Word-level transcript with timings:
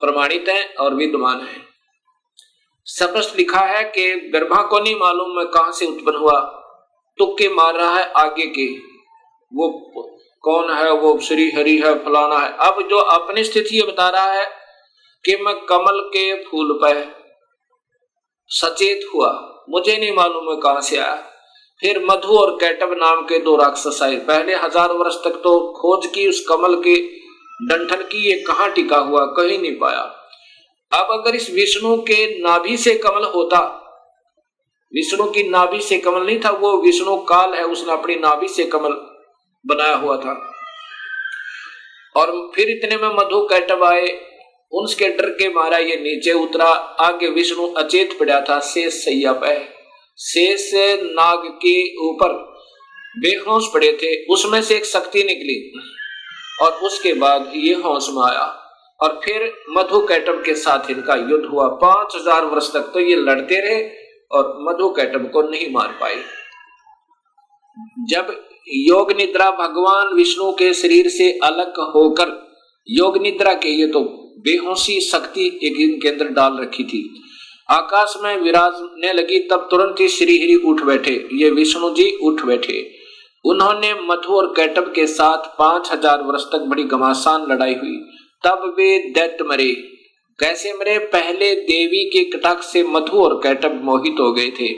प्रमाणित 0.00 0.48
है 0.48 0.64
और 0.80 0.94
विद्यमान 0.94 1.40
हैं। 1.40 1.62
स्पष्ट 2.86 3.36
लिखा 3.36 3.60
है 3.66 3.82
कि 3.90 4.14
ब्रह्मा 4.32 4.62
को 4.62 4.78
नहीं 4.78 4.94
मालूम 4.96 5.36
मैं 5.36 5.46
कहाँ 5.48 5.72
से 5.72 5.86
उत्पन्न 5.86 6.16
हुआ। 6.16 6.40
तुक्के 7.18 7.48
मार 7.48 7.74
रहा 7.74 7.94
है 7.94 8.10
आगे 8.16 8.46
के। 8.48 8.66
वो 9.52 9.68
कौन 10.44 10.72
है? 10.72 10.90
वो 10.92 11.18
श्री 11.18 11.50
हरि 11.50 11.76
है, 11.76 11.94
फलाना 12.04 12.38
है। 12.38 12.50
अब 12.60 12.86
जो 12.88 12.98
अपनी 12.98 13.44
स्थिति 13.44 13.82
बता 13.82 14.08
रहा 14.08 14.32
है 14.32 14.46
कि 15.24 15.36
मैं 15.36 15.54
कमल 15.66 16.00
के 16.08 16.32
फूल 16.44 16.72
पर 16.82 17.04
सचेत 18.50 19.08
हुआ। 19.14 19.30
मुझे 19.70 19.96
नहीं 19.96 20.12
मालूम 20.12 20.44
मैं 20.46 20.56
कहाँ 20.58 20.80
से 20.80 20.96
आया। 20.96 21.14
फिर 21.82 22.04
मधु 22.04 22.36
और 22.38 22.56
कैटब 22.56 22.92
नाम 22.98 23.22
के 23.22 23.38
दो 23.38 23.56
राक्षस 23.56 23.98
आए। 24.02 24.16
पहले 24.26 24.54
हज़ार 24.54 24.92
वर्ष 24.92 25.14
तक 25.24 25.40
तो 25.44 25.58
खोज 25.72 26.06
की 26.06 26.28
उस 26.28 26.44
कमल 26.48 26.74
के 26.82 26.94
डंठन 27.62 28.02
की 28.02 28.30
ये 28.30 28.42
कहा 28.42 28.68
टिका 28.68 28.96
हुआ, 28.96 29.26
कहीं 29.26 29.58
नहीं 29.58 29.76
पाया। 29.76 30.20
अब 30.92 31.20
अगर 31.20 31.34
इस 31.34 31.50
विष्णु 31.50 31.96
के 31.96 32.42
नाभि 32.42 32.76
से 32.76 32.94
कमल 32.94 33.24
होता, 33.24 33.80
विष्णु 34.94 35.24
की 35.24 35.48
नाभि 35.48 35.80
से 35.80 35.98
कमल 35.98 36.26
नहीं 36.26 36.40
था, 36.40 36.50
वो 36.50 36.82
विष्णु 36.82 37.16
काल 37.16 37.54
है, 37.54 37.64
उसने 37.64 37.92
अपनी 37.92 38.14
नाभि 38.14 38.48
से 38.48 38.64
कमल 38.64 38.90
बनाया 39.66 39.94
हुआ 39.94 40.16
था। 40.16 40.52
और 42.16 42.52
फिर 42.54 42.70
इतने 42.70 42.96
में 42.96 43.08
मधु 43.08 43.46
कैटब 43.46 43.84
आए, 43.84 44.06
उनके 44.72 45.08
डर 45.08 45.30
के 45.30 45.48
मारा 45.48 45.78
ये 45.78 45.96
नीचे 45.96 46.32
उतरा, 46.32 46.68
आगे 47.00 47.28
विष्णु 47.28 47.68
अचेत 47.68 48.18
पड़ा 48.18 48.40
था, 48.40 48.60
शेष 48.60 48.94
सैया 48.94 49.32
पे। 49.32 49.68
शेष 50.18 50.70
नाग 51.02 51.42
के 51.66 51.96
ऊपर 51.96 52.28
बेहोश 53.18 53.64
पड़े 53.74 53.92
थे, 53.92 54.24
उसमें 54.24 54.62
से 54.62 54.76
एक 54.76 54.84
शक्ति 54.84 55.18
निकली। 55.18 55.80
और 56.62 56.72
उसके 56.82 57.12
बाद 57.14 57.50
ये 57.56 57.74
होश 57.76 58.08
में 58.10 58.22
आया। 58.24 58.44
और 59.00 59.20
फिर 59.24 59.52
मधु 59.70 60.00
कैटम 60.06 60.42
के 60.42 60.54
साथ 60.56 60.90
इनका 60.90 61.14
युद्ध 61.30 61.44
हुआ 61.44 61.68
पाँच 61.80 62.16
हज़ार 62.16 62.44
वर्ष 62.44 62.72
तक। 62.72 62.90
तो 62.94 63.00
ये 63.00 63.16
लड़ते 63.18 63.60
रहे 63.60 63.82
और 64.30 64.56
मधु 64.62 64.88
कैटम 64.96 65.26
को 65.28 65.42
नहीं 65.42 65.72
मार 65.72 65.96
पाए। 66.00 66.16
जब 68.08 68.34
योग 68.68 69.12
निद्रा 69.12 69.50
भगवान 69.52 70.14
विष्णु 70.16 70.50
के 70.52 70.72
शरीर 70.74 71.08
से 71.08 71.30
अलग 71.44 71.80
होकर 71.94 72.32
योग 72.88 73.16
निद्रा 73.22 73.52
के 73.54 73.68
ये 73.70 73.86
तो 73.86 74.00
बेहोशी 74.44 75.00
शक्ति 75.00 75.46
एक 75.64 75.80
इनके 75.80 76.08
अंदर 76.08 76.28
डाल 76.32 76.58
रखी 76.58 76.84
थी। 76.84 77.02
आकाश 77.68 78.14
में 78.22 78.36
विराजने 78.36 79.12
लगी 79.12 79.38
तब 79.50 79.68
तुरंत 79.70 80.00
ही 80.00 80.08
श्री 80.08 80.36
हरि 80.38 80.54
उठ 80.66 80.82
बैठे। 80.82 81.12
ये 81.32 81.50
विष्णु 81.50 81.90
जी 81.90 82.10
उठ 82.22 82.42
बैठे। 82.42 82.80
उन्होंने 83.44 83.92
मधु 84.02 84.34
और 84.34 84.52
कैटब 84.56 84.92
के 84.94 85.06
साथ 85.06 85.48
पाँच 85.58 85.90
हज़ार 85.92 86.22
वर्ष 86.22 86.44
तक 86.52 86.64
बड़ी 86.68 86.84
घमासान 86.84 87.46
लड़ाई 87.50 87.74
हुई। 87.74 87.96
तब 88.44 88.74
वे 88.78 88.98
दैत्य 89.10 89.44
मरे। 89.44 89.72
कैसे 90.38 90.72
मरे? 90.72 90.98
पहले 90.98 91.54
देवी 91.54 92.04
के 92.10 92.24
कटाक 92.30 92.62
से 92.62 92.82
मधु 92.84 93.20
और 93.20 93.38
कैटब 93.42 93.80
मोहित 93.84 94.20
हो 94.20 94.32
गए 94.32 94.50
थे। 94.50 94.72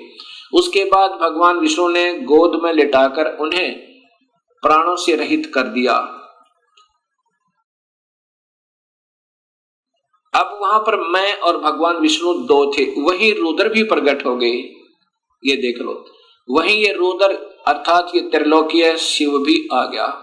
उसके 0.54 0.84
बाद 0.84 1.10
भगवान 1.20 1.58
विष्णु 1.58 1.88
ने 1.88 2.12
गोद 2.24 2.60
में 2.62 2.72
लिटाकर 2.72 3.36
उन्हें 3.36 3.72
प्राणों 4.62 4.96
से 4.96 5.16
रहित 5.16 5.50
कर 5.54 5.66
दिया। 5.68 5.94
अब 10.34 10.58
वहाँ 10.62 10.78
पर 10.78 10.96
मैं 11.10 11.32
और 11.38 11.58
भगवान 11.60 11.96
विष्णु 11.96 12.32
दो 12.46 12.64
थे। 12.72 12.84
वही 13.02 13.32
रुद्र 13.32 13.68
भी 13.68 13.82
प्रकट 13.82 14.24
हो 14.26 14.36
गए। 14.36 14.56
ये 15.42 15.56
देख 15.56 15.78
लो। 15.78 16.04
वही 16.48 16.74
ये 16.74 16.92
रुद्र 16.92 17.45
अर्थात 17.66 18.12
ये 18.15 18.21
त्रिलोकीय 18.21 18.97
शिव 18.97 19.38
भी 19.38 19.69
आ 19.72 19.87
गया। 19.87 20.22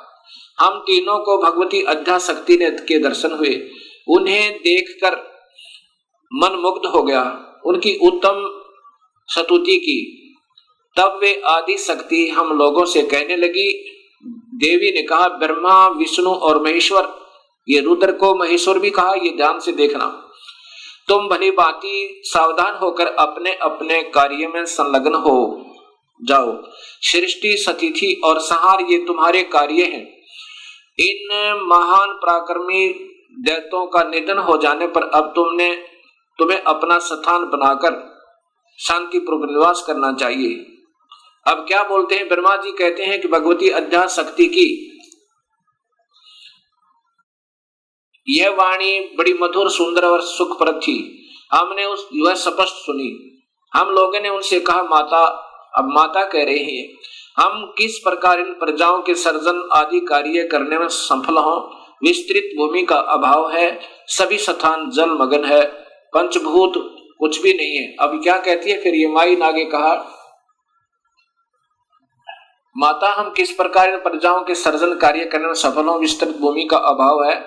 हम 0.60 0.80
तीनों 0.80 1.18
को 1.18 1.38
भगवती 1.38 1.84
अध्या 1.84 2.20
शक्ति 2.20 2.58
ने 2.58 2.72
के 2.72 3.00
दर्शन 3.00 3.32
हुए। 3.32 3.70
उन्हें 4.08 4.58
देखकर 4.58 5.16
मन 6.34 6.56
मुग्ध 6.56 6.86
हो 6.86 7.04
गया। 7.04 7.40
उनकी 7.66 7.96
उत्तम 7.96 8.64
सतुति 9.28 9.78
की। 9.78 10.20
तब 10.98 11.20
वे 11.22 11.42
आदि 11.46 11.78
शक्ति 11.78 12.28
हम 12.28 12.58
लोगों 12.58 12.86
से 12.86 13.04
कहने 13.04 13.36
लगी, 13.36 13.90
देवी 14.56 14.92
ने 14.92 15.02
कहा, 15.02 15.28
ब्रह्मा, 15.28 15.88
विष्णु 15.88 16.30
और 16.30 16.64
महेश्वर, 16.64 17.16
ये 17.70 17.80
रुद्र 17.80 18.12
को 18.12 18.36
महेश्वर 18.36 18.80
भी 18.80 18.90
कहा, 18.90 19.14
ये 19.14 19.36
ध्यान 19.38 19.60
से 19.60 19.72
देखना। 19.72 20.30
तुम 21.08 21.28
भली 21.28 21.52
बाती 21.52 22.22
सावधान 22.26 22.76
होकर 22.76 23.08
अपने 23.08 23.54
अपने 23.54 24.04
कार्य 24.04 24.48
में 24.48 24.66
संलग्न 24.66 25.14
हो। 25.14 25.70
जाओ। 26.24 26.64
सृष्टि 27.02 27.64
सतिथि 27.68 28.22
और 28.24 28.40
सहार 28.40 28.82
ये 28.82 28.98
तुम्हारे 28.98 29.44
कार्य 29.44 29.84
हैं। 29.84 30.14
इन 31.00 31.28
महान 31.68 32.14
पराक्रमी 32.14 33.10
दैतों 33.40 33.88
का 33.88 34.04
निधन 34.04 34.38
हो 34.38 34.58
जाने 34.58 34.88
पर 34.88 35.04
अब 35.04 35.34
तुमने 35.36 35.76
तुम्हें 36.40 36.62
अपना 36.62 37.00
स्थान 37.00 37.46
बनाकर 37.46 38.14
शांति 38.80 39.20
पूर्वक 39.20 39.50
निवास 39.50 39.84
करना 39.88 40.14
चाहिए। 40.14 40.54
अब 41.48 41.66
क्या 41.68 41.84
बोलते 41.84 42.16
हैं? 42.16 42.28
ब्रह्मा 42.30 42.56
जी 42.56 42.72
कहते 42.72 43.04
हैं 43.04 43.22
कि 43.22 43.28
भगवती 43.28 43.70
अध्यास 43.70 44.16
शक्ति 44.16 44.46
की 44.46 44.90
यह 48.30 48.50
वाणी 48.50 49.00
बड़ी 49.00 49.34
मधुर, 49.34 49.70
सुंदर 49.70 50.06
और 50.06 50.22
सुखप्रद 50.22 50.76
थी। 50.76 51.28
हमने 51.52 51.86
उस 51.86 52.10
वह 52.16 52.34
स्पष्ट 52.34 52.74
सुनी। 52.74 53.42
हम 53.74 53.90
लोगों 53.90 54.20
ने 54.20 54.30
उनसे 54.30 54.60
कहा, 54.60 54.84
माता 54.84 55.43
अब 55.76 55.88
माता 55.90 56.24
कह 56.24 56.44
रही 56.44 56.78
है, 56.78 56.88
हम 57.38 57.64
किस 57.78 57.98
प्रकार 58.00 58.40
इन 58.40 58.54
प्रजाओं 58.54 59.02
के 59.02 59.14
सर्जन 59.16 59.68
आदि 59.74 60.00
कार्य 60.00 60.44
करने 60.44 60.78
में 60.78 60.88
सफल 60.88 61.38
हों? 61.38 61.60
विस्तृत 62.04 62.50
भूमि 62.58 62.84
का 62.84 62.96
अभाव 62.96 63.50
है, 63.52 63.80
सभी 64.08 64.38
स्थान 64.38 64.90
जल 64.90 65.12
मगन 65.12 65.46
है, 65.46 65.64
पंचभूत 66.14 66.74
कुछ 67.20 67.42
भी 67.42 67.54
नहीं 67.54 67.76
है। 67.78 67.96
अब 68.00 68.20
क्या 68.24 68.38
कहती 68.38 68.72
है? 68.72 68.82
फिर 68.82 68.96
ये 68.96 69.08
माई 69.08 69.36
नागे 69.36 69.64
कहा, 69.66 69.94
माता, 72.76 73.14
हम 73.14 73.30
किस 73.30 73.52
प्रकार 73.52 73.90
इन 73.90 73.98
प्रजाओं 73.98 74.44
के 74.44 74.56
सर्जन 74.56 74.94
कार्य 74.96 75.26
करने 75.26 75.48
में 75.48 75.54
सफल 75.54 75.88
हो? 75.88 75.98
विस्तृत 76.00 76.36
भूमि 76.38 76.68
का 76.72 76.78
अभाव 76.78 77.24
है, 77.24 77.42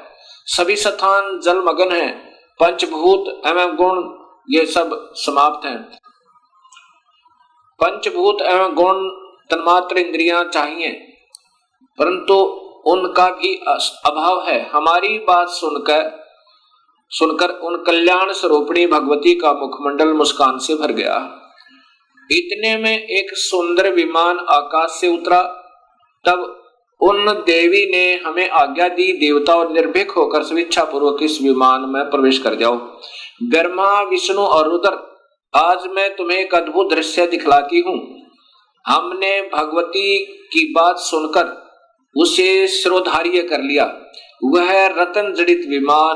सभी 0.49 0.77
स्थान 0.77 1.39
जल 1.45 1.63
मगन 1.63 1.93
है, 1.93 2.09
पंचभूत 2.61 3.43
एवं 3.47 3.77
गुण 3.77 4.03
ये 4.51 4.67
सब 4.67 5.13
समाप्त 5.17 5.67
हैं। 5.67 5.77
पंचभूत 7.85 8.43
एवं 8.43 8.75
गुण 8.75 9.09
तन्मात्र 9.51 9.99
इंद्रियाँ 9.99 10.45
चाहिए। 10.45 10.91
परंतु 11.99 12.35
उनका 12.87 13.31
भी 13.31 13.55
अभाव 14.07 14.43
है। 14.43 14.69
हमारी 14.69 15.19
बात 15.19 15.49
सुनकर 15.49 16.27
सुनकर 17.11 17.51
उन 17.51 17.85
कल्याण 17.87 18.33
स्वरूपणी 18.33 18.87
भगवती 18.87 19.35
का 19.35 19.53
मुखमंडल 19.53 20.13
मुस्कान 20.13 20.59
से 20.59 20.75
भर 20.75 20.93
गया। 20.93 21.43
इतने 22.31 22.77
में 22.77 22.99
एक 22.99 23.27
सुंदर 23.33 23.93
विमान 23.93 24.39
आकाश 24.39 24.91
से 24.91 25.09
उतरा। 25.09 25.43
तब 26.27 26.63
उन 27.01 27.25
देवी 27.27 27.91
ने 27.91 28.21
हमें 28.25 28.51
आज्ञा 28.51 28.89
दी, 28.89 29.13
देवता 29.13 29.55
और 29.55 29.73
निर्भीक 29.73 30.11
होकर 30.11 30.43
स्वेच्छा 30.43 30.85
पूर्वक 30.85 31.19
इस 31.23 31.43
विमान 31.43 31.81
में 31.81 32.11
प्रवेश 32.11 32.39
कर 32.39 32.55
जाओ। 32.55 32.77
ब्रह्मा 33.43 34.03
विष्णु 34.03 34.41
और 34.41 34.69
रुद्र 34.69 35.16
आज 35.57 35.87
मैं 35.87 36.17
तुम्हें 36.17 36.39
एक 36.39 36.55
अद्भुत 36.55 36.91
दृश्य 36.91 37.27
दिखलाती 37.27 37.81
हूँ। 37.81 38.23
हमने 38.87 39.43
भगवती 39.43 40.25
की 40.25 40.73
बात 40.73 40.97
सुनकर 40.97 41.73
उसे 42.17 42.69
श्रोधार्य 42.69 43.43
कर 43.43 43.61
लिया। 43.61 43.85
वह 44.45 44.87
रतन 44.87 45.35
जड़ित 45.35 45.67
विमान 45.69 46.15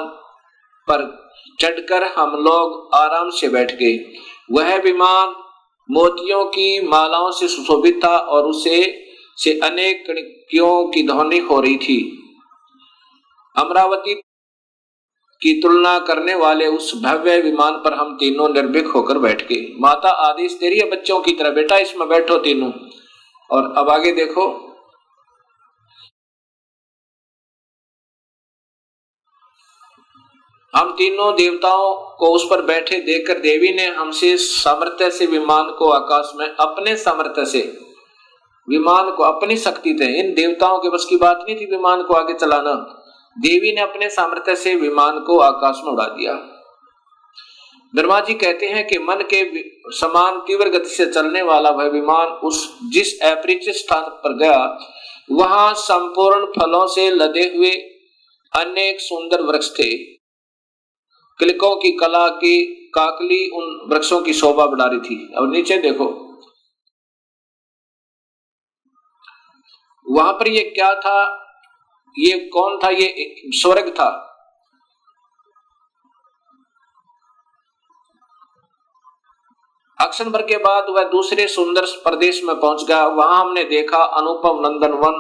पर 0.89 1.29
चढ़कर 1.61 2.05
हम 2.05 2.31
लोग 2.31 2.91
आराम 2.95 3.31
से 3.31 3.49
बैठ 3.49 3.73
गए। 3.73 4.13
वह 4.53 4.77
विमान 4.77 5.35
मोतियों 5.91 6.45
की 6.45 6.89
मालाओं 6.89 7.31
से 7.31 7.49
सुशोभित 7.49 8.01
था 8.05 8.17
और 8.17 8.45
उसे 8.45 9.07
से 9.37 9.59
अनेक 9.59 10.07
कणियों 10.07 10.89
की 10.89 11.07
ध्वनि 11.07 11.39
हो 11.39 11.61
रही 11.61 11.77
थी। 11.77 11.99
अमरावती 13.57 14.15
की 15.43 15.63
तुलना 15.63 15.99
करने 15.99 16.35
वाले 16.35 16.67
उस 16.67 17.03
भव्य 17.03 17.41
विमान 17.41 17.73
पर 17.73 17.95
हम 17.95 18.15
तीनों 18.15 18.49
निर्भीक 18.49 18.87
होकर 18.87 19.19
बैठ 19.19 19.49
गए। 19.49 19.75
माता 19.81 20.09
आदेश, 20.09 20.57
तेरी 20.61 20.91
बच्चों 20.91 21.21
की 21.21 21.33
तरह, 21.33 21.51
बेटा, 21.51 21.79
इसमें 21.79 22.09
बैठो 22.09 22.39
तीनों। 22.39 22.73
और 23.51 23.75
अब 23.77 23.91
आगे 23.91 24.13
देखो। 24.13 24.71
हम 30.77 30.93
तीनों 30.93 31.35
देवताओं 31.35 32.17
को 32.17 32.27
उस 32.27 32.47
पर 32.51 32.63
बैठे 32.63 33.01
देखकर 33.01 33.39
देवी 33.39 33.73
ने 33.73 33.87
हमसे 33.87 34.37
सामर्थ्य 34.37 35.11
से 35.11 35.27
विमान 35.27 35.65
को 35.79 35.91
आकाश 35.91 36.33
में, 36.37 36.47
अपने 36.47 36.97
सामर्थ्य 36.97 37.47
से 37.47 37.79
विमान 38.69 39.11
को, 39.11 39.23
अपनी 39.23 39.57
शक्ति 39.57 39.95
थे 39.95 40.21
इन 40.21 40.35
देवताओं 40.35 40.79
के 40.79 40.91
बस 40.91 41.07
की 41.11 41.17
बात 41.17 41.45
नहीं 41.49 41.61
थी 41.61 41.67
विमान 41.67 42.03
को 42.03 42.15
आगे 42.15 42.35
चलाना। 42.35 43.00
देवी 43.39 43.73
ने 43.73 43.81
अपने 43.81 44.11
सामर्थ्य 44.11 44.57
से 44.57 44.75
विमान 44.75 45.21
को 45.21 45.39
आकाश 45.39 45.77
में 45.85 45.93
उड़ा 45.93 46.05
दिया। 46.05 46.33
ब्रह्मा 47.95 48.21
जी 48.21 48.35
कहते 48.35 48.67
हैं 48.67 48.87
कि 48.87 48.99
मन 48.99 49.17
के 49.35 49.71
समान 49.99 50.39
तीव्र 50.39 50.69
गति 50.69 50.89
से 50.89 51.07
चलने 51.07 51.43
वाला 51.43 51.71
वह 51.71 51.85
विमान 51.85 52.27
उस, 52.27 52.79
जिस 52.93 53.21
अपरिचित 53.21 53.75
स्थान 53.75 54.03
पर 54.03 54.37
गया, 54.37 54.79
वहाँ 55.31 55.75
संपूर्ण 55.75 56.47
फलों 56.47 56.87
से 56.87 57.11
लदे 57.11 57.53
हुए 57.57 57.71
अनेक 58.57 59.01
सुंदर 59.01 59.43
वृक्ष 59.43 59.71
थे। 59.71 59.97
क्लिकों 61.39 61.77
की 61.77 61.93
कला 61.93 62.29
की 62.29 62.65
काकली 62.95 63.51
उन 63.51 63.89
वृक्षों 63.93 64.21
की 64.21 64.33
शोभा 64.33 64.67
बढ़ा 64.67 64.85
रही 64.85 65.01
थी। 65.01 65.33
अब 65.37 65.53
नीचे 65.53 65.79
देखो। 65.79 66.27
वहाँ 70.11 70.33
पर 70.33 70.49
यह 70.49 70.73
क्या 70.75 70.95
था? 70.95 71.47
ये 72.17 72.39
कौन 72.53 72.79
था? 72.79 72.89
ये 72.89 73.35
स्वर्ग 73.53 73.91
था। 73.91 74.09
अक्सनबर 79.99 80.43
के 80.43 80.57
बाद 80.57 80.87
वह 80.91 81.05
दूसरे 81.05 81.47
सुंदर 81.49 81.87
प्रदेश 82.05 82.43
में 82.45 82.55
पहुँच 82.61 82.85
गया। 82.85 83.07
वहाँ 83.07 83.41
हमने 83.41 83.65
देखा 83.65 83.99
अनुपम 84.19 84.61
नंदन 84.61 84.93
वन, 84.99 85.19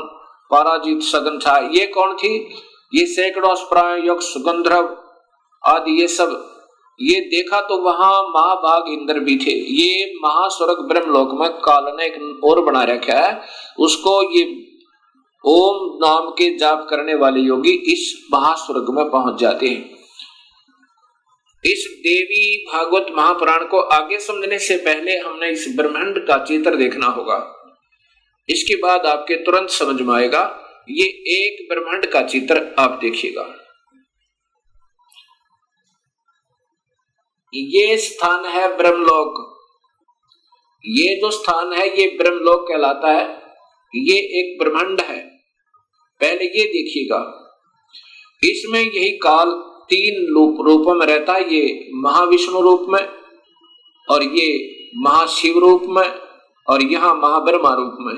पराजित 0.50 1.02
सगन 1.02 1.38
था 1.38 1.56
ये 1.74 1.86
कौन 1.86 2.16
थी? 2.16 2.36
ये 2.94 3.04
सैकड़ों 3.06 3.54
योग 4.04 4.20
सुगंधर्व 4.20 4.96
आदि, 5.64 6.00
ये 6.00 6.06
सब। 6.08 6.30
ये 6.98 7.20
देखा 7.26 7.60
तो 7.60 7.76
वहाँ 7.78 8.12
महाभाग 8.24 8.88
इंद्र 8.88 9.20
भी 9.20 9.36
थे। 9.36 9.52
ये 9.74 10.14
महास्वर्ग 10.24 10.80
ब्रह्मलोक 10.88 11.30
में 11.32 11.50
काल 11.58 11.84
ने 11.96 12.06
एक 12.06 12.44
और 12.44 12.60
बना 12.62 12.82
रखा 12.84 13.18
है। 13.18 13.40
उसको 13.78 14.22
ये 14.32 14.44
ओम 15.44 15.98
नाम 16.06 16.30
के 16.30 16.58
जाप 16.58 16.86
करने 16.90 17.14
वाले 17.14 17.40
योगी 17.40 17.70
इस 17.70 18.28
महास्वर्ग 18.32 18.86
में 18.90 19.10
पहुँच 19.10 19.40
जाते 19.40 19.66
हैं। 19.66 19.90
इस 21.64 21.98
देवी 22.00 22.66
भागवत 22.72 23.06
महापुराण 23.10 23.64
को 23.64 23.80
आगे 23.80 24.18
समझने 24.18 24.58
से 24.58 24.76
पहले 24.76 25.18
हमने 25.18 25.50
इस 25.50 25.74
ब्रह्मांड 25.76 26.26
का 26.28 26.44
चित्र 26.44 26.76
देखना 26.76 27.06
होगा। 27.06 27.56
इसके 28.48 28.74
बाद 28.74 29.06
आपके 29.06 29.36
तुरंत 29.36 29.70
समझ 29.70 30.00
में 30.00 30.14
आएगा, 30.14 30.66
ये 30.90 31.06
एक 31.28 31.68
ब्रह्मांड 31.68 32.06
का 32.06 32.22
चित्र 32.22 32.74
आप 32.78 32.98
देखिएगा। 33.02 33.54
ये 37.54 37.96
स्थान 37.96 38.44
है 38.44 38.76
ब्रह्मलोक। 38.76 39.56
ये 40.86 41.20
जो 41.20 41.30
स्थान 41.30 41.72
है, 41.72 42.00
ये 42.00 42.18
ब्रह्मलोक 42.22 42.68
कहलाता 42.68 43.12
है। 43.12 43.42
ये 43.94 44.16
एक 44.16 44.58
ब्रह्मांड 44.62 45.00
है। 45.00 45.29
पहले 46.20 46.44
ये 46.44 46.64
देखिएगा, 46.66 47.18
इसमें 48.42 48.80
यही 48.80 49.10
काल 49.18 49.50
तीन 49.90 50.26
रूप 50.34 50.60
रूपों 50.66 50.94
में 50.94 51.06
रहता 51.06 51.32
है, 51.32 51.54
ये 51.54 51.90
महाविष्णु 51.94 52.60
रूप 52.60 52.86
में 52.88 53.00
और 54.08 54.22
ये 54.22 54.48
महाशिव 54.96 55.58
रूप 55.58 55.82
में 55.88 56.08
और 56.68 56.82
यहाँ 56.82 57.14
महाब्रह्मा 57.14 57.74
रूप 57.74 57.96
में। 58.00 58.14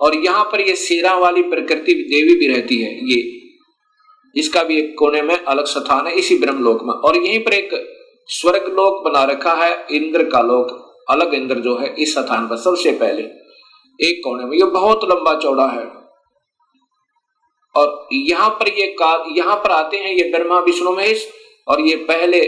और 0.00 0.14
यहाँ 0.16 0.44
पर 0.44 0.60
ये 0.60 0.74
सेरा 0.76 1.14
वाली 1.14 1.42
प्रकृति 1.42 1.94
देवी 1.94 2.34
भी 2.34 2.46
रहती 2.46 2.76
है, 2.76 2.90
ये, 3.10 3.20
इसका 4.36 4.62
भी 4.62 4.78
एक 4.78 4.94
कोने 4.98 5.22
में 5.22 5.36
अलग 5.36 5.64
स्थान 5.64 6.06
है, 6.06 6.14
इसी 6.14 6.38
ब्रह्मलोक 6.38 6.82
में। 6.82 6.94
और 6.94 7.16
यहीं 7.16 7.38
पर 7.38 7.54
एक 7.54 7.70
स्वर्ग 8.28 8.66
लोक 8.72 9.02
बना 9.04 9.24
रखा 9.24 9.54
है, 9.54 9.86
इंद्र 9.90 10.24
का 10.24 10.40
लोक, 10.40 10.70
अलग 11.10 11.34
इंद्र 11.34 11.54
जो 11.54 11.76
है, 11.76 11.94
इस 11.98 12.12
स्थान 12.18 12.48
पर, 12.48 12.56
सबसे 12.56 12.92
पहले, 12.92 13.22
एक 14.00 14.20
कोने 14.24 14.44
में। 14.44 14.56
ये 14.58 14.64
बहुत 14.64 15.04
लंबा 15.04 15.34
चौड़ा 15.34 15.66
है। 15.66 16.01
और 17.74 18.08
यहाँ 18.12 18.48
पर 18.50 18.68
ये 18.70 18.86
यहाँ 19.36 19.56
पर 19.56 19.70
आते 19.70 19.96
हैं 19.96 20.12
ये 20.12 20.30
ब्रह्मा 20.30 20.58
विष्णु 20.60 20.92
महेश, 20.92 21.28
और 21.68 21.80
ये 21.80 21.96
पहले 22.04 22.40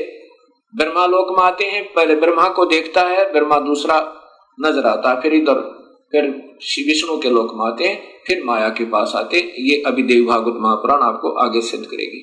ब्रह्मा 0.74 1.06
लोक 1.06 1.28
में 1.38 1.44
आते 1.44 1.64
हैं, 1.64 1.82
पहले 1.94 2.14
ब्रह्मा 2.16 2.48
को 2.48 2.64
देखता 2.66 3.02
है, 3.02 3.32
ब्रह्मा 3.32 3.58
दूसरा 3.60 3.98
नज़र 4.58 4.86
आता 4.86 5.10
है, 5.10 5.20
फिर 5.20 5.34
इधर, 5.34 5.60
फिर 6.12 6.28
विष्णु 6.86 7.18
के 7.18 7.30
लोक 7.30 7.52
में 7.54 7.66
आते 7.66 7.84
हैं, 7.84 8.22
फिर 8.26 8.42
माया 8.44 8.68
के 8.68 8.84
पास 8.90 9.12
आते 9.16 9.36
हैं, 9.36 9.52
ये 9.60 9.82
अभी 9.86 10.02
देव 10.02 10.24
भागवत 10.26 10.60
महापुराण 10.60 11.02
आपको 11.02 11.30
आगे 11.40 11.60
सिद्ध 11.62 11.84
करेगी। 11.84 12.22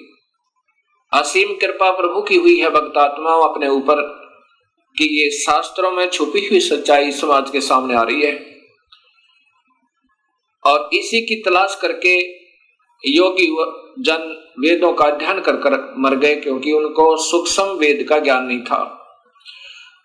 असीम 1.12 1.54
कृपा 1.62 1.92
प्रभु 1.92 2.22
की 2.22 2.36
हुई 2.36 2.58
है 2.60 2.70
भक्तात्मा 2.70 3.32
अपने 3.44 3.68
ऊपर 3.70 4.02
कि 4.98 5.06
ये 5.14 5.30
शास्त्रों 5.34 5.92
में 5.92 6.10
छुपी 6.10 6.46
हुई 6.48 6.60
सच्चाई 6.60 7.12
समाज 7.12 7.50
के 7.50 7.62
सामने 7.62 7.96
आ 7.96 8.02
रही 8.04 8.22
है। 8.22 8.34
और 10.64 10.90
इसी 10.94 11.22
की 11.22 11.42
तलाश 11.42 11.78
करके 11.82 12.16
योगी 13.06 13.48
जन 14.04 14.52
वेदों 14.60 14.94
का 14.94 15.06
अध्ययन 15.06 15.42
कर 15.42 15.56
कर 15.56 15.96
मर 15.98 16.16
गए 16.16 16.36
क्योंकि 16.36 16.72
उनको 16.72 17.18
सूक्ष्म 17.18 17.64
वेद 17.64 18.06
का 18.10 18.20
ज्ञान 18.20 18.46
नहीं 18.46 18.62
था। 18.62 18.98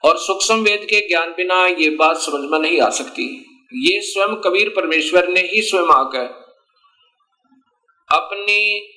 और 0.05 0.19
सूक्ष्म 0.19 0.55
वेद 0.55 0.85
के 0.85 1.09
ज्ञान 1.09 1.31
बिना 1.31 1.67
ये 1.67 1.91
बात 1.91 2.17
समझ 2.17 2.51
में 2.51 2.59
नहीं 2.59 2.81
आ 2.81 2.91
सकती। 2.91 3.47
ये 3.75 4.01
स्वयं 4.01 4.37
कबीर 4.37 4.69
परमेश्वर 4.69 5.29
ने 5.29 5.41
ही 5.41 5.63
स्वयं 5.63 5.87
आकर 5.87 6.47
अपनी 8.17 8.89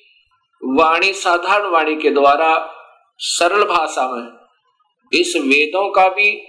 वाणी, 0.64 1.12
साधारण 1.12 1.70
वाणी 1.70 1.96
के 1.96 2.10
द्वारा 2.10 2.76
सरल 3.18 3.64
भाषा 3.64 4.12
में 4.12 4.28
इस 5.20 5.36
वेदों 5.36 5.90
का 5.90 6.08
भी 6.08 6.42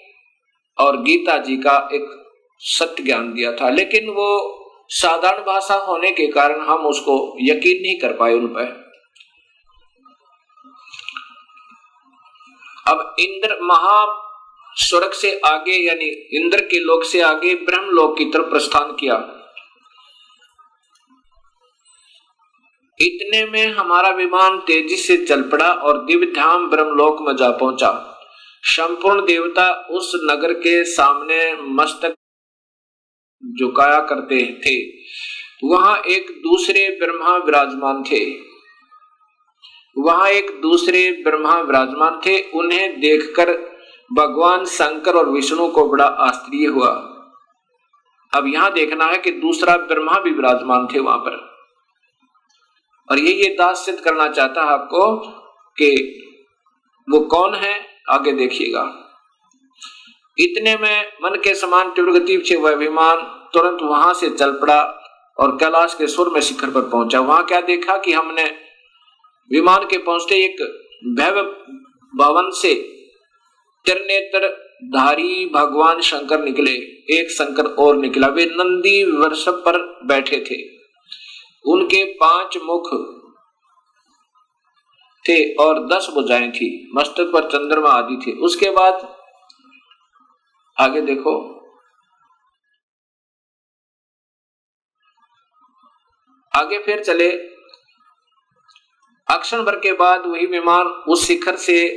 और 0.80 1.02
गीता 1.02 1.38
जी 1.38 1.58
का 1.58 1.90
एक 1.94 2.36
सत्य 2.60 3.04
ज्ञान 3.04 3.34
दिया 3.34 3.52
था। 3.52 3.70
लेकिन 3.70 4.10
वो 4.10 4.61
साधारण 4.92 5.44
भाषा 5.44 5.76
होने 5.76 6.12
के 6.12 6.28
कारण 6.28 6.62
हम 6.62 6.86
उसको 6.86 7.14
यकीन 7.42 7.82
नहीं 7.82 8.00
कर 8.00 8.14
पाए 8.14 8.34
उन 8.34 8.48
पर। 8.48 8.80
अब 12.88 13.16
इंद्र 13.20 13.58
महा 13.62 14.00
स्वर्ग 14.78 15.12
से 15.12 15.40
आगे, 15.46 15.74
यानी 15.74 16.06
इंद्र 16.38 16.62
के 16.62 16.80
लोक 16.80 17.04
से 17.04 17.22
आगे 17.22 17.54
ब्रह्म 17.56 17.90
लोक 17.90 18.18
की 18.18 18.26
तरफ़ 18.26 18.50
प्रस्थान 18.50 18.92
किया। 18.92 19.16
इतने 23.00 23.46
में 23.46 23.74
हमारा 23.74 24.10
विमान 24.10 24.58
तेज़ी 24.60 24.96
से 24.96 25.18
चल 25.26 25.42
पड़ा 25.42 25.72
और 25.72 26.06
दिव्य 26.06 26.26
धाम 26.26 26.70
ब्रह्मलोक 26.70 27.22
में 27.22 27.36
जा 27.36 27.50
पहुँचा। 27.52 27.92
संपूर्ण 28.64 29.26
देवता 29.26 29.70
उस 29.92 30.12
नगर 30.24 30.54
के 30.54 30.84
सामने 30.86 31.54
मस्तक 31.74 32.16
झुकाया 33.46 34.00
करते 34.00 34.60
थे। 34.66 35.02
वहाँ 35.68 35.98
एक 35.98 36.32
दूसरे 36.32 36.98
ब्रह्मा 37.00 37.38
विराजमान 37.38 38.04
थे। 38.04 38.52
वहाँ 39.98 40.30
एक 40.30 40.62
दूसरे 40.62 41.12
ब्रह्मा 41.12 41.60
विराजमान 41.60 42.22
थे। 42.26 42.52
उन्हें 42.52 43.00
देखकर 43.00 43.50
भगवान 44.14 44.66
शंकर 44.66 45.16
और 45.16 45.30
विष्णु 45.30 45.68
को 45.68 45.90
बड़ा 45.90 46.06
आश्चर्य 46.06 46.66
हुआ। 46.66 47.08
अब 48.36 48.48
यहाँ 48.48 48.74
देखना 48.74 49.06
है 49.06 49.18
कि 49.18 49.32
दूसरा 49.32 49.78
ब्रह्मा 49.78 50.20
भी 50.20 50.32
विराजमान 50.32 50.88
थे 50.88 51.00
वहाँ 51.00 51.18
पर। 51.18 51.52
और 53.12 53.20
ये 53.20 53.34
ये 53.34 53.50
दास 53.50 53.86
सिद्ध 53.86 54.00
करना 54.00 54.28
चाहता 54.28 54.64
है 54.64 54.68
आपको 54.68 55.18
कि 55.78 56.18
वो 57.10 57.20
कौन 57.20 57.56
है, 57.56 57.86
आगे 58.10 58.32
देखिएगा। 58.32 59.01
इतने 60.42 60.76
में 60.76 61.06
मन 61.24 61.30
के 61.30 61.56
समान 61.56 61.90
तीव्र 61.90 62.12
गति 62.12 62.44
से 62.48 62.56
वह 62.56 62.76
विमान 62.76 63.18
तुरंत 63.54 63.78
वहाँ 63.82 64.14
से 64.14 64.30
चल 64.30 64.52
पड़ा 64.52 64.82
और 65.40 65.56
कैलाश 65.56 65.94
के 65.94 66.08
सुर 66.08 66.30
में 66.30 66.42
शिखर 66.42 66.70
पर 66.70 66.82
पहुँचा। 66.82 67.20
वहाँ 67.20 67.46
क्या 67.46 67.62
देखा 67.62 67.98
कि 67.98 68.14
हमने 68.14 68.44
विमान 69.52 69.86
के 69.86 69.98
पहुँचते 69.98 70.36
एक 70.36 70.62
भैव 71.06 71.42
भवन 72.16 72.50
से 72.52 72.74
त्रिनेत्र 73.86 74.48
धारी 74.84 75.50
भगवान 75.54 76.02
शंकर 76.02 76.44
निकले, 76.44 76.72
एक 77.20 77.32
शंकर 77.32 77.66
और 77.66 77.98
निकला। 77.98 78.28
वे 78.28 78.46
नंदी 78.46 79.04
वर्ष 79.04 79.46
पर 79.50 80.00
बैठे 80.06 80.44
थे। 80.52 80.82
उनके 81.66 82.04
पाँच 82.06 82.58
मुख 82.64 82.90
थे 85.26 85.54
और 85.54 85.88
दस 85.88 86.08
बुझाएँ 86.14 86.52
थी। 86.52 86.92
मस्तक 86.96 87.32
पर 87.34 87.44
चंद्रमा 87.44 87.90
आदि 87.90 88.16
थे। 88.28 88.32
उसके 88.32 88.70
बाद 88.70 89.21
आगे 90.82 91.02
देखो। 91.02 91.34
आगे 96.56 96.80
फिर 96.80 97.04
चले। 97.04 97.32
अक्षण 99.28 99.64
भर 99.64 99.76
के 99.76 99.94
बाद 99.94 100.26
वही 100.26 100.46
विमान 100.46 100.88
उस 100.88 101.28
शिखर 101.28 101.56
से 101.56 101.88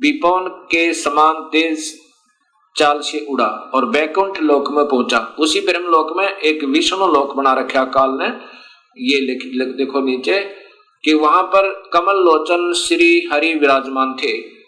विपौन 0.00 0.48
के 0.48 0.94
समान 0.94 1.34
तेज 1.52 2.00
चाल 2.76 3.00
से 3.00 3.26
उड़ा 3.28 3.46
और 3.46 3.84
बैकुंठ 3.84 4.40
लोक 4.40 4.70
में 4.70 4.84
पहुँचा। 4.88 5.18
उसी 5.18 5.60
ब्रह्म 5.60 5.84
लोक 5.84 6.16
में 6.16 6.28
एक 6.28 6.64
विष्णु 6.64 7.06
लोक 7.06 7.34
बना 7.36 7.52
रखा 7.52 7.84
काल 7.84 8.10
ने। 8.10 8.28
ये 8.98 9.20
लिख, 9.20 9.42
लिख 9.54 9.68
देखो 9.68 10.00
नीचे 10.00 10.40
कि 11.04 11.14
वहाँ 11.14 11.42
पर 11.42 11.90
कमल 11.92 12.14
लोचन 12.14 12.72
श्री 12.72 13.28
हरि 13.32 13.54
विराजमान 13.54 14.14
थे। 14.14 14.61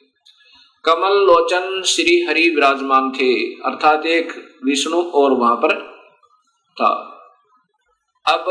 कमल 0.85 1.15
लोचन 1.19 1.83
श्री 1.83 2.21
हरि 2.29 2.49
विराजमान 2.49 3.11
थे, 3.11 3.53
अर्थात 3.65 4.07
एक 4.07 4.33
विष्णु 4.65 5.03
और 5.03 5.33
वहाँ 5.33 5.57
पर 5.57 5.73
था। 6.77 6.91
अब 8.27 8.51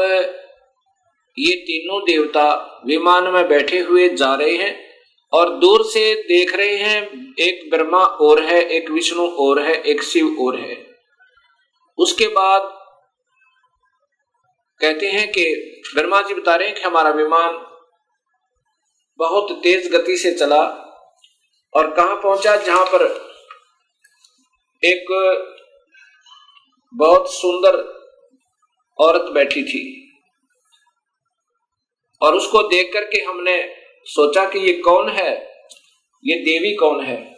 ये 1.38 1.56
तीनों 1.56 2.02
देवता 2.02 2.46
विमान 2.86 3.28
में 3.28 3.48
बैठे 3.48 3.80
हुए 3.80 4.10
जा 4.10 4.34
रहे 4.36 4.56
हैं 4.56 4.76
और 5.34 5.50
दूर 5.50 5.84
से 5.86 6.16
देख 6.16 6.56
रहे 6.56 6.76
हैं, 6.76 7.02
एक 7.40 7.70
ब्रह्मा 7.72 8.04
और 8.06 8.44
है, 8.44 8.62
एक 8.62 8.90
विष्णु 8.90 9.28
और 9.28 9.60
है, 9.60 9.74
एक 9.82 10.04
शिव 10.04 10.38
और 10.42 10.60
है। 10.60 10.78
उसके 11.98 12.28
बाद 12.28 12.62
कहते 14.82 15.08
हैं 15.08 15.32
कि 15.32 15.46
ब्रह्मा 15.96 16.22
जी 16.22 16.34
बता 16.34 16.56
रहे 16.56 16.68
हैं 16.68 16.76
कि 16.76 16.82
हमारा 16.82 17.10
विमान 17.10 17.66
बहुत 19.20 19.52
तेज 19.64 19.92
गति 19.92 20.18
से 20.18 20.34
चला 20.34 20.90
और 21.76 21.92
कहा 21.94 22.16
पहुँचा? 22.16 22.56
जहाँ 22.56 22.86
पर 22.86 23.02
एक 24.84 25.06
बहुत 26.94 27.34
सुंदर 27.34 27.76
औरत 28.98 29.22
बैठी 29.22 29.64
थी। 29.64 29.84
और 32.22 32.36
उसको 32.36 32.64
देख 32.64 32.94
करके 32.94 33.22
हमने 33.22 33.76
सोचा 34.06 34.46
कि 34.46 34.60
ये 34.60 34.74
कौन 34.74 35.10
है? 35.10 35.32
ये 36.26 36.36
देवी 36.36 36.76
कौन 36.76 37.04
है? 37.04 37.34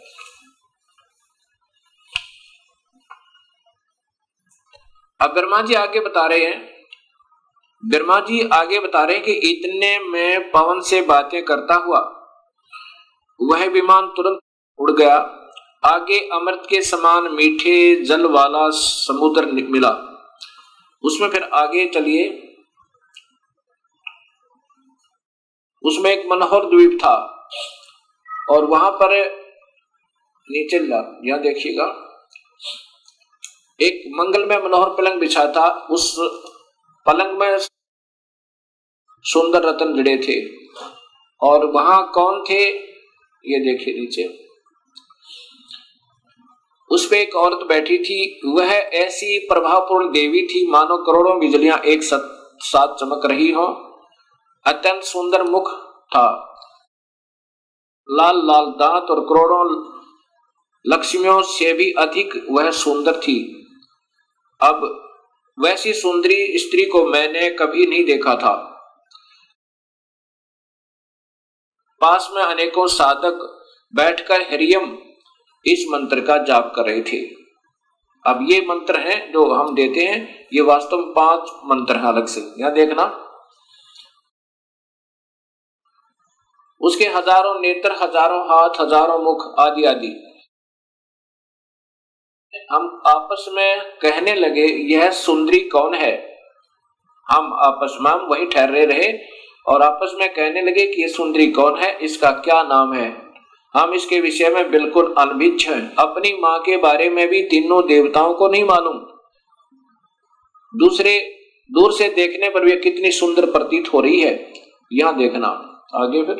अब 5.20 5.32
ब्रह्मा 5.34 5.62
जी 5.62 5.74
आगे 5.74 6.00
बता 6.00 6.26
रहे 6.26 6.44
हैं। 6.44 6.84
ब्रह्मा 7.84 8.20
जी 8.20 8.48
आगे 8.48 8.80
बता 8.80 9.04
रहे 9.04 9.16
हैं 9.16 9.24
कि 9.24 9.32
इतने 9.32 9.98
में 9.98 10.50
पवन 10.50 10.80
से 10.80 11.02
बातें 11.02 11.44
करता 11.44 11.74
हुआ 11.74 12.15
वह 13.40 13.66
विमान 13.66 14.06
तुरंत 14.06 14.38
उड़ 14.78 14.90
गया। 14.90 15.16
आगे 15.84 16.28
अमृत 16.32 16.62
के 16.68 16.82
समान 16.82 17.32
मीठे 17.32 18.04
जल 18.04 18.26
वाला 18.26 18.70
समुद्र 18.70 19.46
मिला। 19.46 19.90
उसमें 21.04 21.28
फिर 21.28 21.42
आगे 21.42 21.86
चलिए। 21.88 22.42
उसमें 25.84 26.10
एक 26.10 26.26
मनोहर 26.26 26.64
द्वीप 26.64 26.98
था 27.04 27.14
और 28.50 28.64
वहाँ 28.64 28.90
पर 28.90 29.12
नीचे 30.50 30.76
यहाँ 31.28 31.40
देखिएगा। 31.40 31.84
एक 33.80 34.12
मंगल 34.14 34.44
में 34.44 34.62
मनोहर 34.64 34.90
पलंग 34.90 35.20
बिछा 35.20 35.52
था। 35.52 35.68
उस 35.70 36.16
पलंग 37.06 37.38
में 37.38 37.58
सुंदर 39.22 39.62
रतन 39.62 39.96
जड़े 39.96 40.16
थे। 40.18 40.66
और 41.40 41.66
वहाँ 41.66 42.10
कौन 42.14 42.44
थे? 42.50 42.95
ये 43.48 43.58
देखिए 43.58 43.94
नीचे। 43.94 44.46
उस 46.90 47.10
पे 47.10 47.20
एक 47.20 47.36
औरत 47.36 47.66
बैठी 47.66 47.98
थी, 47.98 48.40
वह 48.46 48.72
ऐसी 48.74 49.38
प्रभावपूर्ण 49.38 50.12
देवी 50.12 50.42
थी, 50.42 50.66
मानो 50.70 50.96
करोड़ों 50.96 51.40
बिजलियाँ 51.40 51.78
एक 51.78 52.02
साथ 52.02 52.94
चमक 52.94 53.26
रही 53.26 53.50
हो। 53.50 53.66
अत्यंत 54.66 55.02
सुंदर 55.02 55.42
मुख 55.42 55.72
था। 55.86 56.52
लाल 58.10 58.36
लाल 58.36 58.66
दांत 58.66 59.10
और 59.10 59.20
करोड़ों 59.20 59.96
लक्ष्मियों 60.86 61.42
से 61.42 61.72
भी 61.72 61.92
अधिक 61.92 62.46
वह 62.50 62.70
सुंदर 62.70 63.12
थी। 63.12 63.66
अब 64.60 65.02
वैसी 65.58 65.92
सुंदरी 65.92 66.58
स्त्री 66.58 66.84
को 66.84 67.06
मैंने 67.06 67.50
कभी 67.50 67.86
नहीं 67.86 68.04
देखा 68.04 68.34
था। 68.34 68.72
पास 72.00 72.28
में 72.32 72.42
अनेकों 72.42 72.86
साधक 72.86 73.38
बैठकर 73.94 74.40
हरियम 74.42 74.96
इस 75.64 75.84
मंत्र 75.90 76.20
का 76.20 76.36
जाप 76.44 76.72
कर 76.76 76.86
रहे 76.86 77.02
थे। 77.02 77.18
अब 78.24 78.38
ये 78.50 78.60
मंत्र 78.60 79.00
है 79.00 79.16
जो 79.32 79.44
हम 79.52 79.74
देते 79.74 80.00
हैं, 80.00 80.48
ये 80.52 80.60
वास्तव 80.62 80.96
में 80.96 81.12
पाँच 81.14 81.50
मंत्र 81.64 81.96
हैं 81.96 82.08
अलग 82.08 82.26
से। 82.26 82.40
यहाँ 82.58 82.72
देखना। 82.72 83.04
उसके 86.80 87.04
हज़ारों 87.04 87.60
नेत्र, 87.60 87.92
हज़ारों 87.92 88.40
हाथ, 88.42 88.80
हज़ारों 88.80 89.18
मुख 89.18 89.54
आदि 89.58 89.84
आदि। 89.84 90.14
हम 92.70 93.02
आपस 93.06 93.46
में 93.48 93.98
कहने 94.02 94.34
लगे, 94.34 94.66
यह 94.94 95.10
सुंदरी 95.10 95.60
कौन 95.68 95.94
है? 95.94 96.12
हम 97.26 97.52
आपस 97.62 97.96
में, 98.00 98.10
हम 98.10 98.26
वही 98.26 98.46
ठहरे 98.46 98.84
रहे। 98.84 99.08
और 99.68 99.82
आपस 99.82 100.16
में 100.18 100.34
कहने 100.34 100.62
लगे 100.62 100.86
कि 100.86 101.02
यह 101.02 101.08
सुंदरी 101.08 101.46
कौन 101.50 101.78
है? 101.78 101.98
इसका 101.98 102.30
क्या 102.30 102.62
नाम 102.62 102.92
है? 102.92 103.26
हम 103.74 103.94
इसके 103.94 104.20
विषय 104.20 104.50
में 104.50 104.70
बिल्कुल 104.70 105.14
अनभिच्छ 105.18 105.68
हैं। 105.68 105.94
अपनी 105.94 106.38
माँ 106.40 106.58
के 106.58 106.76
बारे 106.76 107.10
में 107.10 107.28
भी 107.28 107.42
तीनों 107.42 107.86
देवताओं 107.86 108.34
को 108.34 108.48
नहीं 108.48 108.64
मालूम। 108.64 108.98
दूसरे, 110.78 111.38
दूर 111.72 111.92
से 111.92 112.08
देखने 112.08 112.50
पर 112.50 112.64
भी 112.64 112.76
कितनी 112.76 113.10
सुंदर 113.10 113.50
प्रतीत 113.50 113.92
हो 113.92 114.00
रही 114.00 114.20
है। 114.20 114.52
यहाँ 114.92 115.16
देखना। 115.16 115.72
आगे 115.94 116.22
फिर। 116.22 116.34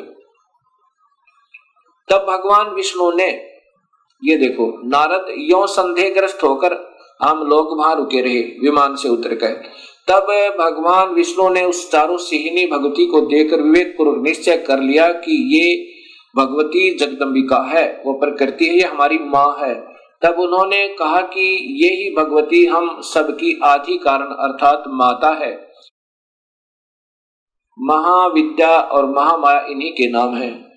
तब 2.11 2.17
भगवान 2.17 2.69
विष्णु 2.69 3.11
ने, 3.11 3.29
ये 4.23 4.37
देखो, 4.37 4.87
नारद 4.87 5.25
यो 5.29 5.67
संदेहग्रस्त 5.67 6.43
होकर 6.43 6.97
हम 7.21 7.47
लोग 7.47 7.79
वहाँ 7.79 7.95
रुके 7.95 8.21
रहे, 8.21 8.41
विमान 8.41 8.95
से 8.95 9.09
उतर 9.09 9.29
गए 9.29 9.69
तब 10.09 10.27
भगवान 10.59 11.09
विष्णु 11.09 11.49
ने 11.49 11.63
उस 11.63 11.91
चारों 11.91 12.17
सिहिनी 12.17 12.65
भगवती 12.65 13.05
को 13.05 13.21
देखकर 13.21 13.61
विवेक 13.61 13.95
पूर्वक 13.97 14.23
निश्चय 14.23 14.57
कर 14.57 14.79
लिया 14.79 15.07
कि 15.07 15.59
ये 15.59 15.93
भगवती 16.37 16.97
जगदम्बिका 16.97 17.69
है, 17.69 18.01
वो 18.05 18.13
प्रकृति 18.13 18.65
है, 18.65 18.75
ये 18.75 18.81
हमारी 18.81 19.17
माँ 19.19 19.57
है। 19.59 19.75
तब 20.23 20.35
उन्होंने 20.39 20.87
कहा 20.87 21.21
कि 21.21 21.75
ये 21.83 21.89
ही 21.89 22.15
भगवती 22.15 22.65
हम 22.65 23.01
सबकी 23.01 23.59
आदि 23.63 23.97
कारण 23.97 24.25
अर्थात 24.25 24.83
माता 24.87 25.45
है। 25.45 25.67
महाविद्या 27.79 28.79
और 28.79 29.05
महामाया 29.05 29.65
इन्हीं 29.69 29.91
के 29.91 30.09
नाम 30.11 30.35
है। 30.35 30.67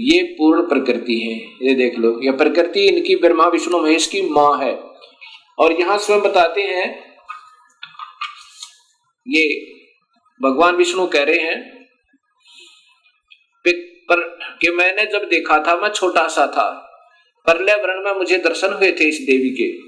ये 0.00 0.22
पूर्ण 0.22 0.62
प्रकृति 0.62 1.18
है, 1.18 1.68
ये 1.68 1.74
देख 1.74 1.98
लो। 1.98 2.20
ये 2.22 2.30
प्रकृति 2.30 2.80
इनकी 2.80 3.16
ब्रह्मा, 3.16 3.46
विष्णु, 3.46 3.78
महेश 3.78 4.06
की 4.06 4.22
माँ 4.22 4.58
है। 4.58 4.80
और 5.58 5.72
यहाँ 5.72 5.98
स्वयं 5.98 6.20
बताते 6.20 6.62
हैं 6.62 7.15
ये 9.28 9.74
भगवान 10.42 10.76
विष्णु 10.76 11.06
कह 11.06 11.22
रहे 11.22 11.38
हैं 11.38 11.76
पर, 14.10 14.38
कि 14.60 14.70
मैंने 14.70 15.06
जब 15.06 15.28
देखा 15.28 15.64
था, 15.66 15.76
मैं 15.76 15.88
छोटा 15.88 16.28
सा 16.28 16.46
था। 16.46 16.82
परलय 17.46 17.74
वर्ण 17.74 18.04
में 18.04 18.12
मुझे 18.12 18.38
दर्शन 18.38 18.72
हुए 18.72 18.92
थे 18.92 19.08
इस 19.08 19.18
देवी 19.18 19.50
के। 19.50 19.86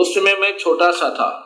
उस 0.00 0.14
समय 0.14 0.34
मैं 0.34 0.58
छोटा 0.58 0.90
सा 0.90 1.10
था। 1.10 1.42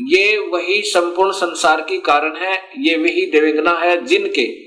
ये 0.00 0.38
वही 0.38 0.82
संपूर्ण 0.82 1.32
संसार 1.32 1.80
की 1.80 2.00
कारण 2.00 2.36
है, 2.36 2.70
ये 2.78 2.96
वही 2.96 3.26
देवेंगना 3.30 3.78
है 3.78 4.04
जिनके। 4.04 4.64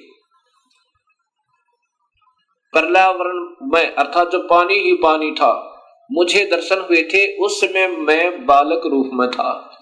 पर्यावरण 2.74 3.56
में, 3.62 3.96
अर्थात 3.96 4.32
जो 4.32 4.48
पानी 4.48 4.74
ही 4.74 4.94
पानी 4.94 5.32
था 5.32 5.74
मुझे 6.12 6.46
दर्शन 6.46 6.80
हुए 6.80 7.04
थे, 7.04 7.38
उस 7.38 7.62
समय 7.62 7.88
मैं 7.88 8.46
बालक 8.46 8.82
रूप 8.86 9.10
में 9.14 9.30
था। 9.30 9.74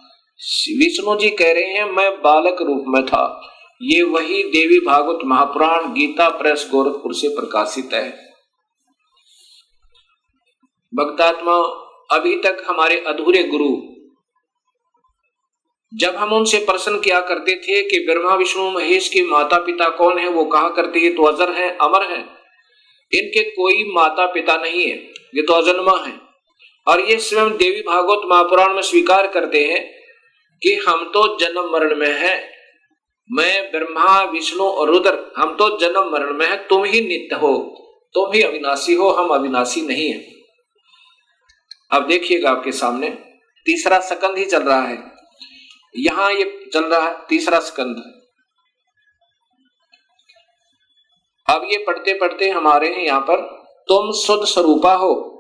विष्णु 0.77 1.20
जी 1.20 1.29
कह 1.29 1.53
रहे 1.53 1.63
हैं, 1.63 1.91
मैं 1.91 2.22
बालक 2.22 2.62
रूप 2.62 2.86
में 2.88 3.05
था। 3.05 3.51
ये 3.82 4.03
वही 4.03 4.44
देवी 4.44 4.79
भागवत 4.79 5.20
महापुराण, 5.25 5.94
गीता 5.94 6.29
प्रेस, 6.29 6.67
गोरखपुर 6.72 7.13
से 7.13 7.29
प्रकाशित 7.29 7.94
है। 7.94 8.12
भक्तात्मा, 10.96 11.55
अभी 12.12 12.36
तक 12.36 12.65
हमारे 12.67 13.03
अधूरे 13.08 13.44
गुरु, 13.44 13.96
जब 15.94 16.15
हम 16.15 16.34
उनसे 16.34 16.58
प्रश्न 16.58 17.00
किया 17.00 17.22
करते 17.22 17.55
थे 17.55 17.82
कि 17.84 18.05
ब्रह्मा, 18.05 18.36
विष्णु, 18.36 18.72
महेश 18.72 19.10
के 19.10 19.22
माता 19.24 19.58
पिता 19.58 19.89
कौन 19.89 20.17
है, 20.17 20.29
वो 20.29 20.46
कहा 20.46 20.70
करते 20.70 21.00
ये 21.00 21.10
तो 21.10 21.24
अजर 21.24 21.51
है, 21.51 21.77
अमर 21.77 22.12
है। 22.12 22.20
इनके 23.13 23.44
कोई 23.44 23.91
माता 23.94 24.25
पिता 24.25 24.58
नहीं 24.58 24.88
है। 24.88 25.14
ये 25.36 25.42
तो 25.42 25.54
अजन्मा 25.54 26.04
है। 26.08 26.20
और 26.88 27.01
ये 27.01 27.18
स्वयं 27.18 27.58
देवी 27.58 27.82
भागवत 27.82 28.22
महापुराण 28.25 28.74
में 28.74 28.82
स्वीकार 28.82 29.27
करते 29.27 29.63
हैं 29.63 29.92
कि 30.63 30.75
हम 30.88 31.06
तो 31.06 31.39
जन्म 31.39 31.72
मरण 31.74 31.96
में 31.96 32.13
है। 32.13 32.51
मैं, 33.32 33.72
ब्रह्मा, 33.72 34.24
विष्णु 34.24 34.63
और 34.63 34.89
रुद्र, 34.89 35.34
हम 35.38 35.56
तो 35.56 35.77
जन्म 35.77 36.12
मरण 36.12 36.34
में 36.34 36.48
है। 36.48 36.68
तुम 36.68 36.84
ही 36.84 37.01
नित्य 37.01 37.36
हो। 37.36 37.82
तुम 38.13 38.32
ही 38.32 38.42
अविनाशी 38.42 38.94
हो। 38.94 39.10
हम 39.10 39.30
अविनाशी 39.30 39.82
नहीं 39.82 40.10
है। 40.10 40.34
अब 41.92 42.08
देखिएगा 42.08 42.51
आपके 42.51 42.72
सामने। 42.72 43.10
तीसरा 43.65 44.00
सकंद 44.00 44.38
ही 44.38 44.46
चल 44.46 44.63
रहा 44.63 44.82
है। 44.82 45.04
यहाँ 45.98 46.32
ये 46.32 46.70
चल 46.74 46.86
रहा 46.86 47.10
है 47.10 47.15
तीसरा 47.30 47.60
स्कंद 47.60 48.22
अब 51.50 51.68
ये 51.72 51.77
पढ़ते 51.77 52.13
पढ़ते 52.13 52.50
हमारे 52.50 52.96
यहाँ 52.96 53.22
पर। 53.22 53.64
तुम 53.88 54.12
शुद्ध 54.12 54.44
स्वरूपा 54.44 54.94
हो। 54.94 55.32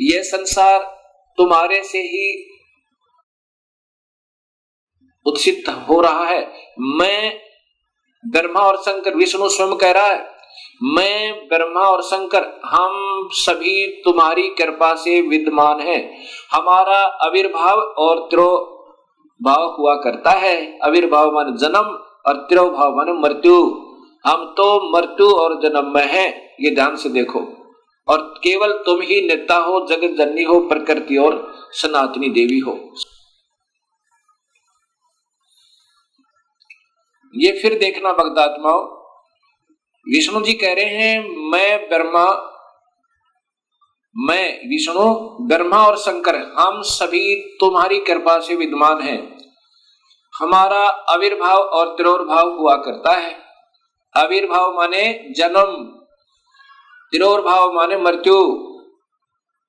ये 0.00 0.22
संसार 0.22 0.78
तुम्हारे 1.36 1.82
से 1.82 1.98
ही 1.98 2.46
उत्सित 5.26 5.64
हो 5.68 6.00
रहा 6.00 6.24
है। 6.24 6.52
मैं 6.78 7.40
ब्रह्मा 8.26 8.60
और 8.60 8.76
शंकर 8.76 9.14
विष्णु 9.14 9.48
स्वयं 9.48 9.76
कह 9.76 9.90
रहा 9.90 10.06
है। 10.06 10.30
मैं 10.82 11.48
ब्रह्मा 11.48 11.80
और 11.80 12.02
शंकर, 12.02 12.60
हम 12.64 13.28
सभी 13.32 13.86
तुम्हारी 13.86 14.42
कृपा 14.42 14.94
से 14.94 15.20
विद्यमान 15.20 15.80
है। 15.80 16.18
हमारा 16.52 16.98
आविर्भाव 16.98 17.78
और 17.78 18.28
त्रो 18.30 18.76
भाव 19.42 19.76
हुआ 19.78 19.94
करता 19.94 20.30
है। 20.30 20.78
आविर्भाव 20.78 21.32
मान 21.32 21.56
जन्म 21.56 21.84
और 22.26 22.34
त्रो 22.34 22.70
भाव 22.70 22.96
मान 22.96 23.10
मृत्यु। 23.10 23.54
हम 24.26 24.54
तो 24.56 24.96
मृत्यु 24.96 25.30
और 25.30 25.62
जन्म 25.62 25.94
में 25.94 26.06
हैं। 26.06 26.56
ये 26.60 26.74
ध्यान 26.74 26.96
से 26.96 27.08
देखो। 27.08 27.59
और 28.08 28.34
केवल 28.44 28.72
तुम 28.72 29.00
ही 29.00 29.26
नेता 29.26 29.56
हो, 29.56 29.86
जगत 29.86 30.16
जननी 30.18 30.42
हो, 30.42 30.60
प्रकृति 30.60 31.16
और 31.16 31.54
सनातनी 31.72 32.28
देवी 32.28 32.58
हो। 32.58 32.94
ये 37.34 37.60
फिर 37.62 37.78
देखना 37.78 38.12
भक्तात्माओं, 38.12 38.86
विष्णु 40.14 40.40
जी 40.40 40.52
कह 40.52 40.74
रहे 40.74 40.84
हैं, 40.84 41.28
मैं 41.50 41.88
ब्रह्मा, 41.88 42.46
मैं 44.16 44.68
विष्णु, 44.68 45.14
ब्रह्मा 45.46 45.86
और 45.86 45.96
शंकर, 45.96 46.36
हम 46.36 46.82
सभी 46.82 47.36
तुम्हारी 47.60 47.98
कृपा 47.98 48.40
से 48.40 48.54
विद्यमान 48.54 49.00
हैं। 49.00 49.38
हमारा 50.38 50.86
आविर्भाव 50.86 51.58
और 51.58 51.96
त्रोर्भाव 51.96 52.58
हुआ 52.58 52.76
करता 52.76 53.12
है। 53.12 53.38
आविर्भाव 54.16 54.76
माने 54.76 55.32
जन्म 55.36 55.99
तिरोर्भाव 57.12 57.74
माने 57.74 57.96
मृत्यु। 57.96 58.52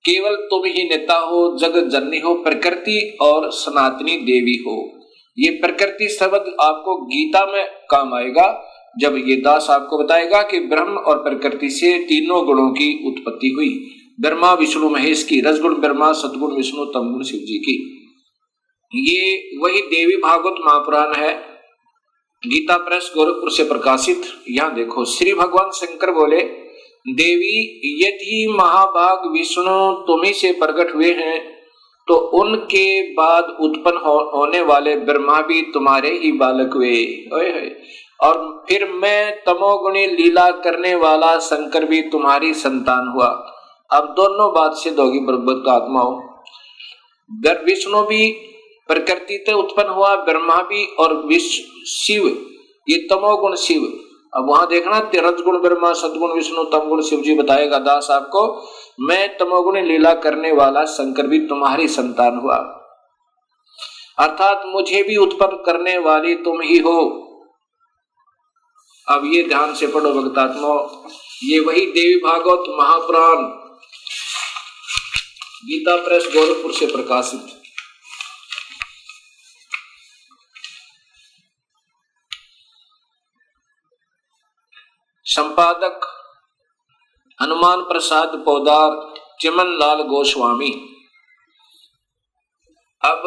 केवल 0.05 0.35
तुम 0.35 0.65
ही 0.65 0.83
नेता 0.83 1.13
हो 1.13 1.57
जगत 1.57 1.83
जननी 1.83 2.19
हो, 2.19 2.33
प्रकृति 2.33 3.17
और 3.21 3.51
सनातनी 3.51 4.11
देवी 4.11 4.63
हो। 4.67 4.99
ये 5.39 5.51
प्रकृति 5.51 6.09
शब्द 6.09 6.55
आपको 6.61 7.05
गीता 7.05 7.45
में 7.45 7.65
काम 7.89 8.13
आएगा, 8.13 8.67
जब 8.99 9.23
ये 9.27 9.35
दास 9.35 9.67
आपको 9.69 9.97
बताएगा 9.97 10.41
कि 10.41 10.59
ब्रह्म 10.59 10.97
और 10.97 11.17
प्रकृति 11.17 11.69
से 11.69 11.99
तीनों 11.99 12.45
गुणों 12.45 12.69
की 12.69 13.07
उत्पत्ति 13.07 13.49
हुई। 13.49 13.87
ब्रह्मा, 14.21 14.53
विष्णु, 14.53 14.89
महेश 14.89 15.23
की 15.23 15.41
रसगुण, 15.41 15.75
ब्रह्मा, 15.75 16.11
सदगुण, 16.11 16.55
विष्णु 16.55 16.85
तमगुण 16.85 17.23
शिव 17.23 17.39
जी 17.39 17.57
की। 17.57 17.97
ये 18.95 19.49
वही 19.57 19.81
देवी 19.81 20.15
भागवत 20.15 20.55
महापुराण 20.65 21.13
है। 21.13 21.37
गीता 22.45 22.77
प्रेस 22.77 23.11
गोरखपुर 23.15 23.51
से 23.51 23.63
प्रकाशित। 23.63 24.21
यहाँ 24.49 24.73
देखो, 24.75 25.05
श्री 25.05 25.33
भगवान 25.33 25.71
शंकर 25.71 26.11
बोले 26.11 26.60
देवी 27.05 27.55
यदि 28.01 28.47
महाभाग 28.49 29.31
विष्णु 29.31 29.93
तुम्ही 30.07 30.33
से 30.33 30.51
प्रकट 30.53 30.93
हुए 30.95 31.11
हैं 31.13 31.39
तो 32.07 32.15
उनके 32.15 33.01
बाद 33.13 33.43
उत्पन्न 33.59 33.97
हो, 33.97 34.13
होने 34.35 34.61
वाले 34.61 34.95
ब्रह्मा 34.95 35.39
भी 35.41 35.61
तुम्हारे 35.73 36.09
ही 36.17 36.31
बालक 36.31 36.73
हुए। 36.73 36.95
और 38.23 38.65
फिर 38.69 38.87
मैं 38.93 39.31
तमोगुणी 39.45 40.05
लीला 40.07 40.49
करने 40.51 40.93
वाला 40.95 41.37
शंकर 41.39 41.85
भी 41.85 42.01
तुम्हारी 42.01 42.53
संतान 42.53 43.07
हुआ। 43.07 43.27
अब 43.91 44.13
दोनों 44.17 44.51
बात 44.53 44.73
से 44.73 44.91
दोगी 44.91 45.19
बरबत 45.19 45.69
आत्मा 45.69 46.01
हो। 46.01 46.13
विष्णु 47.65 48.01
भी 48.03 48.31
प्रकृति 48.89 49.43
से 49.47 49.53
उत्पन्न 49.53 49.89
हुआ 49.89 50.15
ब्रह्मा 50.23 50.55
भी 50.63 50.85
और 50.99 51.13
विश्व 51.25 51.85
शिव 51.87 52.27
ये 52.89 52.97
तमोगुण 53.07 53.55
शिव। 53.55 53.81
अब 54.33 54.49
वहाँ 54.49 54.67
देखना 54.67 54.99
तिरज 54.99 55.41
गुण 55.41 55.57
ब्रह्मा, 55.61 55.91
सदगुण 55.93 56.33
विष्णु, 56.33 56.63
तम 56.63 56.87
गुण 56.87 57.01
शिव 57.01 57.21
जी 57.21 57.35
बताएगा 57.35 57.79
दास 57.79 58.07
आपको, 58.11 58.43
मैं 58.99 59.37
तमोगुण 59.37 59.77
लीला 59.77 60.13
करने 60.13 60.51
वाला 60.51 60.85
शंकर 60.85 61.27
भी 61.27 61.39
तुम्हारी 61.39 61.87
संतान 61.87 62.37
हुआ। 62.37 62.55
अर्थात 64.19 64.63
मुझे 64.65 65.01
भी 65.03 65.15
उत्पन्न 65.15 65.57
करने 65.65 65.97
वाली 65.97 66.35
तुम 66.35 66.61
ही 66.61 66.77
हो। 66.77 66.99
अब 69.07 69.21
ये 69.25 69.43
ध्यान 69.43 69.73
से 69.73 69.87
पढ़ो 69.87 70.13
भक्तात्मा, 70.13 70.73
ये 71.43 71.59
वही 71.59 71.85
देवी 71.85 72.19
भागवत 72.19 72.63
महापुराण, 72.79 73.43
गीता 75.65 75.95
प्रेस 75.95 76.27
गोरखपुर 76.33 76.71
से 76.71 76.85
प्रकाशित। 76.85 77.60
संपादक 85.31 86.05
हनुमान 87.41 87.81
प्रसाद 87.81 88.31
पौदार 88.45 89.13
चिमन 89.39 89.67
लाल 89.79 90.01
गोस्वामी। 90.01 90.71
अब 93.01 93.21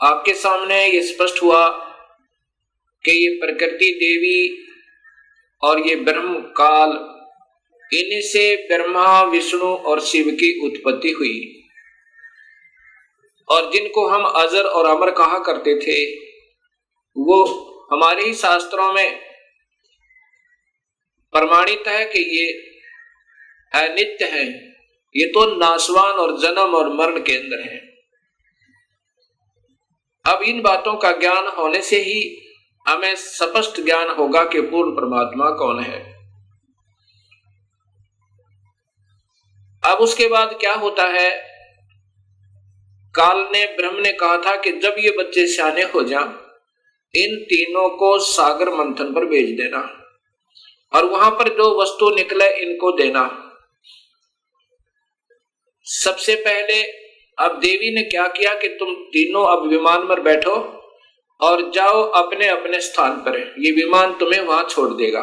आपके 0.00 0.34
सामने 0.34 0.86
ये 0.86 1.02
स्पष्ट 1.02 1.42
हुआ 1.42 1.68
कि 3.04 3.12
ये 3.12 3.30
प्रकृति 3.36 3.90
देवी 3.92 4.66
और 5.62 5.80
ये 5.80 5.94
ब्रह्म 5.96 6.40
काल, 6.40 6.90
इन्हीं 7.96 8.16
इनसे 8.16 8.56
ब्रह्मा, 8.68 9.22
विष्णु 9.22 9.74
और 9.76 10.00
शिव 10.00 10.30
की 10.30 10.50
उत्पत्ति 10.66 11.10
हुई। 11.10 11.62
और 13.48 13.70
जिनको 13.72 14.06
हम 14.06 14.24
अजर 14.24 14.62
और 14.62 14.86
अमर 14.86 15.10
कहा 15.10 15.38
करते 15.38 15.78
थे, 15.78 16.16
वो 17.16 17.44
हमारे 17.92 18.22
ही 18.22 18.34
शास्त्रों 18.34 18.92
में 18.92 19.25
प्रमाणित 21.36 21.88
है 21.88 22.04
कि 22.04 22.18
ये 22.18 22.46
अनित्य 23.82 24.24
है। 24.24 24.76
ये 25.14 25.26
तो 25.26 25.56
नासवान 25.56 26.14
और 26.14 26.38
जन्म 26.40 26.74
और 26.74 26.88
मरण 26.92 27.20
के 27.20 27.32
अंदर 27.32 27.60
है। 27.60 27.78
अब 30.24 30.42
इन 30.42 30.62
बातों 30.62 30.94
का 30.96 31.12
ज्ञान 31.12 31.46
होने 31.46 31.80
से 31.82 31.96
ही 31.96 32.42
हमें 32.88 33.14
स्पष्ट 33.14 33.80
ज्ञान 33.80 34.08
होगा 34.08 34.44
कि 34.44 34.60
पूर्ण 34.60 34.90
परमात्मा 34.90 35.50
कौन 35.50 35.80
है। 35.80 36.16
अब 39.84 39.98
उसके 39.98 40.28
बाद 40.28 40.56
क्या 40.60 40.74
होता 40.74 41.02
है? 41.02 41.30
काल 43.14 43.38
ने, 43.52 43.66
ब्रह्म 43.66 44.00
ने 44.00 44.12
कहा 44.12 44.36
था 44.36 44.56
कि 44.56 44.72
जब 44.72 44.96
ये 44.98 45.10
बच्चे 45.18 45.46
सियाने 45.46 45.82
हो 45.82 46.02
जा 46.02 46.20
इन 47.14 47.36
तीनों 47.44 47.88
को 47.88 48.18
सागर 48.18 48.68
मंथन 48.68 49.14
पर 49.14 49.24
भेज 49.24 49.50
देना। 49.56 50.05
और 50.96 51.04
वहाँ 51.06 51.30
पर 51.30 51.48
जो 51.56 51.68
वस्तु 51.80 52.10
निकले 52.10 52.48
इनको 52.62 52.92
देना। 52.98 53.24
सबसे 55.86 56.34
पहले 56.42 56.82
अब 57.38 57.58
देवी 57.60 57.94
ने 57.94 58.02
क्या 58.02 58.26
किया 58.28 58.54
कि 58.54 58.68
तुम 58.78 58.94
तीनों 59.12 59.44
अब 59.46 59.68
विमान 59.68 60.06
पर 60.08 60.20
बैठो 60.20 60.54
और 61.40 61.70
जाओ 61.70 62.02
अपने 62.20 62.46
अपने 62.48 62.80
स्थान 62.80 63.12
पर। 63.20 63.38
ये 63.58 63.72
विमान 63.74 64.12
तुम्हें 64.14 64.40
वहाँ 64.40 64.66
छोड़ 64.70 64.90
देगा। 64.92 65.20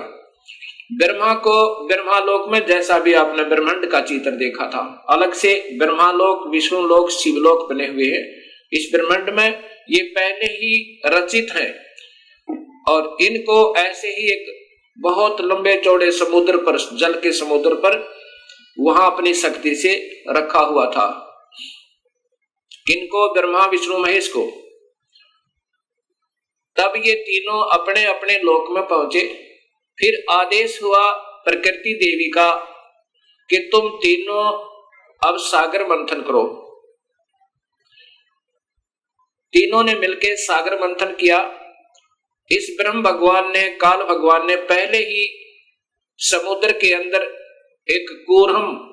ब्रह्मा 0.91 1.33
को 1.43 1.53
ब्रह्मालोक 1.87 2.47
में 2.49 2.59
जैसा 2.67 2.99
भी 2.99 3.13
आपने 3.13 3.43
ब्रह्मांड 3.45 3.85
का 3.91 4.01
चित्र 4.01 4.31
देखा 4.33 4.65
था, 4.69 4.81
अलग 5.09 5.33
से 5.33 5.53
ब्रह्मालोक 5.79 6.47
विष्णु 6.47 6.81
लोक 6.87 7.09
शिवलोक 7.11 7.69
बने 7.69 7.87
हुए 7.87 8.09
हैं। 8.11 8.25
इस 8.71 8.89
ब्रह्मांड 8.93 9.29
में 9.29 9.47
ये 9.89 10.01
पहले 10.15 10.45
ही 10.53 11.01
रचित 11.05 11.51
है 11.51 11.67
और 12.87 13.17
इनको 13.21 13.57
ऐसे 13.77 14.07
ही 14.09 14.31
एक 14.31 14.45
बहुत 14.97 15.41
लंबे 15.41 15.81
चौड़े 15.85 16.11
समुद्र 16.11 16.57
पर, 16.57 16.97
जल 16.97 17.13
के 17.13 17.31
समुद्र 17.31 17.75
पर 17.75 18.23
वहाँ 18.79 19.11
अपनी 19.11 19.33
शक्ति 19.33 19.75
से 19.75 20.23
रखा 20.29 20.59
हुआ 20.59 20.85
था। 20.91 21.29
किनको 22.87 23.33
ब्रह्मा, 23.33 23.65
विष्णु, 23.65 23.97
महेश 23.97 24.27
को। 24.27 24.51
तब 26.75 26.93
ये 27.05 27.13
तीनों 27.13 27.79
अपने 27.79 28.05
अपने 28.05 28.37
लोक 28.37 28.71
में 28.71 28.87
पहुँचे। 28.87 29.21
फिर 29.99 30.25
आदेश 30.31 30.83
हुआ 30.83 31.11
प्रकृति 31.11 31.93
देवी 31.93 32.31
का 32.31 32.55
कि 33.49 33.69
तुम 33.71 33.89
तीनों 33.89 34.73
अब 35.27 35.37
सागर 35.37 35.85
मंथन 35.85 36.21
करो। 36.21 36.59
तीनों 39.53 39.83
ने 39.83 39.95
मिलकर 39.95 40.35
सागर 40.35 40.87
मंथन 40.87 41.05
किया। 41.05 41.62
इस 42.57 42.75
ब्रह्म 42.81 43.01
भगवान 43.01 43.51
ने, 43.51 43.69
काल 43.69 44.03
भगवान 44.03 44.47
ने 44.47 44.55
पहले 44.55 44.97
ही 44.97 45.39
समुद्र 46.17 46.71
के 46.71 46.93
अंदर 46.93 47.23
एक 47.91 48.23
कूरम 48.27 48.89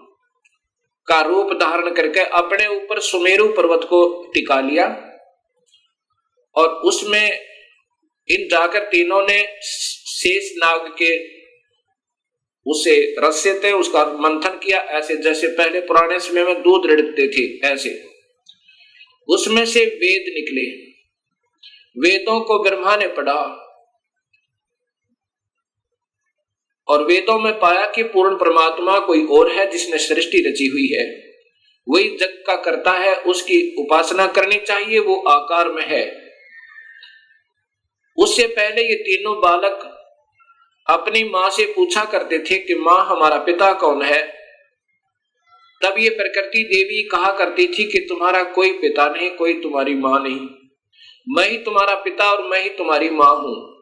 का 1.06 1.20
रूप 1.20 1.52
धारण 1.52 1.94
करके 1.94 2.20
अपने 2.20 2.66
ऊपर 2.66 3.00
सुमेरु 3.00 3.48
पर्वत 3.48 3.80
को 3.84 4.30
टिका 4.34 4.60
लिया 4.60 4.86
और 6.54 6.68
उसमें 6.68 7.50
इन 8.28 8.48
जाकर 8.48 8.78
तीनों 8.78 9.22
ने 9.22 9.46
शेष 9.62 10.52
नाग 10.56 10.94
के 11.02 11.40
उसे 12.66 13.14
रस्से 13.18 13.60
थे, 13.64 13.72
उसका 13.72 14.04
मंथन 14.04 14.58
किया, 14.58 14.78
ऐसे 14.78 15.16
जैसे 15.16 15.48
पहले 15.48 15.80
पुराने 15.80 16.20
समय 16.20 16.44
में 16.44 16.54
दूध 16.54 16.90
रिड़ते 16.90 17.28
थे, 17.28 17.68
ऐसे। 17.68 18.04
उसमें 19.28 19.66
से 19.66 19.80
वेद 19.80 20.24
निकले। 20.34 20.89
वेदों 21.98 22.40
को 22.40 22.62
ब्रह्मा 22.62 22.96
ने 22.96 23.06
पढ़ा। 23.06 23.66
और 26.88 27.04
वेदों 27.04 27.38
में 27.38 27.58
पाया 27.58 27.86
कि 27.86 28.02
पूर्ण 28.02 28.36
परमात्मा 28.36 28.98
कोई 28.98 29.26
और 29.26 29.52
है 29.52 29.70
जिसने 29.70 29.98
सृष्टि 29.98 30.38
रची 30.48 30.66
हुई 30.66 30.88
है। 30.98 31.30
वही 31.88 32.16
जग 32.16 32.44
का 32.46 32.56
करता 32.56 32.92
है, 32.92 33.16
उसकी 33.16 33.76
उपासना 33.78 34.26
करनी 34.26 34.56
चाहिए, 34.56 34.98
वो 34.98 35.16
आकार 35.16 35.68
में 35.68 35.86
है। 35.86 36.30
उससे 38.18 38.46
पहले 38.46 38.82
ये 38.82 38.94
तीनों 38.94 39.40
बालक 39.40 39.96
अपनी 40.86 41.24
माँ 41.24 41.50
से 41.50 41.72
पूछा 41.72 42.04
करते 42.04 42.38
थे 42.38 42.58
कि 42.58 42.74
माँ, 42.74 43.06
हमारा 43.06 43.38
पिता 43.38 43.72
कौन 43.72 44.02
है? 44.02 44.28
तब 45.84 45.94
ये 45.98 46.08
प्रकृति 46.08 46.64
देवी 46.64 47.08
कहा 47.08 47.32
करती 47.32 47.66
थी 47.66 47.92
कि 47.92 48.06
तुम्हारा 48.08 48.42
कोई 48.42 48.72
पिता 48.72 49.08
नहीं, 49.08 49.30
कोई 49.30 49.54
तुम्हारी 49.54 49.94
माँ 49.94 50.22
नहीं। 50.22 50.59
मैं 51.28 51.50
ही 51.50 51.58
तुम्हारा 51.58 51.94
पिता 51.94 52.32
और 52.32 52.48
मैं 52.48 52.62
ही 52.62 52.68
तुम्हारी 52.68 53.10
माँ 53.10 53.34
हूँ। 53.34 53.80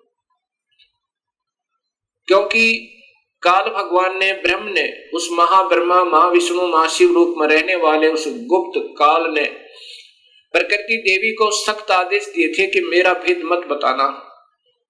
क्योंकि 2.27 2.95
काल 3.43 3.65
भगवान 3.71 4.19
ने, 4.19 4.33
ब्रह्म 4.33 4.65
ने, 4.65 5.11
उस 5.15 5.29
महाब्रह्मा, 5.33 6.05
महाविष्णु, 6.05 6.67
महाशिव 6.67 7.13
रूप 7.13 7.35
में 7.39 7.49
रहने 7.49 7.77
वाले 7.77 8.09
उस 8.09 8.25
गुप्त 8.29 8.95
काल 8.99 9.31
ने 9.31 9.45
प्रकृति 10.53 10.97
देवी 10.97 11.35
को 11.35 11.51
सख्त 11.51 11.91
आदेश 11.91 12.27
दिए 12.27 12.49
थे 12.49 12.67
कि 12.67 12.81
मेरा 12.81 13.15
भेद 13.15 13.41
मत 13.45 13.59
बताना। 13.59 14.25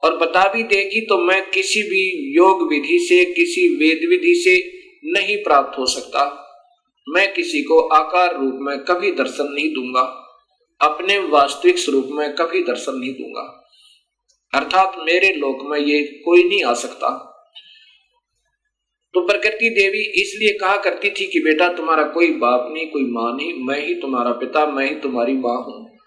और 0.05 0.17
बता 0.17 0.49
भी 0.49 0.63
देगी 0.63 1.01
तो 1.01 1.19
मैं 1.19 1.51
किसी 1.51 1.83
भी 1.83 2.35
योग 2.37 2.69
विधि 2.69 2.99
से, 2.99 3.25
किसी 3.25 3.77
वेद 3.77 4.09
विधि 4.09 4.35
से 4.35 4.79
नहीं 5.05 5.37
प्राप्त 5.37 5.79
हो 5.79 5.87
सकता। 5.87 6.45
मैं 7.09 7.35
किसी 7.35 7.63
को 7.63 7.81
आकार 7.81 8.41
रूप 8.41 8.55
में 8.61 8.79
कभी 8.79 9.11
दर्शन 9.11 9.49
नहीं 9.53 9.75
दूँगा। 9.75 10.25
अपने 10.81 11.19
वास्तविक 11.19 11.79
स्वरूप 11.79 12.09
में 12.13 12.35
कभी 12.35 12.63
दर्शन 12.63 12.93
नहीं 12.95 13.13
दूँगा। 13.13 13.65
अर्थात 14.55 14.93
मेरे 14.99 15.33
लोक 15.33 15.59
में 15.63 15.79
ये 15.79 16.03
कोई 16.25 16.49
नहीं 16.49 16.65
आ 16.65 16.75
सकता। 16.75 17.25
तो 19.15 19.27
प्रकृति 19.27 19.71
देवी 19.71 20.01
इसलिए 20.23 20.59
कहा 20.59 20.77
करती 20.77 21.11
थी 21.11 21.27
कि 21.27 21.41
बेटा 21.41 21.69
तुम्हारा 21.69 22.03
कोई 22.03 22.31
बाप 22.31 22.69
नहीं, 22.73 22.91
कोई 22.91 23.03
माँ 23.03 23.37
नहीं, 23.37 23.65
मैं 23.65 23.87
ही 23.87 23.95
तुम्हारा 23.95 24.33
पिता, 24.33 24.67
मैं 24.67 24.89
ही 24.89 24.95
तुम्हारी 24.95 25.33
माँ 25.33 25.57
हूँ। 25.57 25.99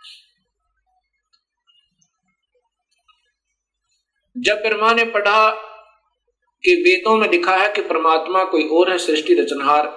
जब 4.37 4.55
ब्रह्मा 4.55 4.93
ने 4.93 5.03
पढ़ा 5.03 5.49
कि 6.63 6.75
वेदों 6.75 7.17
में 7.17 7.29
लिखा 7.29 7.55
है 7.55 7.73
कि 7.73 7.81
परमात्मा 7.81 8.43
कोई 8.43 8.67
और 8.67 8.91
है, 8.91 8.97
सृष्टि, 8.97 9.33
रचनहार, 9.33 9.87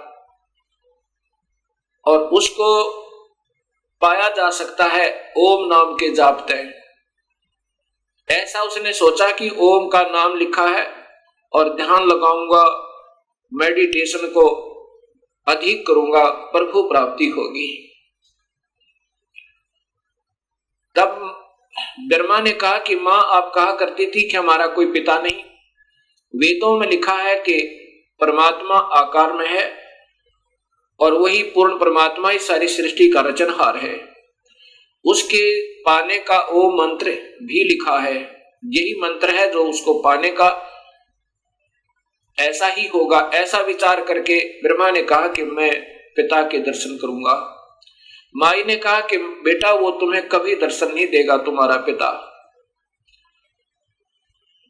और 2.07 2.19
उसको 2.19 3.04
पाया 4.05 4.29
जा 4.29 4.51
सकता 4.51 4.85
है, 4.85 5.33
ओम 5.37 5.67
नाम 5.67 5.95
के 5.95 6.15
जापते 6.15 6.55
ऐसा 8.29 8.63
उसने 8.63 8.93
सोचा 8.93 9.31
कि 9.31 9.51
ओम 9.59 9.89
का 9.89 10.03
नाम 10.03 10.37
लिखा 10.37 10.67
है 10.67 10.87
और 11.53 11.75
ध्यान 11.77 12.07
लगाऊँगा 12.07 12.65
मेडिटेशन 13.53 14.27
को 14.27 14.47
अधिक 15.47 15.87
करूँगा, 15.87 16.25
प्रभु 16.25 16.83
प्राप्ति 16.83 17.29
होगी। 17.29 17.91
तब 20.97 21.41
ब्रह्मा 22.09 22.41
ने 22.41 22.53
कहा 22.53 22.79
कि 22.79 22.97
माँ, 22.97 23.23
आप 23.27 23.53
कहा 23.55 23.73
करती 23.73 24.07
थी 24.07 24.31
कि 24.31 24.37
हमारा 24.37 24.67
कोई 24.67 24.87
पिता 24.87 25.19
नहीं? 25.19 25.43
वेदों 26.35 26.81
में 26.81 26.87
लिखा 26.89 27.15
है 27.15 27.37
कि 27.37 27.61
परमात्मा 28.21 28.75
आकार 28.75 29.33
में 29.33 29.49
है 29.49 29.84
और 31.01 31.13
वही 31.13 31.43
पूर्ण 31.43 31.79
परमात्मा 31.79 32.31
ही 32.31 32.39
सारी 32.39 32.69
सृष्टि 32.69 33.11
का 33.11 33.21
रचनहार 33.21 33.77
है। 33.77 34.15
उसके 35.05 35.73
पाने 35.83 36.17
का 36.17 36.39
ओ 36.39 36.71
मंत्र 36.71 37.11
भी 37.43 37.65
लिखा 37.65 37.99
है। 37.99 38.17
यही 38.65 39.01
मंत्र 39.01 39.31
है 39.31 39.53
जो 39.53 39.65
उसको 39.65 39.95
पाने 39.95 40.31
का 40.31 40.71
ऐसा 42.39 42.67
ही 42.67 42.87
होगा, 42.89 43.31
ऐसा 43.35 43.59
विचार 43.59 44.05
करके 44.05 44.63
ब्रह्मा 44.63 44.91
ने 44.91 45.03
कहा 45.03 45.29
कि 45.29 45.43
मैं 45.43 45.81
पिता 46.17 46.43
के 46.43 46.59
दर्शन 46.59 46.97
करूँगा। 46.97 47.51
माई 48.37 48.65
ने 48.65 48.77
कहा 48.77 49.01
कि, 49.01 49.17
बेटा, 49.19 49.73
वो 49.73 49.91
तुम्हें 49.91 50.29
कभी 50.29 50.55
दर्शन 50.55 50.95
नहीं 50.95 51.07
देगा, 51.07 51.37
तुम्हारा 51.37 51.77
पिता। 51.77 52.31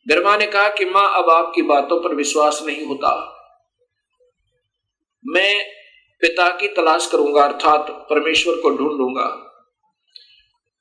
ब्रह्मा 0.07 0.37
ने 0.37 0.47
कहा 0.47 0.69
कि, 0.69 0.85
माँ, 0.85 1.23
अब 1.23 1.31
आपकी 1.31 1.63
बातों 1.63 2.09
पर 2.09 2.15
विश्वास 2.15 2.63
नहीं 2.67 2.87
होता। 2.87 3.31
मैं 5.27 5.84
पिता 6.35 6.49
की 6.51 6.69
तलाश 6.69 7.07
करूँगा, 7.07 7.43
अर्थात 7.43 7.91
परमेश्वर 8.11 8.55
को 8.55 8.71
ढूंढूँगा 8.71 9.27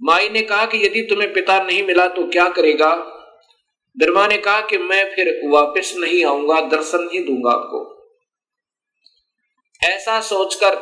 माई 0.01 0.29
ने 0.29 0.41
कहा 0.41 0.65
कि 0.65 0.77
यदि 0.77 1.01
तुम्हें 1.01 1.33
पिता 1.33 1.57
नहीं 1.63 1.83
मिला 1.85 2.07
तो 2.07 2.25
क्या 2.27 2.47
करेगा? 2.49 2.93
ब्रह्मा 3.97 4.25
ने 4.27 4.37
कहा 4.37 4.61
कि 4.61 4.77
मैं 4.77 5.03
फिर 5.15 5.29
वापस 5.45 5.93
नहीं 5.97 6.23
आऊँगा, 6.25 6.59
दर्शन 6.61 7.03
नहीं 7.03 7.23
दूँगा 7.25 7.51
आपको। 7.51 7.81
ऐसा 9.81 10.19
सोचकर, 10.21 10.79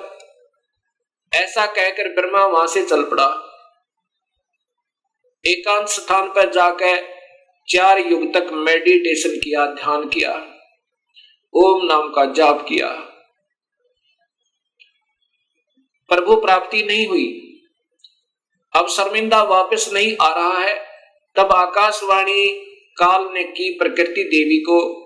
ऐसा 1.32 1.66
कहकर 1.68 2.10
ब्रह्मा 2.14 2.46
वहाँ 2.46 2.68
से 2.68 2.86
चल 2.86 3.04
पड़ा। 3.04 3.28
एकांत 5.46 5.88
स्थान 5.90 6.28
पर 6.30 6.52
जाकर 6.52 7.06
चार 7.68 8.00
युग 8.02 8.34
तक 8.34 8.50
मेडिटेशन 8.54 9.38
किया, 9.38 9.66
ध्यान 9.66 10.10
किया, 10.10 10.34
ओम 11.54 11.86
नाम 11.86 12.10
का 12.10 12.26
जाप 12.34 12.66
किया। 12.70 12.90
प्रभु 16.12 16.36
प्राप्ति 16.36 16.84
नहीं 16.84 17.08
हुई। 17.08 17.58
अब 18.76 18.88
शर्मिंदा 18.88 19.44
वापस 19.44 19.90
नहीं 19.94 20.16
आ 20.22 20.34
रहा 20.36 20.60
है, 20.60 20.78
तब 21.36 21.52
आकाशवाणी 21.52 22.46
काल 22.98 23.34
ने 23.34 23.44
की 23.44 23.78
प्रकृति 23.78 24.24
देवी 24.24 24.58
को 24.58 25.06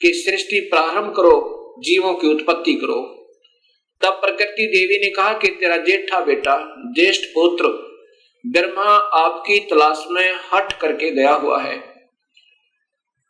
कि 0.00 0.12
सृष्टि 0.12 0.60
प्रारंभ 0.60 1.14
करो, 1.16 1.56
जीवों 1.78 2.14
की 2.14 2.26
उत्पत्ति 2.26 2.74
करो। 2.74 3.16
तब 4.00 4.10
प्रकृति 4.10 4.66
देवी 4.66 5.04
ने 5.04 5.10
कहा 5.10 5.32
कि 5.32 5.48
तेरा 5.48 5.76
जेठा 5.76 6.20
बेटा, 6.20 6.74
ज्येष्ठ 6.94 7.24
पुत्र, 7.24 7.66
ब्रह्मा 8.46 8.90
आपकी 8.96 9.60
तलाश 9.60 10.04
में 10.10 10.34
हट 10.52 10.72
करके 10.80 11.10
गया 11.10 11.32
हुआ 11.32 11.62
है। 11.62 11.78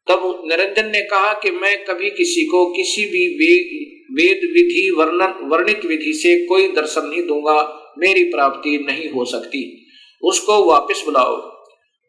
तब 0.09 0.42
निरंजन 0.44 0.90
ने 0.90 1.02
कहा 1.02 1.33
कि 1.33 1.50
मैं 1.50 1.85
कभी 1.85 2.11
किसी 2.11 2.46
को 2.46 2.66
किसी 2.66 3.02
भी 3.02 3.37
वेद 4.12 4.37
विधि 4.37 4.94
वर्णन 4.99 5.35
वर्णित 5.42 5.85
विधि 5.85 6.12
से 6.12 6.46
कोई 6.46 6.68
दर्शन 6.68 7.07
नहीं 7.07 7.27
दूँगा, 7.27 7.92
मेरी 7.99 8.25
प्राप्ति 8.25 8.79
नहीं 8.79 9.11
हो 9.11 9.25
सकती। 9.25 9.87
उसको 10.23 10.64
वापस 10.64 11.03
बुलाओ। 11.05 11.37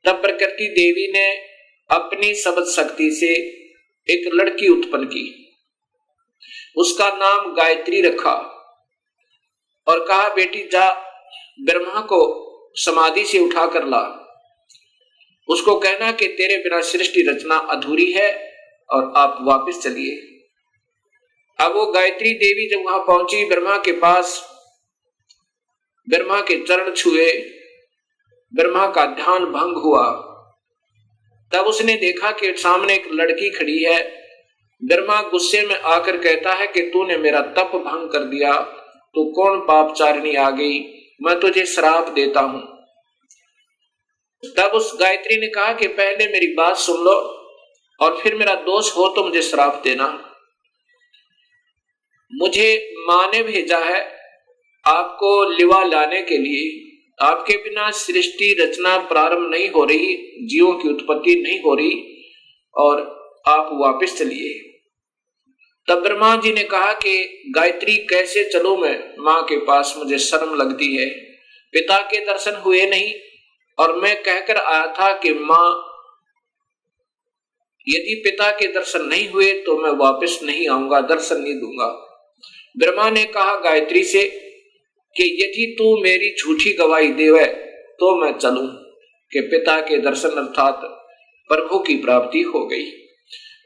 तब 0.06 0.22
प्रकृति 0.22 0.68
देवी 0.68 1.12
ने 1.12 1.36
अपनी 1.92 2.34
शब्द 2.34 2.66
शक्ति 2.66 3.12
से 3.12 3.34
एक 4.14 4.32
लड़की 4.34 4.68
उत्पन्न 4.68 5.04
की। 5.04 5.56
उसका 6.78 7.10
नाम 7.10 7.54
गायत्री 7.54 8.02
रखा 8.02 8.58
और 9.88 10.06
कहा, 10.08 10.30
बेटी, 10.30 10.64
जा, 10.64 10.90
ब्रह्मा 11.62 12.02
को 12.02 12.52
समाधि 12.76 13.26
से 13.26 13.40
उठा 13.40 13.68
कर 13.68 13.86
ला। 13.86 14.18
उसको 15.50 15.80
कहना 15.80 16.12
कि 16.12 16.28
तेरे 16.28 16.58
बिना 16.58 16.82
सृष्टि 16.82 17.22
रचना 17.22 17.56
अधूरी 17.56 18.12
है 18.12 18.54
और 18.90 19.14
आप 19.18 19.38
वापस 19.42 19.82
चलिए। 19.84 20.31
अब 21.60 21.76
वो 21.76 21.86
गायत्री 21.86 22.34
देवी 22.34 22.68
जब 22.70 22.86
वहाँ 22.86 23.00
पहुँची, 23.00 23.44
ब्रह्मा 23.46 23.78
के 23.78 23.92
पास, 23.92 24.40
ब्रह्मा 26.08 26.40
के 26.42 26.56
चरण 26.66 26.94
छुए, 26.94 27.32
ब्रह्मा 28.54 28.88
का 28.88 29.06
ध्यान 29.06 29.46
भंग 29.46 29.78
हुआ। 29.78 30.08
तब 31.52 31.66
उसने 31.66 31.96
देखा 31.96 32.32
कि 32.32 32.54
सामने 32.58 32.94
एक 32.94 33.08
लड़की 33.12 33.50
खड़ी 33.50 33.84
है। 33.84 34.00
ब्रह्मा 34.82 35.22
गुस्से 35.22 35.66
में 35.66 35.76
आकर 35.76 36.18
कहता 36.18 36.54
है 36.54 36.68
कि 36.68 36.82
तूने 36.82 37.18
मेरा 37.18 37.42
तप 37.58 37.72
भंग 37.76 38.10
कर 38.10 38.24
दिया 38.24 38.54
तो 39.16 39.24
कौन 39.32 39.60
पाप 39.60 39.94
चारणी 39.94 40.36
आ 40.36 40.50
गई? 40.50 40.80
मैं 41.22 41.40
तुझे 41.40 41.66
श्राप 41.66 42.10
देता 42.10 42.40
हूँ। 42.40 42.62
तब 44.58 44.72
उस 44.76 44.92
गायत्री 45.00 45.38
ने 45.38 45.48
कहा 45.48 45.74
कि 45.74 45.88
पहले 45.88 46.28
मेरी 46.28 46.54
बात 46.54 46.78
सुन 46.78 47.04
लो 47.04 47.14
और 48.00 48.20
फिर 48.22 48.36
मेरा 48.36 48.56
दोष 48.56 48.96
हो 48.98 49.08
तो 49.08 49.24
मुझे 49.24 49.42
श्राप 49.42 49.82
देना। 49.84 50.31
मुझे 52.36 52.94
माँ 52.98 53.28
ने 53.28 53.44
भेजा 53.44 53.78
है 53.78 54.18
आपको 54.88 55.50
लिवा 55.50 55.84
लाने 55.84 56.22
के 56.22 56.38
लिए। 56.38 56.92
आपके 57.22 57.58
बिना 57.58 57.92
सृष्टि 57.92 58.58
रचना 58.60 58.98
प्रारंभ 58.98 59.52
नहीं 59.52 59.70
हो 59.70 59.84
रही, 59.84 60.16
जीवों 60.46 60.74
की 60.74 60.90
उत्पत्ति 60.90 61.42
नहीं 61.42 61.60
हो 61.60 61.76
रही, 61.76 62.24
और 62.76 63.02
आप 63.48 63.70
वापस 63.74 64.18
चलिए। 64.18 64.80
तब 65.88 66.04
ब्रह्मा 66.04 66.36
जी 66.36 66.54
ने 66.54 66.64
कहा 66.64 66.94
कि, 66.94 67.44
गायत्री, 67.56 67.96
कैसे 67.96 68.50
चलो 68.54 68.78
मैं? 68.78 69.14
माँ 69.20 69.44
के 69.44 69.58
पास 69.58 69.94
मुझे 69.98 70.18
शर्म 70.18 70.56
लगती 70.56 70.96
है। 70.96 71.10
पिता 71.72 71.98
के 71.98 72.26
दर्शन 72.26 72.56
हुए 72.56 72.86
नहीं, 72.88 73.14
और 73.80 74.02
मैं 74.02 74.24
कहकर 74.24 74.58
आया 74.58 74.88
था 74.88 75.18
कि, 75.18 75.34
माँ, 75.34 75.88
यदि 77.88 78.22
पिता 78.24 78.52
के 78.52 78.68
दर्शन 78.68 79.02
नहीं 79.02 79.30
हुए 79.30 79.54
तो 79.54 79.78
मैं 79.78 79.92
वापस 79.92 80.40
नहीं 80.44 80.70
आऊँगा, 80.70 81.02
दर्शन 81.02 81.42
नहीं 81.42 81.56
दूँगा। 81.56 82.08
ब्रह्मा 82.76 83.10
ने 83.10 83.24
कहा, 83.26 83.56
गायत्री 83.56 84.04
से 84.04 84.24
कि 85.16 85.24
यदि 85.42 85.76
तू 85.80 85.96
मेरी 86.04 86.36
झूठी 86.36 86.74
गवाही 86.74 87.08
देवे 87.08 87.46
तो 88.00 88.16
मैं 88.22 88.32
चलू 88.38 88.68
कि 89.32 89.42
पिता 89.42 89.80
के 89.82 89.98
दर्शन 89.98 90.30
अर्थात 90.30 90.80
प्रभु 91.50 91.80
की 91.80 91.96
प्राप्ति 91.96 92.42
हो 92.42 92.66
गई। 92.68 92.86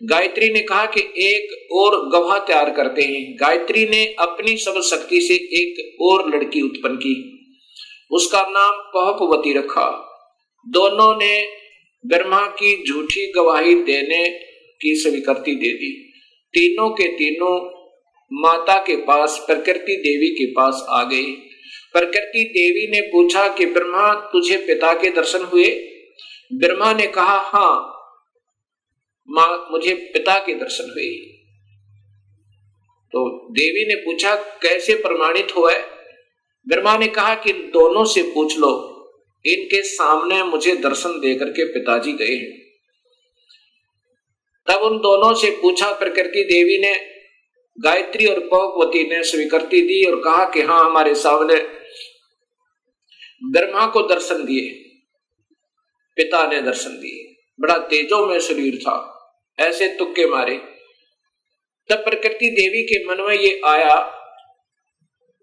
गायत्री 0.03 0.49
ने 0.49 0.59
कहा 0.59 0.85
कि 0.85 1.01
एक 1.25 1.71
और 1.71 1.95
गवाह 2.09 2.37
तैयार 2.37 2.69
करते 2.69 3.01
हैं। 3.01 3.35
गायत्री 3.35 3.85
ने 3.85 4.05
अपनी 4.19 4.57
सब 4.57 4.81
शक्ति 4.81 5.21
से 5.21 5.33
एक 5.33 6.01
और 6.01 6.35
लड़की 6.35 6.61
उत्पन्न 6.61 6.95
की। 6.95 7.15
उसका 8.11 8.41
नाम 8.41 8.81
पहपवती 8.95 9.53
रखा। 9.53 9.87
दोनों 10.67 11.15
ने 11.17 11.47
ब्रह्मा 12.05 12.45
की 12.47 12.75
झूठी 12.83 13.31
गवाही 13.31 13.75
देने 13.75 14.25
की 14.81 14.95
स्वीकृति 14.95 15.55
दे 15.55 15.73
दी। 15.73 15.91
तीनों 16.53 16.89
के 16.89 17.07
तीनों 17.07 17.74
माता 18.35 18.79
के 18.79 18.95
पास, 18.95 19.43
प्रकृति 19.47 19.95
देवी 19.95 20.27
के 20.27 20.45
पास 20.45 20.85
आ 20.89 21.03
गए 21.03 21.31
प्रकृति 21.93 22.43
देवी 22.43 22.91
ने 22.91 23.01
पूछा 23.01 23.47
कि, 23.47 23.65
ब्रह्मा, 23.65 24.13
तुझे 24.13 24.57
पिता 24.57 24.93
के 24.93 25.09
दर्शन 25.09 25.43
हुए? 25.43 25.91
ब्रह्मा 26.53 26.93
ने 26.93 27.07
कहा 27.07 27.37
हाँ 27.37 27.91
माँ, 29.29 29.67
मुझे 29.71 29.93
पिता 29.93 30.39
के 30.39 30.53
दर्शन 30.53 30.83
हुए। 30.83 31.15
तो 33.11 33.47
देवी 33.51 33.87
ने 33.87 33.95
पूछा, 33.95 34.35
कैसे 34.35 34.95
प्रमाणित 34.95 35.47
हुआ 35.55 35.73
ब्रह्मा 36.67 36.97
ने 36.97 37.07
कहा 37.07 37.35
कि, 37.35 37.53
दोनों 37.53 38.05
से 38.05 38.23
पूछ 38.23 38.59
लो। 38.59 38.91
इनके 39.45 39.83
सामने 39.83 40.43
मुझे 40.43 40.75
दर्शन 40.75 41.09
देकर 41.09 41.45
के 41.45 41.65
पिताजी 41.65 42.13
गए 42.13 42.35
हैं। 42.35 42.59
तब 44.67 44.81
उन 44.81 44.97
दोनों 44.97 45.33
से 45.33 45.51
पूछा, 45.51 45.91
प्रकृति 45.91 46.43
देवी 46.43 46.77
ने 46.77 47.14
गायत्री 47.79 48.25
और 48.25 48.39
पवती 48.39 49.09
ने 49.09 49.23
स्वीकृति 49.23 49.81
दी 49.81 50.11
और 50.11 50.19
कहा 50.19 50.49
कि 50.49 50.61
हाँ 50.61 50.85
हमारे 50.85 51.15
सामने 51.15 51.55
ब्रह्मा 53.43 53.87
को 53.87 54.01
दर्शन 54.01 54.45
दिए। 54.45 54.69
पिता 56.15 56.47
ने 56.47 56.61
दर्शन 56.61 56.89
दिए। 56.89 57.45
बड़ा 57.59 57.77
तेजो 57.77 58.25
में 58.25 58.39
शरीर 58.39 58.77
था। 58.77 59.11
ऐसे 59.59 59.87
तुक्के 59.87 60.25
मारे। 60.25 60.57
तब 61.89 61.95
प्रकृति 61.95 62.49
देवी 62.49 62.83
के 62.83 63.05
मन 63.05 63.29
में 63.29 63.35
ये 63.35 63.61
आया 63.65 63.95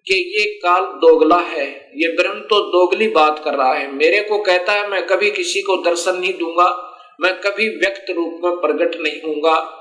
कि 0.07 0.15
ये 0.15 0.55
काल 0.55 0.83
दोगला 0.83 1.39
है। 1.39 1.91
ये 1.95 2.17
ब्रह्म 2.17 2.41
तो 2.41 2.61
दोगली 2.61 3.09
बात 3.09 3.45
कर 3.45 3.55
रहा 3.55 3.75
है। 3.75 3.93
मेरे 3.93 4.21
को 4.21 4.39
कहता 4.39 4.73
है, 4.73 4.89
मैं 4.89 5.07
कभी 5.07 5.31
किसी 5.31 5.63
को 5.63 5.77
दर्शन 5.77 6.17
नहीं 6.17 6.39
दूँगा। 6.39 6.99
मैं 7.21 7.41
कभी 7.41 7.69
व्यक्त 7.69 8.11
रूप 8.11 8.41
में 8.45 8.57
प्रकट 8.57 9.01
नहीं 9.01 9.23
होऊँगा। 9.23 9.79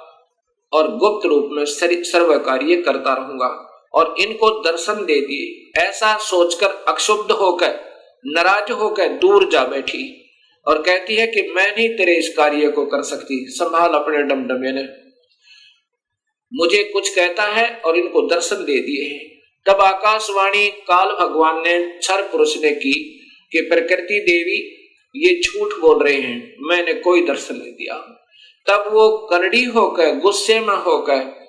और 0.73 0.97
गुप्त 0.97 1.25
रूप 1.25 1.49
में 1.51 1.65
सर्व 1.65 2.37
कार्य 2.37 2.75
करता 2.75 3.13
रहूँगा 3.13 3.49
और 3.93 4.15
इनको 4.19 4.49
दर्शन 4.49 5.05
दे 5.05 5.19
दिए। 5.21 5.79
ऐसा 5.81 6.17
सोचकर 6.17 6.67
अक्षुब्ध 6.87 7.31
होकर, 7.31 7.79
नाराज़ 8.25 8.71
होकर 8.71 9.07
दूर 9.07 9.49
जा 9.49 9.63
बैठी 9.63 10.31
और 10.67 10.81
कहती 10.81 11.15
है 11.15 11.27
कि 11.27 11.41
मैं 11.55 11.75
नहीं 11.77 11.89
तेरे 11.89 12.15
इस 12.15 12.33
कार्य 12.37 12.67
को 12.67 12.85
कर 12.85 13.01
सकती। 13.01 13.45
संभाल 13.49 13.89
अपने 13.89 14.17
डमडमे 14.17 14.71
ने। 14.71 14.87
मुझे 16.53 16.83
कुछ 16.83 17.15
कहता 17.15 17.43
है 17.43 17.81
और 17.85 17.97
इनको 17.97 18.21
दर्शन 18.21 18.55
दे 18.55 18.79
दिए। 18.79 19.09
हैं 19.09 19.31
तब 19.65 19.81
आकाशवाणी 19.81 20.67
काल 20.67 21.09
भगवान 21.09 21.57
ने, 21.57 21.99
छर 22.01 22.21
पुरुष 22.21 22.57
ने 22.57 22.71
की 22.71 22.93
कि 23.51 23.61
प्रकृति 23.61 24.19
देवी, 24.19 24.59
ये 25.15 25.41
झूठ 25.41 25.73
बोल 25.79 26.03
रहे 26.03 26.13
हैं, 26.13 26.55
मैंने 26.61 26.93
कोई 26.93 27.21
दर्शन 27.21 27.55
नहीं 27.55 27.71
दिया। 27.71 28.20
तब 28.67 28.89
वो 28.91 29.27
करड़ी 29.29 29.63
होकर, 29.63 30.15
गुस्से 30.15 30.59
में 30.59 30.75
होकर, 30.75 31.47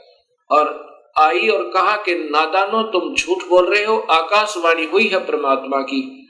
और 0.51 0.92
आई 1.18 1.48
और 1.48 1.70
कहा 1.70 1.96
कि, 1.96 2.14
नादानो, 2.14 2.83
तुम 2.83 3.14
झूठ 3.14 3.38
बोल 3.48 3.75
रहे 3.75 3.85
हो, 3.85 3.98
आकाशवाणी 3.98 4.85
हुई 4.85 5.09
है 5.09 5.27
परमात्मा 5.27 5.81
की। 5.81 6.29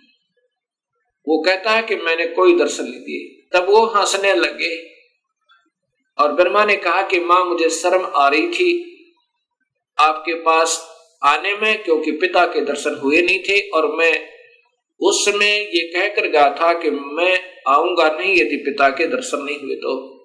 वो 1.28 1.42
कहता 1.42 1.70
है 1.70 1.82
कि, 1.82 1.96
मैंने 1.96 2.26
कोई 2.26 2.58
दर्शन 2.58 2.84
नहीं 2.84 3.00
दिए। 3.00 3.48
तब 3.56 3.68
वो 3.68 3.86
हंसने 3.86 4.34
लगे, 4.34 4.86
और 6.18 6.32
ब्रह्मा 6.32 6.64
ने 6.64 6.76
कहा 6.76 7.02
कि, 7.02 7.20
माँ, 7.20 7.44
मुझे 7.44 7.70
शर्म 7.70 8.12
आ 8.14 8.28
रही 8.28 8.48
थी। 8.48 8.88
आपके 9.98 10.34
पास 10.34 10.88
आने 11.24 11.54
में, 11.54 11.82
क्योंकि 11.82 12.10
पिता 12.10 12.46
के 12.46 12.60
दर्शन 12.60 12.94
हुए 12.94 13.22
नहीं 13.22 13.38
थे, 13.38 13.68
और 13.68 13.96
मैं 13.96 14.28
उस 15.00 15.24
समय 15.24 15.46
ये 15.46 15.92
कहकर 15.92 16.26
गया 16.26 16.50
था 16.50 16.72
कि, 16.72 16.90
मैं 16.90 17.40
आऊँगा 17.68 18.08
नहीं 18.08 18.32
यदि 18.32 18.56
पिता 18.56 18.88
के 18.88 19.06
दर्शन 19.06 19.38
नहीं 19.38 19.60
हुए 19.60 19.74
तो। 19.74 20.21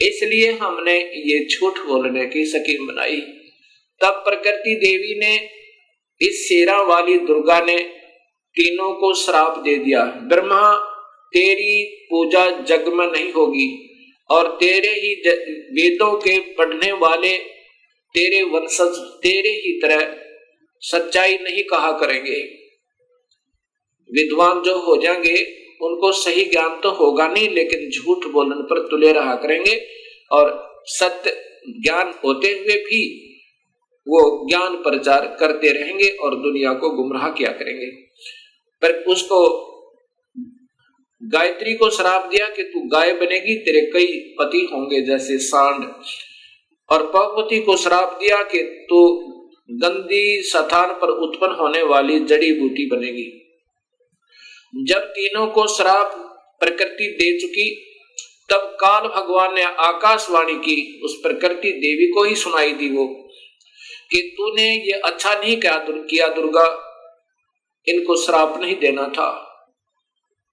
इसलिए 0.00 0.52
हमने 0.52 0.98
ये 1.00 1.46
झूठ 1.46 1.78
बोलने 1.78 2.26
की 2.26 2.44
सकीम 2.46 2.86
बनाई। 2.86 3.20
तब 4.02 4.22
प्रकृति 4.28 4.74
देवी 4.74 5.18
ने 5.18 5.36
इस 6.20 6.46
शेरा 6.48 6.82
वाली 6.82 7.18
दुर्गा 7.18 7.60
ने 7.60 7.78
तीनों 8.56 8.92
को 8.92 9.14
श्राप 9.14 9.58
दे 9.58 9.76
दिया। 9.76 10.04
ब्रह्मा, 10.04 10.92
तेरी 11.32 12.06
पूजा 12.10 12.50
जग 12.50 12.88
में 12.88 13.06
नहीं 13.06 13.32
होगी 13.32 13.68
और 14.30 14.56
तेरे 14.60 14.88
ही 14.88 15.14
वेदों 15.72 16.16
के 16.16 16.38
पढ़ने 16.38 16.92
वाले 16.92 17.38
तेरे 18.14 18.42
वंशज 18.42 19.20
तेरे 19.22 19.48
ही 19.48 19.80
तरह 19.82 20.16
सच्चाई 20.80 21.34
नहीं 21.34 21.62
कहा 21.62 21.92
करेंगे। 21.92 22.40
विद्वान 24.10 24.62
जो 24.62 24.78
हो 24.78 25.02
जाएँगे 25.02 25.65
उनको 25.82 26.12
सही 26.12 26.44
ज्ञान 26.44 26.80
तो 26.80 26.90
होगा 26.90 27.28
नहीं, 27.28 27.48
लेकिन 27.48 27.90
झूठ 27.90 28.32
बोलने 28.32 28.62
पर 28.62 28.88
तुले 28.90 29.12
रहा 29.12 29.34
करेंगे। 29.34 29.86
और 30.32 30.76
सत्य 30.84 31.30
ज्ञान 31.82 32.14
होते 32.24 32.48
हुए 32.48 32.74
भी 32.74 33.22
वो 34.08 34.48
ज्ञान 34.48 34.76
प्रचार 34.76 35.36
करते 35.40 35.72
रहेंगे 35.72 36.08
और 36.08 36.34
दुनिया 36.34 36.72
को 36.72 36.90
गुमराह 36.90 37.30
किया 37.30 37.50
करेंगे। 37.50 37.86
पर 38.82 39.04
उसको 39.04 39.66
गायत्री 41.22 41.74
को 41.74 41.90
श्राप 41.90 42.24
दिया 42.24 42.48
कि 42.48 42.62
तू 42.62 42.80
गाय 42.80 43.12
बनेगी, 43.12 43.54
तेरे 43.54 43.90
कई 43.92 44.34
पति 44.38 44.68
होंगे 44.72 45.00
जैसे 45.00 45.38
सांड। 45.38 45.92
और 46.90 47.10
पवपति 47.10 47.60
को 47.60 47.76
श्राप 47.76 48.18
दिया 48.22 48.42
कि 48.42 48.62
तू 48.62 49.26
गंदी 49.70 50.42
स्थान 50.42 50.92
पर 50.92 51.08
उत्पन्न 51.08 51.52
होने 51.52 51.82
वाली 51.82 52.20
जड़ी 52.20 52.52
बूटी 52.52 52.86
बनेगी। 52.86 53.45
जब 54.84 54.98
तीनों 54.98 55.46
को 55.46 55.66
श्राप 55.66 56.14
प्रकृति 56.60 57.06
दे 57.06 57.38
चुकी, 57.38 57.82
तब 58.50 58.76
काल 58.80 59.02
भगवान 59.02 59.54
ने 59.54 59.62
आकाशवाणी 59.62 60.54
की, 60.54 61.00
उस 61.04 61.14
प्रकृति 61.22 61.72
देवी 61.72 62.10
को 62.12 62.24
ही 62.24 62.34
सुनाई 62.34 62.72
दी 62.72 62.88
वो, 62.88 63.06
कि 64.10 64.34
तूने 64.38 64.86
ये 64.86 64.92
अच्छा 64.92 65.34
नहीं 65.34 65.56
क्या 65.56 65.86
किया 65.88 66.28
दुर्गा, 66.28 66.82
इनको 67.88 68.16
श्राप 68.16 68.60
नहीं 68.60 68.76
देना 68.76 69.08
था। 69.08 69.42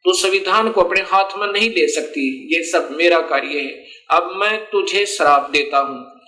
तो 0.05 0.13
संविधान 0.13 0.71
को 0.71 0.81
अपने 0.81 1.01
हाथ 1.01 1.37
में 1.37 1.47
नहीं 1.47 1.69
ले 1.69 1.87
सकती, 1.87 2.55
ये 2.55 2.63
सब 2.63 2.89
मेरा 2.91 3.19
कार्य 3.19 3.59
है, 3.59 3.85
अब 4.11 4.31
मैं 4.35 4.65
तुझे 4.65 5.05
श्राप 5.05 5.49
देता 5.51 5.79
हूँ। 5.79 6.19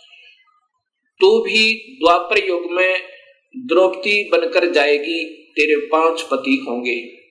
तू 1.21 1.39
भी 1.39 1.73
द्वापर 1.73 2.47
युग 2.47 2.71
में 2.71 3.01
द्रौपदी 3.57 4.29
बनकर 4.29 4.71
जाएगी, 4.71 5.23
तेरे 5.51 5.75
पाँच 5.87 6.21
पति 6.21 6.65
होंगे। 6.69 7.24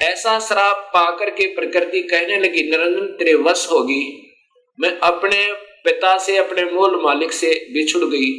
ऐसा 0.00 0.38
श्राप 0.38 0.90
पाकर 0.94 1.30
के 1.30 1.46
प्रकृति 1.54 2.02
कहने 2.02 2.38
लगी 2.38 2.62
निरंजन 2.70 3.06
तेरे 3.18 3.34
वश 3.34 3.66
होगी। 3.70 4.04
मैं 4.78 4.98
अपने 4.98 5.46
पिता 5.84 6.16
से, 6.18 6.36
अपने 6.36 6.64
मूल 6.64 7.00
मालिक 7.02 7.32
से 7.32 7.50
बिछुड़ 7.72 8.04
गई। 8.04 8.30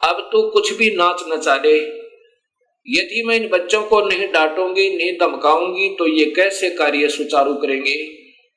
अब 0.00 0.28
तू 0.32 0.42
कुछ 0.50 0.72
भी 0.72 0.90
नाच 0.90 1.24
नचा 1.28 1.56
दे 1.56 1.74
यदि 2.86 3.22
मैं 3.26 3.34
इन 3.36 3.48
बच्चों 3.48 3.82
को 3.82 4.00
नहीं 4.00 4.28
डांटूँगी, 4.32 4.88
नहीं 4.96 5.12
धमकाऊँगी 5.18 5.88
तो 5.98 6.06
ये 6.06 6.24
कैसे 6.36 6.70
कार्य 6.70 7.08
सुचारू 7.08 7.54
करेंगे? 7.54 7.96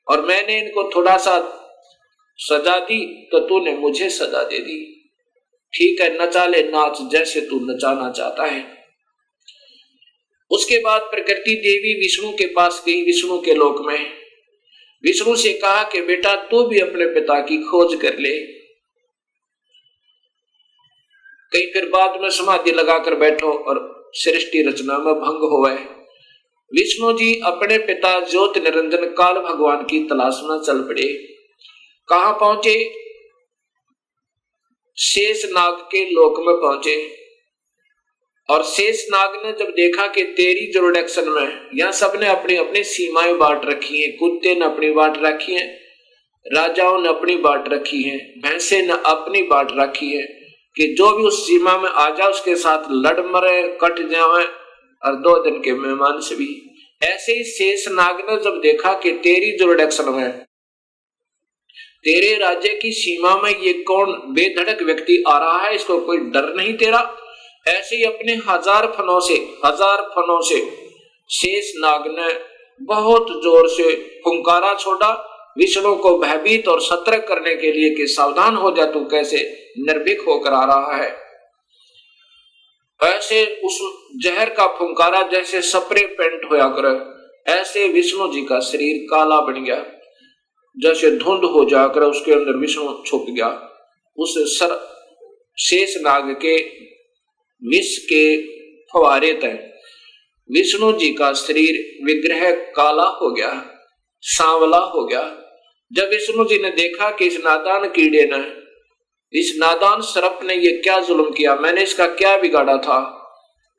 और 0.08 0.24
मैंने 0.26 0.58
इनको 0.60 0.90
थोड़ा 0.94 1.16
सा 1.16 1.38
सजा 2.38 2.78
दी 2.78 3.28
तो 3.32 3.38
तूने 3.38 3.72
मुझे 3.72 4.08
सजा 4.10 4.42
दे 4.42 4.58
दी। 4.58 4.78
ठीक 5.72 6.00
है 6.00 6.08
नचा 6.22 6.46
ले 6.46 6.62
नाच 6.62 6.98
जैसे 7.12 7.40
तू 7.40 7.60
नचाना 7.64 8.10
चाहता 8.10 8.44
है। 8.44 8.75
उसके 10.50 10.78
बाद 10.78 11.00
प्रकृति 11.00 11.54
देवी 11.54 11.94
विष्णु 11.94 12.32
के 12.32 12.46
पास 12.46 12.82
गई, 12.86 13.04
विष्णु 13.04 13.40
के 13.40 13.54
लोक 13.54 13.86
में। 13.86 14.12
विष्णु 15.04 15.36
से 15.36 15.52
कहा 15.52 15.82
कि, 15.82 16.00
बेटा, 16.02 16.36
तू 16.36 16.66
भी 16.66 16.80
अपने 16.80 17.06
पिता 17.06 17.40
की 17.40 17.56
खोज 17.56 18.00
कर 18.02 18.18
ले। 18.18 18.46
कहीं 21.52 21.66
फिर 21.72 21.88
बाद 21.88 22.20
में 22.20 22.30
समाधि 22.30 22.72
लगाकर 22.72 23.14
बैठो 23.14 23.52
और 23.52 24.10
सृष्टि 24.14 24.62
रचना 24.62 24.98
में 24.98 25.14
भंग 25.14 25.38
हो 25.38 25.68
विष्णु 26.74 27.12
जी 27.12 27.40
अपने 27.44 27.78
पिता 27.78 28.20
ज्योत 28.20 28.58
निरंजन 28.58 29.06
काल 29.06 29.34
भगवान 29.34 29.76
की 29.76 30.04
तलाश 30.04 30.40
में 30.42 30.58
चल 30.66 30.88
पड़े। 30.88 31.12
कहा 32.08 32.32
पहुँचे? 32.32 32.90
शेष 34.98 35.44
नाग 35.44 35.72
के 35.72 36.10
लोक 36.10 36.38
में 36.38 36.56
पहुँचे। 36.56 37.25
और 38.48 38.62
शेष 38.62 39.04
नाग 39.10 39.32
ने 39.46 39.52
जब 39.52 39.70
देखा 39.70 40.06
कि 40.06 40.22
तेरी 40.22 40.72
जोरोडेक्शन 40.72 41.28
में 41.28 41.68
यहाँ 41.74 41.92
सबने 41.92 42.26
अपनी 42.26 42.56
अपनी 42.56 42.82
सीमाएँ 42.84 43.34
बांट 43.34 43.64
रखी 43.64 44.02
हैं, 44.02 44.16
कुत्ते 44.16 44.54
ने 44.54 44.64
अपनी 44.64 44.90
बांट 44.90 45.16
रखी 45.22 45.54
है, 45.54 45.66
राजाओं 46.46 46.98
ने 47.02 47.08
अपनी 47.08 47.36
बांट 47.36 47.64
रखी 47.68 48.02
है, 48.02 48.18
भैंसे 48.18 48.82
ने 48.82 48.92
अपनी 48.92 49.42
बांट 49.42 49.68
रखी 49.72 50.12
है, 50.16 50.22
कि 50.76 50.94
जो 50.94 51.16
भी 51.16 51.24
उस 51.24 51.46
सीमा 51.46 51.78
में 51.78 51.90
आ 51.90 52.08
जाए, 52.10 52.28
उसके 52.28 52.56
साथ 52.56 52.84
लड़ 52.90 53.20
मरे, 53.20 53.78
कट 53.82 53.98
जाए, 54.10 54.44
और 55.02 55.16
दो 55.16 55.44
दिन 55.44 55.60
के 55.60 55.72
मेहमान 55.72 56.20
से 56.20 56.34
भी। 56.34 56.48
ऐसे 57.02 57.32
ही 57.32 57.44
शेष 57.44 57.88
नाग 57.88 58.20
ने 58.30 58.36
जब 58.36 58.60
देखा 58.60 58.92
कि 58.92 59.10
तेरी 59.12 59.56
जोरोडेक्शन 59.58 60.08
में 60.08 60.30
तेरे 62.04 62.36
राज्य 62.38 62.68
की 62.82 62.92
सीमा 62.92 63.36
में 63.36 63.50
ये 63.60 63.72
कौन 63.72 64.12
बेधड़क 64.34 64.82
व्यक्ति 64.82 65.24
आ 65.28 65.38
रहा 65.38 65.62
है, 65.62 65.74
इसको 65.74 65.98
कोई 66.00 66.18
डर 66.18 66.54
नहीं 66.54 66.74
तेरा? 66.74 67.00
ऐसे 67.66 67.96
ही 67.96 68.02
अपने 68.04 68.34
हज़ार 68.48 68.86
फनों 68.88 69.18
से, 69.20 69.34
हज़ार 69.64 70.02
फनों 70.10 70.40
से 70.42 70.60
शेष 71.30 71.72
नाग 71.76 72.06
ने 72.10 72.32
बहुत 72.80 73.30
ज़ोर 73.44 73.68
से 73.68 73.94
फुंकारा 74.24 74.74
छोड़ा। 74.74 75.10
विष्णु 75.58 75.94
को 75.96 76.16
भयभीत 76.18 76.68
और 76.68 76.80
सतर्क 76.82 77.24
करने 77.28 77.54
के 77.54 77.70
लिए 77.72 77.90
कि 77.90 78.06
सावधान 78.06 78.56
हो 78.56 78.70
जा, 78.70 78.84
तू 78.86 79.00
कैसे 79.04 79.36
निर्भीक 79.80 80.20
होकर 80.20 80.52
आ 80.52 80.64
रहा 80.64 80.96
है। 80.96 81.08
ऐसे 83.00 83.44
उस 83.64 83.78
जहर 84.24 84.50
का 84.50 84.66
फुंकारा 84.68 85.22
जैसे 85.28 85.60
सपरे 85.64 86.06
पेंट 86.18 86.50
होया 86.50 86.68
कर, 86.68 86.86
ऐसे 87.50 87.88
विष्णु 87.88 88.32
जी 88.32 88.42
का 88.42 88.60
शरीर 88.62 89.06
काला 89.10 89.40
बन 89.40 89.62
गया। 89.64 89.84
जैसे 90.76 91.10
धुंध 91.16 91.44
हो 91.46 91.64
जाकर 91.64 92.02
उसके 92.02 92.32
अंदर 92.32 92.56
विष्णु 92.56 92.92
छुप 93.06 93.26
गया। 93.28 93.48
उस 94.18 94.34
सर 94.58 94.78
शेष 95.58 95.96
नाग 96.00 96.30
के 96.36 96.56
विष 97.62 97.96
के 97.98 98.36
फवारे 98.86 99.32
तय 99.32 99.58
विष्णु 100.50 100.92
जी 100.92 101.12
का 101.12 101.32
शरीर 101.32 101.76
विग्रह 102.04 102.50
काला 102.50 103.04
हो 103.12 103.30
गया, 103.30 103.50
सांवला 104.22 104.78
हो 104.78 105.04
गया। 105.04 105.22
जब 105.92 106.08
विष्णु 106.08 106.44
जी 106.44 106.58
ने 106.58 106.70
देखा 106.70 107.10
कि 107.10 107.26
इस 107.26 107.36
नादान 107.36 107.88
कीड़े 107.88 108.24
ने, 108.24 108.38
इस 109.32 109.52
नादान 109.58 110.00
सरप 110.00 110.38
ने 110.42 110.54
ये 110.54 110.72
क्या 110.72 111.00
जुल्म 111.00 111.30
किया, 111.30 111.54
मैंने 111.56 111.82
इसका 111.82 112.06
क्या 112.06 112.36
बिगाड़ा 112.36 112.76
था? 112.76 112.98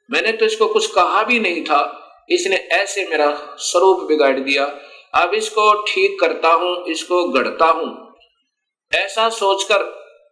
मैंने 0.09 0.31
तो 0.31 0.45
इसको 0.45 0.67
कुछ 0.67 0.87
कहा 0.87 1.23
भी 1.23 1.39
नहीं 1.39 1.63
था। 1.63 1.81
इसने 2.29 2.55
ऐसे 2.55 3.07
मेरा 3.07 3.31
स्वरूप 3.57 4.07
बिगाड़ 4.07 4.39
दिया। 4.39 4.65
अब 5.15 5.33
इसको 5.33 5.71
ठीक 5.83 6.19
करता 6.19 6.49
हूँ, 6.49 6.85
इसको 6.85 7.23
गढ़ता 7.29 7.65
हूँ। 7.65 8.15
ऐसा 8.91 9.29
सोचकर 9.29 9.83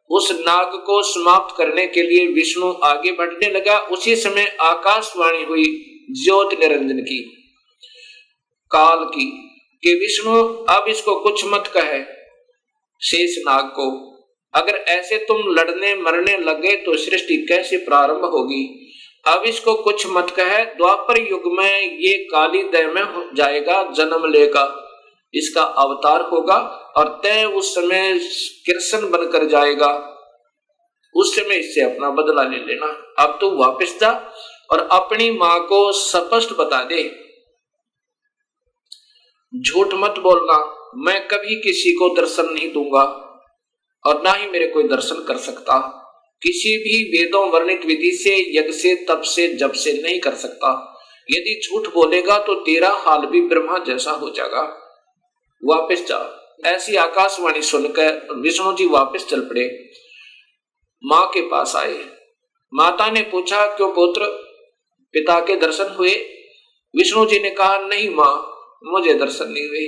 उस 0.09 0.31
नाग 0.31 0.67
को 0.67 1.01
समाप्त 1.03 1.55
करने 1.57 1.87
के 1.87 2.01
लिए 2.01 2.27
विष्णु 2.27 2.73
आगे 2.83 3.11
बढ़ने 3.11 3.49
लगा। 3.51 3.77
उसी 3.79 4.15
समय 4.15 4.57
आकाशवाणी 4.61 5.43
हुई 5.43 5.63
ज्योत 6.23 6.53
निरंजन 6.53 6.99
की। 6.99 7.19
काल 8.71 8.97
की 8.97 9.25
कि 9.83 9.93
विष्णु, 9.93 10.43
अब 10.45 10.85
इसको 10.87 11.19
कुछ 11.19 11.45
मत 11.45 11.63
कहे। 11.67 12.03
शेष 13.01 13.37
नाग 13.39 13.65
को, 13.65 14.15
अगर 14.53 14.75
ऐसे 14.75 15.17
तुम 15.17 15.37
लड़ने 15.37 15.95
मरने 15.95 16.37
लगे 16.37 16.75
तो 16.75 16.97
सृष्टि 16.97 17.45
कैसे 17.49 17.77
प्रारंभ 17.77 18.25
होगी? 18.25 18.91
अब 19.27 19.43
इसको 19.43 19.73
कुछ 19.73 20.07
मत 20.07 20.29
कहे, 20.29 20.65
द्वापर 20.65 21.21
युग 21.31 21.41
में 21.45 21.99
ये 21.99 22.17
काली 22.17 22.63
दय 22.63 22.87
में 22.87 23.29
जाएगा 23.35 23.83
जन्म 23.83 24.31
लेगा। 24.31 24.81
इसका 25.33 25.61
अवतार 25.61 26.21
होगा। 26.21 26.81
और 26.97 27.19
तय 27.23 27.45
उस 27.45 27.75
समय 27.75 28.19
कृष्ण 28.65 29.09
बनकर 29.09 29.45
जाएगा। 29.45 30.11
उस 31.15 31.35
समय 31.35 31.55
इससे 31.55 31.81
अपना 31.81 32.09
बदला 32.09 32.43
ले 32.43 32.57
लेना। 32.57 33.13
अब 33.23 33.37
तू 33.41 33.57
वापस 33.57 33.97
जा 34.01 34.33
और 34.71 34.87
अपनी 34.91 35.31
माँ 35.31 35.59
को 35.59 35.91
स्पष्ट 35.91 36.53
बता 36.53 36.83
दे। 36.83 37.25
झूठ 39.61 39.87
मत 39.93 40.15
बोलना। 40.19 40.71
मैं 40.97 41.27
कभी 41.27 41.55
किसी 41.55 41.91
को 41.91 42.21
दर्शन 42.21 42.45
नहीं 42.45 42.73
दूँगा 42.73 43.03
और 44.05 44.21
ना 44.21 44.31
ही 44.31 44.47
मेरे 44.49 44.67
कोई 44.67 44.83
दर्शन 44.83 45.23
कर 45.23 45.37
सकता। 45.37 46.01
किसी 46.43 46.77
भी 46.77 47.17
वेदों 47.17 47.49
वर्णित 47.49 47.85
विधि 47.85 48.11
से, 48.11 48.59
यज्ञ 48.59 48.73
से, 48.73 48.95
तप 48.95 49.21
से, 49.21 49.47
जप 49.47 49.71
से 49.71 50.01
नहीं 50.01 50.19
कर 50.19 50.35
सकता। 50.35 51.01
यदि 51.31 51.61
झूठ 51.65 51.87
बोलेगा 51.93 52.37
तो 52.37 52.55
तेरा 52.55 52.89
हाल 52.89 53.19
भी 53.19 53.41
ब्रह्मा 53.41 53.77
जैसा 53.77 54.11
हो 54.11 54.29
जाएगा। 54.29 54.61
वापस 55.65 56.05
जा। 56.07 56.41
ऐसी 56.63 56.95
आकाशवाणी 56.95 57.61
सुनकर 57.61 58.35
विष्णु 58.35 58.73
जी 58.73 58.85
वापस 58.85 59.25
चल 59.29 59.41
पड़े। 59.41 59.89
माँ 61.03 61.25
के 61.27 61.41
पास 61.41 61.75
आए। 61.75 61.97
माता 62.73 63.09
ने 63.09 63.21
पूछा, 63.21 63.65
क्यों 63.65 63.91
पुत्र? 63.91 64.25
पिता 65.13 65.39
के 65.39 65.55
दर्शन 65.55 65.89
हुए? 65.89 66.13
विष्णु 66.95 67.25
जी 67.25 67.39
ने 67.39 67.49
कहा, 67.49 67.77
नहीं 67.77 68.09
माँ, 68.09 68.33
मुझे 68.83 69.13
दर्शन 69.13 69.49
नहीं 69.49 69.67
हुए। 69.67 69.85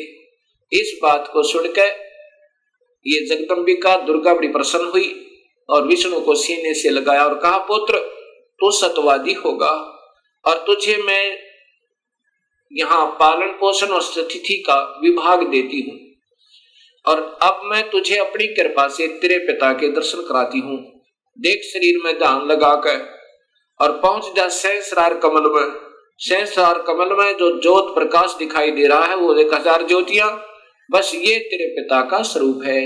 इस 0.72 1.00
बात 1.04 1.30
को 1.34 1.44
सुनकर 1.44 2.08
ये 3.06 3.26
जगदम्बिका 3.26 3.96
दुर्गा 3.98 4.34
बड़ी 4.34 4.48
प्रसन्न 4.48 4.86
हुई 4.86 5.28
और 5.70 5.88
विष्णु 5.88 6.20
को 6.22 6.36
सीने 6.36 6.74
से 6.74 6.90
लगाया 6.90 7.24
और 7.24 7.40
कहा, 7.40 7.58
पुत्र, 7.58 7.98
तू 8.60 8.72
सतवादी 8.72 9.34
होगा 9.34 9.72
और 10.46 10.64
तुझे 10.68 10.98
मैं 10.98 11.38
यहाँ 12.72 13.06
पालन 13.06 13.48
पोषण 13.48 13.88
और 13.88 14.02
स्थिति 14.02 14.64
का 14.68 15.00
विभाग 15.04 15.48
देती 15.48 15.82
हूँ। 15.82 16.07
और 17.08 17.20
अब 17.42 17.62
मैं 17.64 17.82
तुझे 17.90 18.16
अपनी 18.16 18.48
कृपा 18.48 18.88
से 18.88 19.08
तेरे 19.18 19.38
पिता 19.38 19.72
के 19.74 19.90
दर्शन 19.90 20.22
कराती 20.22 20.60
हूँ। 20.60 20.78
देख 21.40 21.64
शरीर 21.64 22.02
में 22.06 22.18
ध्यान 22.20 22.48
लगाकर 22.48 23.06
और 23.80 23.92
पहुँच 24.00 24.32
जा 24.36 24.48
सहस्रार 24.48 25.14
कमल 25.14 25.50
में। 25.52 25.74
सहस्रार 26.20 26.82
कमल 26.88 27.16
में 27.16 27.34
जो 27.38 27.50
ज्योत 27.62 27.94
प्रकाश 27.96 28.36
दिखाई 28.40 28.72
दे 28.72 28.88
रहा 28.88 29.06
है, 29.06 29.16
वो 29.16 29.36
एक 29.36 29.54
हज़ार 29.54 29.88
ज्योतियाँ। 29.88 30.30
बस 30.90 31.12
ये 31.16 31.38
तेरे 31.40 31.68
पिता 31.76 32.02
का 32.02 32.22
स्वरूप 32.22 32.64
है। 32.66 32.82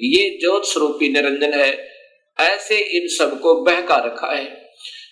ये 0.00 0.28
ज्योत 0.40 0.64
स्वरूपी 0.64 1.08
निरंजन 1.08 1.52
है। 1.54 1.72
ऐसे 2.38 2.78
इन 2.96 3.06
सबको 3.08 3.54
बहका 3.62 3.96
रखा 3.96 4.26
है। 4.26 4.44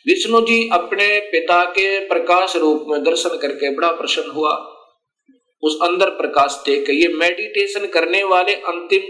विष्णु 0.07 0.41
जी 0.41 0.69
अपने 0.73 1.07
पिता 1.31 1.65
के 1.65 1.99
प्रकाश 1.99 2.57
रूप 2.57 2.85
में 2.89 3.03
दर्शन 3.03 3.37
करके 3.37 3.71
बड़ा 3.75 3.91
प्रसन्न 3.93 4.31
हुआ। 4.31 4.55
उस 5.63 5.79
अंदर 5.83 6.11
प्रकाश 6.11 6.63
देख 6.67 6.91
ये 6.91 7.09
मेडिटेशन 7.09 7.87
करने 7.87 8.25
वाले 8.25 8.55
अंतिम 8.55 9.03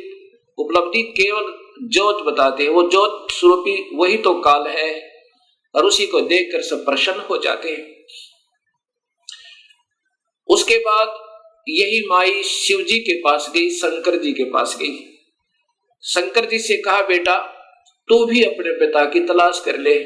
उपलब्धि 0.59 1.03
केवल 1.03 1.63
ज्योत 1.89 2.23
बताते 2.23 2.63
हैं। 2.63 2.71
वो 2.71 2.91
ज्योत 2.91 3.27
स्वरूपी, 3.31 3.97
वही 3.97 4.17
तो 4.17 4.35
काल 4.35 4.67
है। 4.67 5.13
और 5.75 5.85
उसी 5.85 6.07
को 6.07 6.21
देखकर 6.21 6.63
सब 6.63 6.85
प्रसन्न 6.85 7.21
हो 7.21 7.39
जाते 7.39 7.71
हैं। 7.71 8.05
उसके 10.49 10.79
बाद 10.79 11.33
यही 11.69 12.07
माई 12.07 12.43
शिव 12.43 12.83
जी 12.83 12.99
के 12.99 13.19
पास 13.19 13.53
गई, 13.55 13.71
शंकर 13.71 14.17
जी 14.17 14.33
के 14.33 14.45
पास 14.45 14.79
गई। 14.83 15.19
शंकर 16.03 16.45
जी 16.45 16.59
से 16.59 16.77
कहा, 16.77 17.03
बेटा, 17.03 17.39
तू 18.09 18.25
भी 18.25 18.45
अपने 18.45 18.71
पिता 18.71 19.05
की 19.05 19.21
तलाश 19.21 19.63
कर 19.65 19.79
ले। 19.79 19.99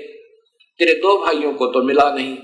तेरे 0.78 0.94
दो 0.94 1.24
भाइयों 1.24 1.52
को 1.52 1.66
तो 1.66 1.82
मिला 1.82 2.11
नहीं। 2.11 2.38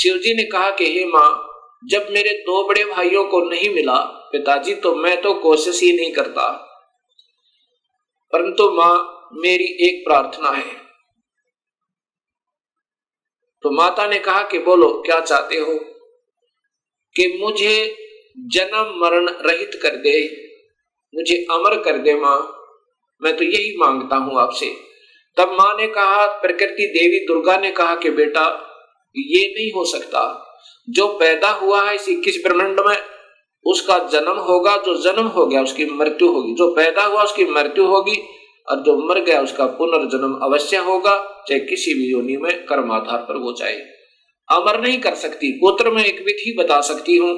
शिव 0.00 0.16
जी 0.16 0.34
ने 0.34 0.44
कहा 0.44 0.70
कि, 0.70 0.98
हे 0.98 1.04
माँ 1.04 1.49
जब 1.84 2.08
मेरे 2.10 2.30
दो 2.30 2.68
बड़े 2.68 2.84
भाइयों 2.84 3.24
को 3.24 3.40
नहीं 3.40 3.74
मिला 3.74 3.96
पिताजी 4.32 4.74
तो 4.74 4.94
मैं 4.94 5.22
तो 5.22 5.34
कोशिश 5.34 5.82
ही 5.82 5.96
नहीं 5.96 6.12
करता। 6.12 6.66
परंतु 8.32 8.70
माँ, 8.70 9.28
मेरी 9.32 9.64
एक 9.64 10.04
प्रार्थना 10.08 10.50
है। 10.50 10.74
तो 13.62 13.70
माता 13.70 14.06
ने 14.06 14.18
कहा 14.18 14.42
कि 14.42 14.58
बोलो, 14.58 15.02
क्या 15.06 15.20
चाहते 15.20 15.56
हो? 15.56 15.78
कि 17.16 17.38
मुझे 17.40 17.96
जन्म 18.46 19.00
मरण 19.00 19.28
रहित 19.28 19.70
कर 19.82 19.96
दे, 19.96 20.48
मुझे 21.14 21.46
अमर 21.50 21.82
कर 21.82 21.98
दे 21.98 22.14
माँ। 22.14 22.56
मैं 23.22 23.36
तो 23.36 23.44
यही 23.44 23.76
माँगता 23.76 24.16
हूँ 24.16 24.40
आपसे। 24.40 24.76
तब 25.36 25.52
माँ 25.52 25.76
ने 25.76 25.86
कहा, 25.86 26.26
प्रकृति 26.26 26.86
देवी 26.86 27.26
दुर्गा 27.26 27.56
ने 27.56 27.70
कहा 27.70 27.94
कि 27.94 28.10
बेटा, 28.10 28.46
ये 29.16 29.54
नहीं 29.54 29.72
हो 29.72 29.84
सकता। 29.84 30.46
जो 30.88 31.06
पैदा 31.18 31.50
हुआ 31.50 31.82
है 31.88 31.94
इस 31.94 32.08
इक्कीस 32.08 32.42
ब्रह्मंड 32.44 32.80
में? 32.80 32.96
उसका 33.66 33.98
जन्म 34.12 34.38
होगा, 34.38 34.76
जो 34.76 34.94
जन्म 35.02 35.26
हो 35.26 35.46
गया 35.46 35.62
उसकी 35.62 35.84
मृत्यु 35.84 36.28
होगी। 36.28 36.54
जो 36.54 36.70
पैदा 36.74 37.02
हुआ 37.04 37.22
उसकी 37.22 37.44
मृत्यु 37.44 37.84
होगी 37.86 38.16
और 38.68 38.82
जो 38.82 38.96
मर 39.08 39.20
गया 39.20 39.40
उसका 39.40 39.66
पुनर्जन्म 39.66 40.34
अवश्य 40.42 40.76
होगा, 40.76 41.16
चाहे 41.48 41.60
किसी 41.60 41.94
भी 41.94 42.10
योनि 42.10 42.36
में 42.36 42.66
कर्म 42.66 42.92
आधार 42.92 43.18
पर 43.18 43.36
वो 43.36 43.52
चाहे। 43.52 43.74
अमर 44.48 44.80
नहीं 44.80 44.98
कर 45.00 45.14
सकती। 45.14 45.52
पुत्र 45.52 45.90
में 45.90 46.04
एक 46.04 46.20
विधि 46.20 46.54
बता 46.58 46.80
सकती 46.80 47.16
हूँ, 47.16 47.34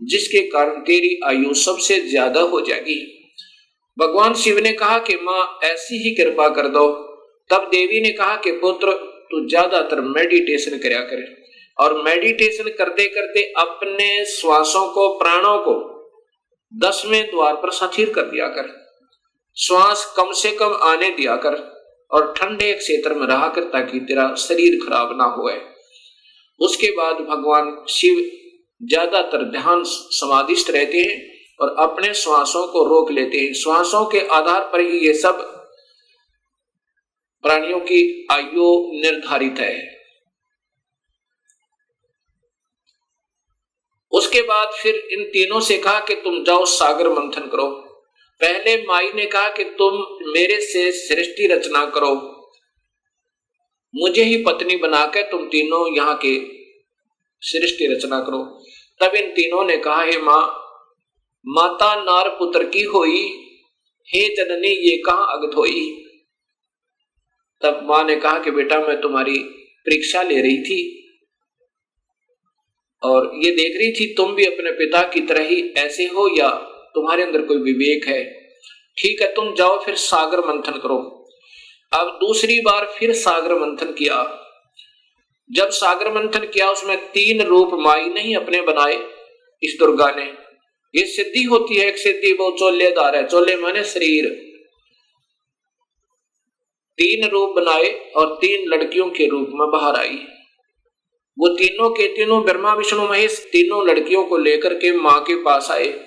जिसके 0.00 0.40
कारण 0.48 0.80
तेरी 0.80 1.18
आयु 1.24 1.54
सबसे 1.54 2.00
ज़्यादा 2.00 2.40
हो 2.40 2.60
जाएगी। 2.60 3.00
भगवान 3.96 4.34
शिव 4.34 4.58
ने 4.58 4.72
कहा 4.72 4.98
कि 4.98 5.14
माँ, 5.14 5.58
ऐसी 5.64 5.96
ही 5.98 6.14
कृपा 6.14 6.48
कर 6.48 6.68
दो। 6.68 6.88
तब 7.50 7.68
देवी 7.72 8.00
ने 8.00 8.10
कहा 8.10 8.36
कि 8.36 8.52
पुत्र, 8.52 8.92
तू 9.30 9.46
ज़्यादातर 9.48 10.00
मेडिटेशन 10.00 10.78
कराया 10.78 11.00
करे। 11.02 11.26
और 11.78 12.02
मेडिटेशन 12.02 12.68
करते 12.78 13.06
करते 13.08 13.42
अपने 13.58 14.24
श्वासों 14.24 14.86
को, 14.88 15.08
प्राणों 15.18 15.58
को 15.58 15.74
दसवें 16.72 17.30
द्वार 17.30 17.54
पर 17.54 17.70
सथिर 17.70 18.12
कर 18.12 18.22
दिया 18.22 18.46
कर। 18.48 18.68
श्वास 19.56 20.14
कम 20.16 20.32
से 20.32 20.50
कम 20.50 20.72
आने 20.82 21.10
दिया 21.10 21.36
कर 21.36 21.56
और 22.10 22.32
ठंडे 22.32 22.72
क्षेत्र 22.72 23.14
में 23.14 23.26
रहा 23.26 23.48
कर 23.48 23.64
ताकि 23.64 24.00
तेरा 24.00 24.34
शरीर 24.34 24.78
खराब 24.84 25.16
ना 25.16 25.24
हो 25.24 25.50
उसके 26.60 26.90
बाद 26.90 27.16
भगवान 27.16 27.84
शिव 27.88 28.18
ज़्यादातर 28.80 29.42
ध्यान 29.50 29.82
समाधिष्ट 29.84 30.70
रहते 30.70 30.98
हैं 30.98 31.20
और 31.60 31.74
अपने 31.78 32.12
श्वासों 32.14 32.66
को 32.66 32.84
रोक 32.84 33.10
लेते 33.10 33.38
हैं। 33.38 33.52
श्वासों 33.52 34.04
के 34.06 34.20
आधार 34.26 34.68
पर 34.72 34.80
ही 34.80 34.98
ये 34.98 35.14
सब 35.14 35.40
प्राणियों 37.44 37.80
की 37.80 38.26
आयु 38.30 38.66
निर्धारित 39.02 39.58
है। 39.58 39.97
उसके 44.18 44.42
बाद 44.42 44.70
फिर 44.82 44.94
इन 45.12 45.24
तीनों 45.24 45.60
से 45.60 45.78
कहा 45.78 46.00
कि 46.00 46.14
तुम 46.14 46.44
जाओ 46.44 46.64
सागर 46.64 47.08
मंथन 47.08 47.46
करो। 47.46 47.68
पहले 48.40 48.76
माई 48.82 49.12
ने 49.14 49.26
कहा 49.26 49.48
कि 49.48 49.64
तुम 49.64 49.94
मेरे 50.32 50.60
से 50.60 50.92
सृष्टि 50.92 51.46
रचना 51.46 51.84
करो। 51.86 52.14
मुझे 53.94 54.24
ही 54.24 54.44
पत्नी 54.44 54.76
बनाकर 54.76 55.22
तुम 55.22 55.46
तीनों 55.46 55.96
यहाँ 55.96 56.18
के 56.24 56.38
सृष्टि 57.42 57.86
रचना 57.86 58.20
करो। 58.20 58.42
तब 59.00 59.14
इन 59.14 59.30
तीनों 59.30 59.64
ने 59.64 59.76
कहा, 59.76 60.02
हे 60.02 60.18
माँ, 60.18 60.42
माता 61.46 61.94
नार 62.02 62.28
पुत्र 62.28 62.64
की 62.64 62.82
होई, 62.82 63.26
हे 64.08 64.28
जननी, 64.34 64.68
ये 64.68 64.96
कहा 65.06 65.24
अगत 65.36 65.56
होई? 65.56 66.04
तब 67.62 67.80
माँ 67.82 68.04
ने 68.04 68.16
कहा 68.16 68.38
कि 68.38 68.50
बेटा, 68.50 68.80
मैं 68.80 69.00
तुम्हारी 69.00 69.38
परीक्षा 69.86 70.22
ले 70.22 70.40
रही 70.40 70.62
थी। 70.62 71.04
और 73.02 73.32
ये 73.34 73.50
देख 73.50 73.76
रही 73.76 73.92
थी, 73.92 74.14
तुम 74.14 74.34
भी 74.34 74.44
अपने 74.44 74.70
पिता 74.70 75.02
की 75.02 75.20
तरह 75.20 75.42
ही 75.42 75.74
ऐसे 75.76 76.04
हो 76.04 76.38
या 76.38 76.50
तुम्हारे 76.94 77.22
अंदर 77.22 77.42
कोई 77.42 77.56
विवेक 77.56 78.06
है? 78.08 78.50
ठीक 78.98 79.22
है, 79.22 79.34
तुम 79.34 79.54
जाओ 79.54 79.84
फिर 79.84 79.94
सागर 79.94 80.40
मंथन 80.40 80.72
करो। 80.72 81.28
अब 81.92 82.06
दूसरी 82.06 82.60
बार 82.60 82.94
फिर 82.98 83.12
सागर 83.12 83.54
मंथन 83.54 83.92
किया। 83.92 84.44
जब 85.52 85.68
सागर 85.68 86.12
मंथन 86.12 86.40
किया, 86.40 86.70
उसमें 86.70 86.98
तीन 86.98 87.42
रूप 87.42 87.70
माई 87.72 88.04
नहीं 88.04 88.36
अपने 88.36 88.60
बनाए 88.60 89.02
इस 89.62 89.76
दुर्गा 89.78 90.10
ने। 90.10 90.48
ये 90.94 91.06
सिद्धि 91.06 91.42
होती 91.42 91.76
है, 91.76 91.88
एक 91.88 91.98
सिद्धि 91.98 92.32
वो 92.32 92.50
चोलेदार 92.58 93.16
है, 93.16 93.26
चोले 93.26 93.56
माने 93.56 93.84
शरीर। 93.84 94.44
तीन 96.98 97.28
रूप 97.28 97.50
बनाए 97.50 97.90
और 98.16 98.38
तीन 98.40 98.68
लड़कियों 98.68 99.10
के 99.10 99.26
रूप 99.26 99.48
में 99.54 99.70
बाहर 99.70 99.96
आई। 99.96 100.18
वो 101.38 101.48
तीनों 101.48 101.90
के 101.90 102.08
तीनों 102.08 102.44
ब्रह्मा, 102.44 102.74
विष्णु, 102.74 103.08
महेश 103.08 103.48
तीनों 103.52 103.88
लड़कियों 103.88 104.24
को 104.24 104.36
लेकर 104.36 104.74
के 104.74 104.96
माँ 104.96 105.20
के 105.20 105.34
पास 105.34 105.70
आए। 105.70 106.00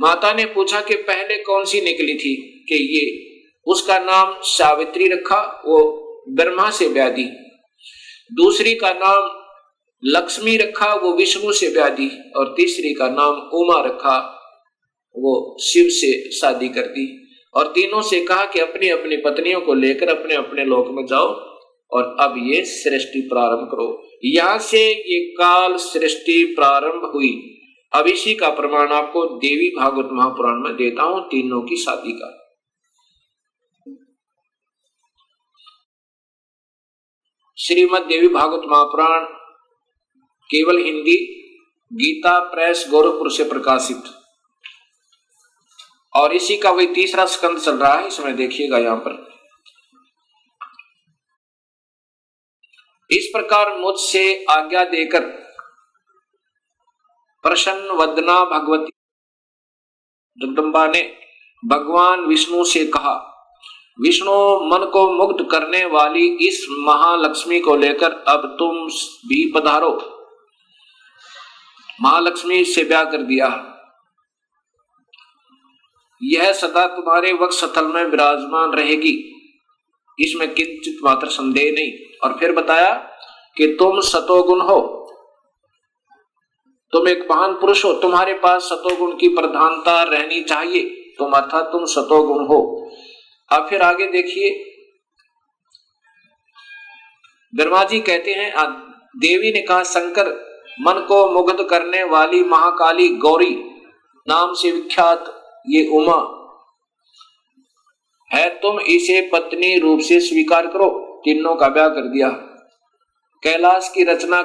माता 0.00 0.32
ने 0.32 0.44
पूछा 0.44 0.80
कि 0.80 0.94
पहले 0.94 1.42
कौन 1.42 1.64
सी 1.64 1.80
निकली 1.80 2.14
थी 2.14 2.64
कि 2.68 2.74
ये? 2.74 3.28
उसका 3.66 3.98
नाम 3.98 4.36
सावित्री 4.42 5.08
रखा, 5.08 5.62
वो 5.66 6.08
ब्रह्मा 6.28 6.70
से 6.70 6.88
व्याधि। 6.88 7.24
दूसरी 8.32 8.74
का 8.74 8.90
नाम 8.90 9.44
लक्ष्मी 10.04 10.56
रखा, 10.56 10.94
वो 10.94 11.12
विष्णु 11.12 11.52
से 11.52 11.68
व्याधि। 11.68 12.32
और 12.36 12.54
तीसरी 12.56 12.94
का 12.94 13.08
नाम 13.08 13.34
उमा 13.34 13.80
रखा, 13.80 14.34
वो 15.16 15.56
शिव 15.62 15.86
से 15.88 16.30
शादी 16.30 16.68
कर 16.68 16.82
दी 16.82 17.28
और 17.54 17.66
तीनों 17.66 18.02
से 18.02 18.24
कहा 18.24 18.44
कि 18.44 18.60
अपनी 18.60 18.88
अपनी 18.88 19.16
पत्नियों 19.16 19.60
को 19.60 19.74
लेकर 19.74 20.08
अपने 20.08 20.34
अपने 20.34 20.64
लोक 20.64 20.88
में 20.88 21.06
जाओ 21.06 21.26
और 21.90 22.16
अब 22.20 22.34
ये 22.52 22.64
सृष्टि 22.64 23.20
प्रारंभ 23.20 23.68
करो। 23.72 24.07
यहाँ 24.24 24.58
से 24.58 24.80
ये 24.90 25.18
काल 25.30 25.76
सृष्टि 25.76 26.44
प्रारंभ 26.56 27.10
हुई। 27.14 27.30
अब 27.92 28.06
इसी 28.06 28.34
का 28.34 28.48
प्रमाण 28.50 28.92
आपको 28.92 29.24
देवी 29.38 29.68
भागवत 29.78 30.08
महापुराण 30.12 30.60
में 30.62 30.76
देता 30.76 31.02
हूँ, 31.02 31.20
तीनों 31.22 31.60
की 31.62 31.76
शादी 31.76 32.12
का। 32.12 32.34
श्रीमद 37.58 38.02
देवी 38.02 38.28
भागवत 38.28 38.68
महापुराण, 38.68 39.24
केवल 40.50 40.82
हिंदी, 40.82 41.16
गीता, 41.92 42.38
प्रेस, 42.40 42.86
गोरखपुर 42.90 43.30
से 43.30 43.44
प्रकाशित। 43.44 44.02
और 46.12 46.34
इसी 46.34 46.56
का 46.56 46.70
वही 46.70 46.86
तीसरा 46.86 47.24
स्कंद 47.26 47.58
चल 47.58 47.76
रहा 47.76 47.94
है, 47.94 48.06
इसमें 48.08 48.36
देखिएगा 48.36 48.78
यहाँ 48.78 48.96
पर। 48.96 49.27
इस 53.10 53.26
प्रकार 53.26 53.76
मुझसे 53.78 54.44
आज्ञा 54.50 54.84
देकर 54.84 55.20
प्रसन्न 57.44 57.90
वदना 57.90 58.44
भगवती। 58.44 58.92
जगदम्बा 60.38 60.86
ने 60.86 61.16
भगवान 61.64 62.20
विष्णु 62.20 62.64
से 62.64 62.84
कहा, 62.86 63.34
विष्णु, 64.00 64.32
मन 64.60 64.90
को 64.92 65.12
मुग्ध 65.12 65.50
करने 65.50 65.84
वाली 65.84 66.26
इस 66.48 66.66
महालक्ष्मी 66.70 67.60
को 67.60 67.76
लेकर 67.76 68.12
अब 68.12 68.56
तुम 68.58 68.86
भी 69.28 69.52
पधारो। 69.52 70.14
महालक्ष्मी 72.02 72.64
से 72.64 72.84
ब्याह 72.84 73.04
कर 73.04 73.22
दिया 73.22 73.74
यह 76.22 76.52
सदा 76.52 76.86
तुम्हारे 76.86 77.32
वक्त 77.32 77.54
स्थल 77.54 77.86
में 77.86 78.04
विराजमान 78.04 78.72
रहेगी। 78.72 79.27
इसमें 80.20 80.54
किंचित 80.54 80.98
मात्र 81.04 81.26
संदेह 81.26 81.72
नहीं। 81.72 81.92
और 82.22 82.38
फिर 82.38 82.52
बताया 82.52 82.94
कि 83.56 83.66
तुम 83.66 84.00
सतोगुण 84.00 84.60
हो। 84.60 84.94
तुम 86.92 87.08
एक 87.08 87.26
महान 87.30 87.52
पुरुष 87.52 87.84
हो। 87.84 87.92
तुम्हारे 87.92 88.34
पास 88.34 88.62
सतोगुण 88.62 89.16
की 89.16 89.28
प्रधानता 89.28 90.02
रहनी 90.02 90.40
चाहिए। 90.40 90.82
तुम 91.18 91.32
अर्थात 91.32 91.64
तुम 91.64 91.84
सतोगुण 91.84 92.46
हो। 92.46 92.90
अब 93.52 93.66
फिर 93.68 93.82
आगे 93.82 94.06
देखिए। 94.06 94.64
ब्रह्मा 97.54 97.84
जी 97.84 98.00
कहते 98.00 98.30
हैं 98.30 98.54
देवी 99.16 99.52
ने 99.52 99.62
कहा, 99.62 99.82
शंकर, 99.82 100.26
मन 100.80 101.04
को 101.08 101.28
मुग्ध 101.28 101.64
करने 101.64 102.02
वाली 102.02 102.44
महाकाली 102.44 103.08
गौरी, 103.08 103.64
नाम 104.28 104.54
से 104.54 104.70
विख्यात 104.70 105.42
ये 105.68 105.88
उमा 105.88 106.37
है, 108.30 108.48
तुम 108.50 108.80
इसे 108.80 109.20
पत्नी 109.32 109.78
रूप 109.78 110.00
से 110.00 110.20
स्वीकार 110.20 110.66
करो। 110.66 110.88
तीनों 111.24 111.54
का 111.56 111.68
ब्याह 111.68 111.88
कर 111.88 112.08
दिया। 112.08 112.28
कैलाश 113.42 113.90
की 113.94 114.04
रचना 114.04 114.42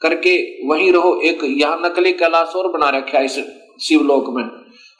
करके 0.00 0.36
वहीं 0.68 0.92
रहो। 0.92 1.14
एक 1.20 1.38
यहाँ 1.44 1.80
नकली 1.84 2.12
कैलाश 2.12 2.48
और 2.48 2.70
बना 2.72 2.88
रखा 2.90 3.18
इस 3.18 3.38
शिवलोक 3.82 4.28
में। 4.28 4.44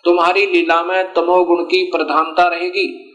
तुम्हारी 0.04 0.46
लीला 0.46 0.82
में 0.82 1.12
तमोगुण 1.12 1.62
की 1.64 1.84
प्रधानता 1.84 2.46
रहेगी। 2.48 3.06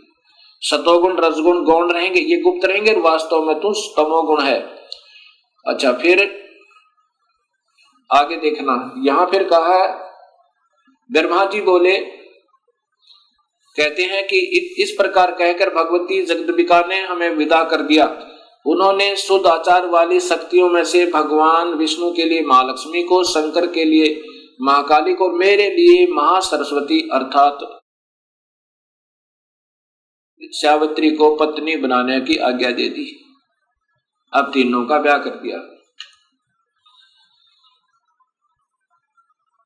सतोगुण, 0.61 1.17
रजगुण 1.17 1.63
गौण 1.63 1.91
रहेंगे। 1.91 2.19
ये 2.19 2.41
गुप्त 2.41 2.65
रहेंगे 2.65 2.93
वास्तव 2.93 3.43
में 3.43 3.59
तुम 3.59 3.73
तमोगुण 3.97 4.41
है। 4.41 4.59
अच्छा 5.65 5.91
फिर 5.93 6.21
आगे 8.09 8.35
देखना। 8.35 8.93
यहाँ 9.05 9.25
फिर 9.25 9.43
कहा 9.43 9.73
है, 9.75 9.87
ब्रह्मा 11.09 11.45
जी 11.45 11.61
बोले 11.61 11.97
कहते 13.77 14.03
हैं 14.03 14.27
कि 14.27 14.39
इस 14.79 14.91
प्रकार 14.91 15.31
कहकर 15.31 15.69
भगवती 15.69 16.25
जगदबिका 16.25 16.81
ने 16.81 17.01
हमें 17.01 17.29
विदा 17.29 17.63
कर 17.63 17.81
दिया। 17.81 18.05
उन्होंने 18.65 19.15
शुद्ध 19.15 19.45
आचार 19.45 19.85
वाली 19.85 20.19
शक्तियों 20.19 20.69
में 20.69 20.83
से 20.83 21.05
भगवान 21.05 21.73
विष्णु 21.73 22.11
के 22.13 22.25
लिए 22.25 22.41
महालक्ष्मी 22.41 23.03
को, 23.03 23.23
शंकर 23.23 23.67
के 23.67 23.83
लिए 23.83 24.23
महाकाली 24.61 25.13
को, 25.13 25.29
मेरे 25.29 25.69
लिए 25.69 26.07
महासरस्वती 26.07 27.09
अर्थात 27.13 27.59
सावित्री 30.41 31.11
को 31.11 31.35
पत्नी 31.35 31.75
बनाने 31.75 32.21
की 32.21 32.35
आज्ञा 32.35 32.71
दे 32.71 32.89
दी। 32.89 33.21
अब 34.33 34.51
तीनों 34.53 34.85
का 34.85 34.99
ब्याह 34.99 35.17
कर 35.17 35.29
दिया। 35.29 35.57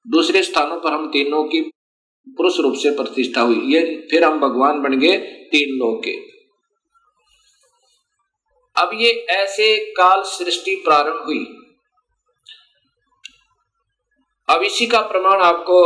दूसरे 0.07 0.43
स्थानों 0.43 0.79
पर 0.79 0.93
हम 0.93 1.07
तीनों 1.07 1.43
की 1.43 1.71
पुरुष 2.37 2.59
रूप 2.59 2.73
से 2.73 2.91
प्रतिष्ठा 2.91 3.41
हुई। 3.41 3.61
ये 3.73 4.07
फिर 4.11 4.23
हम 4.23 4.39
भगवान 4.39 4.81
बन 4.81 4.99
गए 4.99 5.17
तीन 5.51 5.77
लोग 5.77 6.03
के। 6.03 6.11
अब 8.75 8.91
ये 8.93 9.11
ऐसे 9.29 9.75
काल 9.93 10.21
सृष्टि 10.23 10.75
प्रारंभ 10.75 11.23
हुई। 11.25 11.45
अब 14.47 14.63
इसी 14.63 14.85
का 14.87 15.01
प्रमाण 15.01 15.41
आपको 15.41 15.79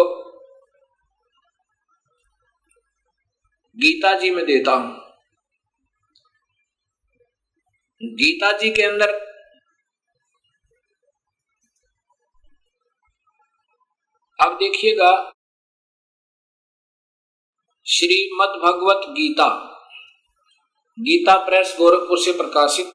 गीता 3.78 4.14
जी 4.20 4.32
में 4.32 4.46
देता 4.46 4.72
हूँ। 4.72 4.92
गीता 8.02 8.52
जी 8.58 8.70
के 8.70 8.84
अंदर 8.84 9.12
अब 14.40 14.54
देखिएगा 14.54 15.12
श्रीमद 17.88 18.60
भगवत 18.62 19.06
गीता 19.10 19.48
गीता 20.98 21.36
प्रेस 21.46 21.76
गोरखपुर 21.80 22.20
से 22.20 22.32
प्रकाशित। 22.32 22.92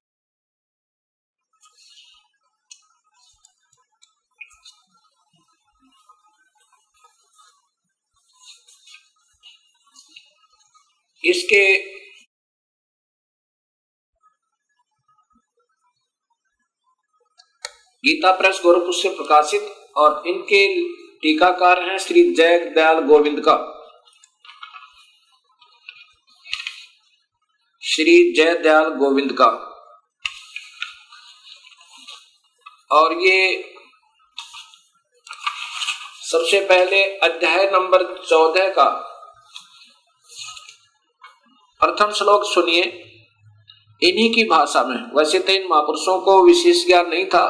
इसके 11.24 11.64
गीता 18.04 18.32
प्रेस 18.32 18.60
गोरखपुर 18.62 18.94
से 18.94 19.08
प्रकाशित 19.08 19.74
और 19.96 20.22
इनके 20.26 20.66
टीकाकार 21.22 21.82
हैं 21.82 21.98
श्री 21.98 22.30
जय 22.34 22.58
दयाल 22.74 23.00
गोविंद 23.06 23.40
का। 23.40 23.77
श्री 27.90 28.32
जय 28.32 28.54
दयाल 28.54 28.84
गोविंद 28.84 29.32
का। 29.32 29.46
और 32.92 33.12
ये 33.12 33.70
सबसे 36.30 36.60
पहले 36.60 37.04
अध्याय 37.04 37.70
नंबर 37.70 38.26
चौदह 38.28 38.68
का 38.68 38.84
प्रथम 41.80 42.12
श्लोक 42.12 42.44
सुनिए। 42.44 42.82
इन्हीं 44.02 44.34
की 44.34 44.44
भाषा 44.44 44.84
में। 44.84 45.16
वैसे 45.16 45.38
तो 45.38 45.52
इन 45.52 45.68
महापुरुषों 45.70 46.20
को 46.20 46.46
विशेष 46.46 46.86
ज्ञान 46.86 47.08
नहीं 47.08 47.26
था। 47.26 47.46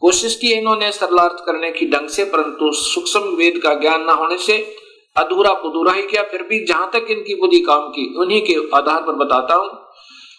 कोशिश 0.00 0.36
की 0.36 0.52
इन्होंने 0.52 0.92
सरलार्थ 0.92 1.44
करने 1.46 1.72
की 1.72 1.90
ढंग 1.90 2.08
से, 2.08 2.24
परंतु 2.24 2.72
सूक्ष्म 2.72 3.20
वेद 3.20 3.60
का 3.62 3.74
ज्ञान 3.74 4.02
न 4.02 4.10
होने 4.10 4.38
से 4.38 4.76
अधूरा 5.16 5.52
पुधूरा 5.54 5.92
ही 5.92 6.02
किया, 6.02 6.22
फिर 6.22 6.42
भी 6.42 6.64
जहाँ 6.64 6.90
तक 6.92 7.06
इनकी 7.10 7.34
बुद्धि 7.34 7.60
काम 7.60 7.88
की, 7.88 8.14
उन्हीं 8.16 8.40
के 8.42 8.54
आधार 8.76 9.02
पर 9.02 9.14
बताता 9.16 9.54
हूँ 9.54 9.68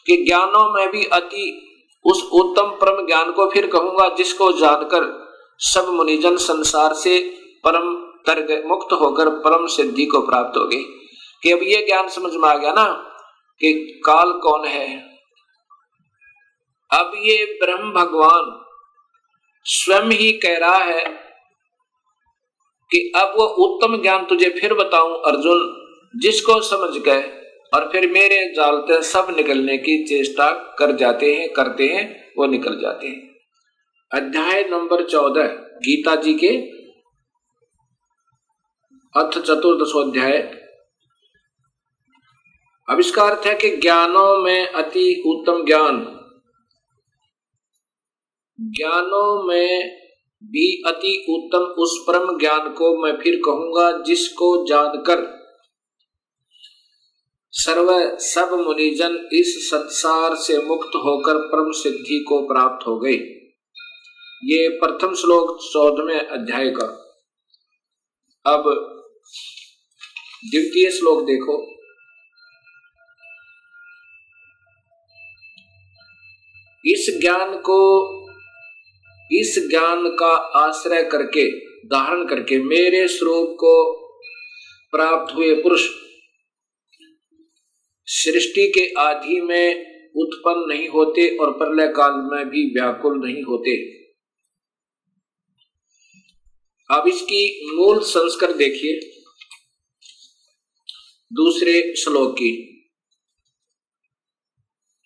कि 0.07 0.17
ज्ञानों 0.17 0.69
में 0.73 0.89
भी 0.91 1.05
अति 1.13 1.45
उस 2.05 2.21
उत्तम 2.33 2.69
परम 2.81 3.05
ज्ञान 3.07 3.31
को 3.31 3.49
फिर 3.49 3.67
कहूँगा, 3.67 4.07
जिसको 4.09 4.51
जानकर 4.51 5.05
सब 5.61 5.87
मुनिजन 5.87 6.37
संसार 6.37 6.93
से 6.93 7.19
परम 7.63 7.93
तर्ग 8.27 8.51
मुक्त 8.67 8.93
होकर 8.93 9.29
परम 9.39 9.65
सिद्धि 9.67 10.05
को 10.05 10.21
प्राप्त 10.21 10.57
हो 10.57 10.65
गए 10.67 10.83
कि 11.43 11.51
अब 11.51 11.59
ये 11.63 11.85
ज्ञान 11.85 12.07
समझ 12.09 12.33
में 12.33 12.49
आ 12.49 12.55
गया 12.55 12.71
ना, 12.73 12.85
कि 13.61 14.01
काल 14.05 14.31
कौन 14.43 14.65
है? 14.65 14.87
अब 16.91 17.11
ये 17.17 17.43
ब्रह्म 17.61 17.91
भगवान 17.93 18.51
स्वयं 19.65 20.11
ही 20.11 20.31
कह 20.33 20.57
रहा 20.57 20.77
है 20.77 21.26
कि 22.91 23.11
अब 23.15 23.33
वो 23.37 23.45
उत्तम 23.45 24.01
ज्ञान 24.01 24.25
तुझे 24.25 24.49
फिर 24.49 24.73
बताऊँ, 24.73 25.21
अर्जुन, 25.25 25.83
जिसको 26.15 26.61
समझ 26.61 27.01
गए, 27.01 27.21
और 27.73 27.89
फिर 27.91 28.11
मेरे 28.11 28.53
जालते 28.55 29.01
सब 29.01 29.33
निकलने 29.37 29.77
की 29.77 30.05
चेष्टा 30.05 30.75
कर 30.79 30.95
जाते 30.95 31.33
हैं, 31.35 31.49
करते 31.53 31.87
हैं, 31.87 32.33
वो 32.37 32.45
निकल 32.45 32.79
जाते 32.81 33.07
हैं। 33.07 33.35
अध्याय 34.11 34.63
नंबर 34.63 35.03
चौदह, 35.03 35.47
गीता 35.83 36.15
जी 36.15 36.33
के 36.33 36.55
अर्थ 39.15 39.37
चतुर्दशोध्याय 39.37 40.37
अब 42.87 42.99
इसका 42.99 43.23
अर्थ 43.23 43.47
है 43.47 43.53
कि 43.55 43.69
ज्ञानों 43.77 44.37
में 44.37 44.67
अति 44.67 45.23
उत्तम 45.25 45.65
ज्ञान, 45.65 45.97
ज्ञानों 48.59 49.43
में 49.43 50.06
भी 50.47 50.83
अति 50.87 51.25
उत्तम 51.29 51.59
उस 51.59 52.05
परम 52.07 52.39
ज्ञान 52.39 52.69
को 52.69 53.03
मैं 53.03 53.17
फिर 53.21 53.35
कहूँगा 53.45 54.03
जिसको 54.03 54.65
जानकर 54.65 55.37
सर्व 57.51 58.17
सब 58.19 58.53
मुनिजन 58.53 59.29
इस 59.33 59.69
संसार 59.71 60.35
से 60.35 60.57
मुक्त 60.57 60.91
होकर 60.95 61.37
परम 61.37 61.71
सिद्धि 61.71 62.25
को 62.27 62.41
प्राप्त 62.41 62.87
हो 62.87 62.99
गए 62.99 63.13
ये 64.43 64.69
प्रथम 64.69 65.15
श्लोक 65.15 65.59
चौदहवें 65.73 66.27
अध्याय 66.27 66.69
का। 66.69 66.85
अब 68.53 68.63
द्वितीय 70.45 70.91
श्लोक 70.91 71.23
देखो। 71.23 71.77
इस 76.85 77.17
ज्ञान 77.21 77.57
को 77.57 77.77
इस 79.31 79.67
ज्ञान 79.69 80.09
का 80.09 80.31
आश्रय 80.35 81.03
करके, 81.03 81.59
धारण 81.69 82.27
करके 82.27 82.59
मेरे 82.59 83.07
स्वरूप 83.07 83.49
को 83.49 83.93
प्राप्त 84.91 85.35
हुए 85.35 85.55
पुरुष 85.55 85.89
सृष्टि 88.05 88.71
के 88.71 88.93
आदि 89.01 89.41
में 89.41 89.97
उत्पन्न 90.15 90.65
नहीं 90.69 90.87
होते 90.87 91.37
और 91.37 91.51
प्रलय 91.51 91.87
काल 91.87 92.11
में 92.11 92.49
भी 92.49 92.63
व्याकुल 92.69 93.25
नहीं 93.25 93.43
होते। 93.43 93.97
अब 96.91 97.07
इसकी 97.07 97.71
मूल 97.75 97.99
संस्कर 97.99 98.53
देखिए। 98.53 99.23
दूसरे 101.33 101.95
श्लोक 101.95 102.33
की। 102.33 102.73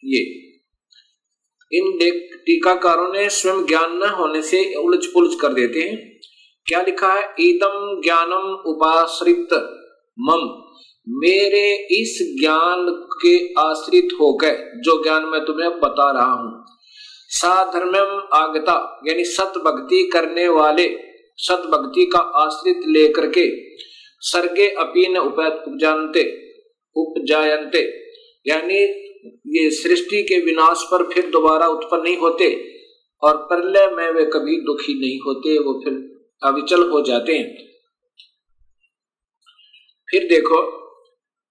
ये। 0.03 0.50
इन 1.73 1.97
टीकाकारों 2.45 3.13
ने 3.13 3.29
स्वयं 3.29 3.65
ज्ञान 3.65 3.97
न 3.97 4.03
होने 4.03 4.41
से 4.41 4.75
उलझ 4.75 5.05
पुलझ 5.05 5.31
कर 5.41 5.53
देते 5.53 5.79
हैं। 5.79 6.19
क्या 6.65 6.81
लिखा 6.81 7.13
है? 7.13 7.35
ईदम 7.39 8.01
ज्ञानम 8.03 8.69
उपाश्रित 8.69 9.53
मम। 10.19 10.61
मेरे 11.09 11.87
इस 12.01 12.37
ज्ञान 12.39 13.07
के 13.23 13.53
आश्रित 13.59 14.07
होकर, 14.19 14.79
जो 14.81 15.03
ज्ञान 15.03 15.25
मैं 15.25 15.45
तुम्हें 15.45 15.79
बता 15.79 16.11
रहा 16.11 16.31
हूँ। 16.31 16.65
साधर्मम 17.29 18.27
आगता, 18.33 19.01
यानी 19.07 19.23
सत 19.23 19.53
भक्ति 19.57 20.09
करने 20.13 20.47
वाले 20.47 20.99
सत 21.37 21.67
भक्ति 21.71 22.05
का 22.05 22.19
आश्रित 22.19 22.79
लेकर 22.87 23.27
के 23.27 23.75
सर्गे 24.19 24.67
अपीन 24.67 25.17
उपजानते, 25.17 26.37
उपजायन्ते, 26.95 27.93
यानी 28.47 29.10
ये 29.25 29.69
सृष्टि 29.71 30.21
के 30.23 30.39
विनाश 30.45 30.83
पर 30.91 31.03
फिर 31.03 31.29
दोबारा 31.29 31.67
उत्पन्न 31.67 32.03
नहीं 32.03 32.17
होते 32.17 32.49
और 33.23 33.37
प्रलय 33.37 33.87
में 33.87 34.11
वे 34.11 34.25
कभी 34.25 34.55
दुखी 34.61 34.93
नहीं 34.93 35.19
होते, 35.19 35.57
वो 35.57 35.81
फिर 35.83 35.93
अविचल 36.43 36.89
हो 36.89 37.01
जाते 37.01 37.33
हैं। 37.33 37.55
फिर 40.09 40.27
देखो 40.29 40.61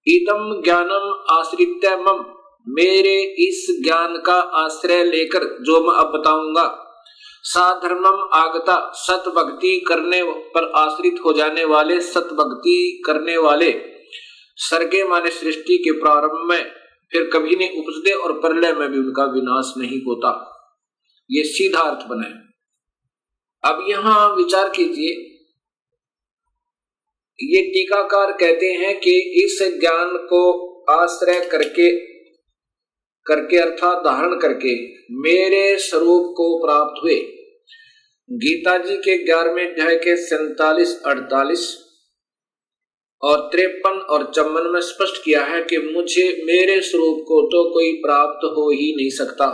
इदम 0.07 0.61
ज्ञानम 0.61 1.23
आश्रित 1.29 1.85
मम, 2.07 2.23
मेरे 2.67 3.15
इस 3.47 3.65
ज्ञान 3.83 4.17
का 4.17 4.33
आश्रय 4.33 5.03
लेकर 5.03 5.43
जो 5.63 5.79
मैं 5.81 5.97
अब 5.97 6.11
बताऊँगा। 6.11 6.87
साधर्मम 7.43 8.29
आगता 8.33 8.91
सत 8.95 9.23
भक्ति 9.27 9.79
करने 9.87 10.23
पर 10.23 10.71
आश्रित 10.75 11.15
हो 11.25 11.33
जाने 11.33 11.63
वाले 11.65 11.99
सत 12.01 12.29
भक्ति 12.33 13.03
करने 13.05 13.37
वाले 13.37 13.71
सर्गे 14.57 15.03
माने 15.03 15.29
सृष्टि 15.29 15.77
के 15.77 15.91
प्रारंभ 15.91 16.47
में 16.49 16.80
फिर 17.11 17.29
कभी 17.33 17.55
नहीं 17.55 17.79
उपजते 17.79 18.11
और 18.11 18.33
प्रलय 18.39 18.73
में 18.73 18.89
भी 18.91 18.97
उनका 18.97 19.25
विनाश 19.31 19.73
नहीं 19.77 20.01
होता। 20.01 20.31
ये 21.29 21.43
सीधा 21.43 21.79
अर्थ 21.79 22.07
बने 22.07 22.29
अब 23.63 23.85
यहाँ 23.89 24.35
विचार 24.35 24.69
कीजिए। 24.69 25.09
ये 27.39 27.61
टीकाकार 27.63 28.31
कहते 28.31 28.71
हैं 28.73 28.99
कि 28.99 29.11
इस 29.43 29.57
ज्ञान 29.79 30.17
को 30.29 30.41
आश्रय 30.91 31.39
करके 31.45 31.89
करके 33.25 33.57
अर्थात 33.57 34.03
धारण 34.05 34.37
करके 34.39 34.73
मेरे 35.21 35.77
स्वरूप 35.79 36.33
को 36.37 36.47
प्राप्त 36.65 37.03
हुए। 37.03 37.15
गीता 38.29 38.77
जी 38.77 38.97
के 38.97 39.17
ग्यारहवें 39.23 39.67
अध्याय 39.67 39.95
के 39.95 40.15
सैतालीस 40.17 41.01
अड़तालीस 41.05 41.65
और 43.23 43.39
त्रेपन 43.51 43.99
और 44.09 44.31
चम्बन 44.35 44.69
में 44.69 44.79
स्पष्ट 44.81 45.23
किया 45.23 45.43
है 45.43 45.61
कि 45.63 45.77
मुझे 45.77 46.23
मेरे 46.45 46.79
स्वरूप 46.81 47.17
को 47.27 47.41
तो 47.47 47.63
कोई 47.73 47.91
प्राप्त 47.95 48.45
हो 48.55 48.69
ही 48.69 48.93
नहीं 48.95 49.09
सकता। 49.09 49.49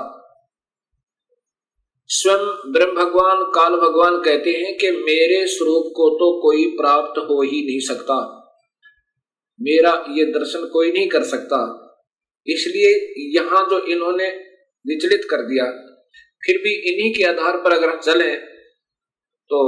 स्वयं 2.10 2.46
ब्रह्म 2.74 2.96
भगवान, 2.96 3.44
काल 3.56 3.74
भगवान 3.78 4.22
कहते 4.22 4.52
हैं 4.52 4.76
कि 4.78 4.92
मेरे 4.92 5.46
स्वरूप 5.48 5.92
को 5.96 6.10
तो 6.10 6.32
कोई 6.42 6.66
प्राप्त 6.78 7.18
हो 7.20 7.42
ही 7.42 7.62
नहीं 7.66 7.80
सकता। 7.88 8.16
मेरा 9.60 9.92
ये 10.10 10.26
दर्शन 10.32 10.66
कोई 10.74 10.92
नहीं 10.92 11.08
कर 11.08 11.24
सकता। 11.24 11.60
इसलिए 12.48 12.92
यहाँ 13.36 13.64
जो 13.70 13.80
इन्होंने 13.86 14.28
विचलित 14.86 15.28
कर 15.30 15.42
दिया, 15.42 15.66
फिर 16.44 16.58
भी 16.58 16.74
इन्हीं 16.92 17.14
के 17.14 17.24
आधार 17.24 17.58
पर 17.58 17.74
अगर 17.74 17.98
चले 18.02 18.36
तो 19.52 19.60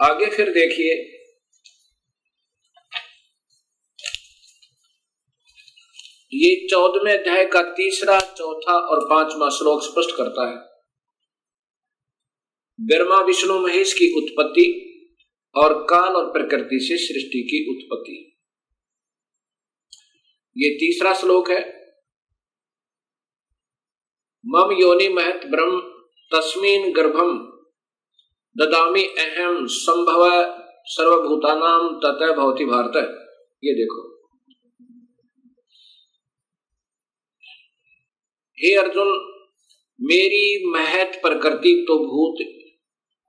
आगे 0.00 0.26
फिर 0.26 0.48
देखिए 0.52 0.94
ये 6.34 6.68
चौदहवें 6.70 7.18
अध्याय 7.18 7.46
का 7.46 7.62
तीसरा, 7.62 8.20
चौथा 8.20 8.78
और 8.78 9.08
पांचवा 9.10 9.48
श्लोक 9.48 9.82
स्पष्ट 9.82 10.16
करता 10.16 10.48
है। 10.48 10.56
ब्रह्मा 12.80 13.20
विष्णु 13.20 13.60
महेश 13.60 13.92
की 13.92 14.16
उत्पत्ति 14.16 14.86
और 15.54 15.82
काल 15.82 16.16
और 16.16 16.32
प्रकृति 16.32 16.78
से 16.80 16.96
सृष्टि 16.96 17.42
की 17.42 17.70
उत्पत्ति। 17.70 18.36
ये 20.58 20.70
तीसरा 20.70 21.14
श्लोक 21.14 21.50
है। 21.50 21.80
मम 24.46 24.72
योनि 24.72 25.08
महत 25.08 25.40
ब्रह्म, 25.46 25.80
तस्मीन 26.34 26.92
गर्भम 26.92 27.38
ददामी 28.58 29.04
अहम, 29.04 29.66
संभव 29.66 30.30
सर्वभूतानाम 30.84 31.96
ततः 31.96 32.32
भवती 32.32 32.64
भारत। 32.64 32.96
ये 33.64 33.74
देखो। 33.74 34.09
हे 38.64 38.74
अर्जुन, 38.74 39.08
मेरी 40.00 40.70
महत 40.70 41.18
प्रकृति 41.22 41.84
तो 41.88 41.98
भूत, 41.98 42.46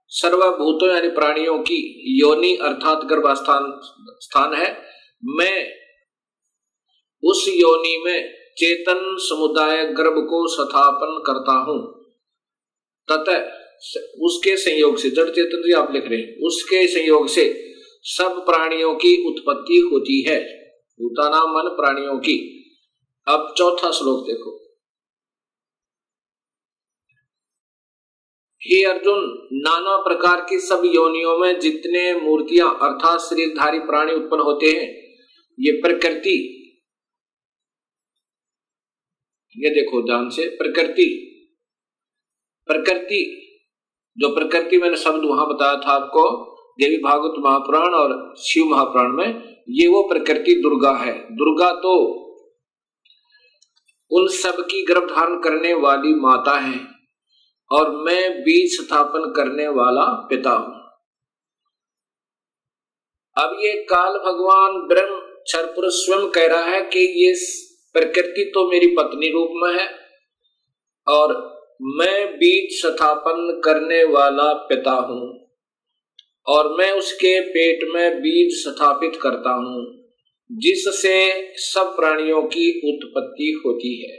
सर्वभूतों 0.07 0.95
यानी 0.95 1.09
प्राणियों 1.09 1.59
की 1.59 2.03
योनि 2.19 2.55
अर्थात 2.55 3.05
गर्भास्थान 3.05 3.79
स्थान 4.21 4.53
है। 4.53 4.81
मैं 5.25 5.73
उस 7.23 7.47
योनि 7.49 8.01
में 8.05 8.33
चेतन 8.57 9.15
समुदाय 9.19 9.85
गर्भ 9.85 10.13
को 10.29 10.47
स्थापन 10.47 11.23
करता 11.27 11.51
हूँ। 11.51 12.05
ततः 13.11 13.61
उसके 14.21 14.57
संयोग 14.57 14.97
से, 14.97 15.09
जड़ 15.09 15.29
चेतन 15.29 15.61
जी 15.61 15.71
आप 15.71 15.93
लिख 15.93 16.07
रहे 16.07 16.19
हैं, 16.19 16.39
उसके 16.47 16.87
संयोग 16.87 17.27
से 17.27 17.73
सब 18.03 18.43
प्राणियों 18.45 18.95
की 18.95 19.27
उत्पत्ति 19.29 19.89
होती 19.93 20.21
है। 20.21 20.39
भूतानाम 21.01 21.49
मन 21.49 21.69
प्राणियों 21.69 22.19
की। 22.19 22.57
अब 23.27 23.53
चौथा 23.57 23.91
श्लोक 23.91 24.27
देखो। 24.27 24.60
हे 28.63 28.83
अर्जुन, 28.83 29.23
नाना 29.55 29.95
प्रकार 29.97 30.41
की 30.49 30.59
सब 30.59 30.81
योनियों 30.85 31.37
में 31.37 31.59
जितने 31.59 32.01
मूर्तियाँ 32.21 32.67
अर्थात 32.81 33.19
शरीरधारी 33.19 33.79
प्राणी 33.79 34.13
उत्पन्न 34.13 34.41
होते 34.41 34.69
हैं, 34.69 34.87
ये 35.57 35.71
प्रकृति, 35.81 36.35
ये 39.55 39.69
देखो 39.69 40.01
ध्यान 40.01 40.29
से, 40.29 40.45
प्रकृति 40.57 41.07
प्रकृति, 42.69 43.23
जो 44.17 44.29
प्रकृति 44.35 44.77
मैंने 44.77 44.97
शब्द 44.97 45.25
वहाँ 45.25 45.47
बताया 45.47 45.75
था 45.77 45.91
आपको, 45.93 46.23
देवी 46.79 46.97
भागवत 46.97 47.33
महापुराण 47.39 47.93
और 47.93 48.13
शिव 48.39 48.65
महापुराण 48.65 49.11
में, 49.11 49.57
ये 49.69 49.87
वो 49.87 50.01
प्रकृति 50.09 50.53
दुर्गा 50.63 50.91
है। 50.97 51.13
दुर्गा 51.35 51.71
तो 51.81 51.97
उन 54.11 54.27
सब 54.27 54.61
की 54.61 54.85
गर्भ 54.85 55.09
धारण 55.09 55.39
करने 55.39 55.73
वाली 55.73 56.13
माता 56.13 56.57
है। 56.59 56.79
और 57.71 57.89
मैं 57.97 58.31
बीज 58.43 58.79
स्थापन 58.81 59.31
करने 59.35 59.67
वाला 59.69 60.05
पिता 60.29 60.51
हूँ। 60.51 60.79
अब 63.37 63.57
ये 63.59 63.71
काल 63.89 64.17
भगवान 64.19 64.77
ब्रह्म 64.87 65.19
क्षर 65.43 65.73
स्वयं 65.79 66.29
कह 66.29 66.47
रहा 66.47 66.65
है 66.65 66.81
कि 66.85 66.99
ये 67.17 67.33
प्रकृति 67.95 68.43
तो 68.53 68.69
मेरी 68.71 68.87
पत्नी 68.97 69.29
रूप 69.31 69.51
में 69.55 69.71
है 69.73 69.87
और 71.07 71.33
मैं 71.97 72.37
बीज 72.37 72.79
स्थापन 72.79 73.61
करने 73.65 74.03
वाला 74.03 74.51
पिता 74.67 74.91
हूँ 74.91 75.21
और 76.47 76.69
मैं 76.77 76.91
उसके 76.91 77.39
पेट 77.47 77.87
में 77.93 78.21
बीज 78.21 78.53
स्थापित 78.57 79.19
करता 79.21 79.53
हूँ, 79.53 79.81
जिससे 80.49 81.15
सब 81.57 81.95
प्राणियों 81.95 82.41
की 82.45 82.69
उत्पत्ति 82.91 83.51
होती 83.65 83.95
है। 84.01 84.17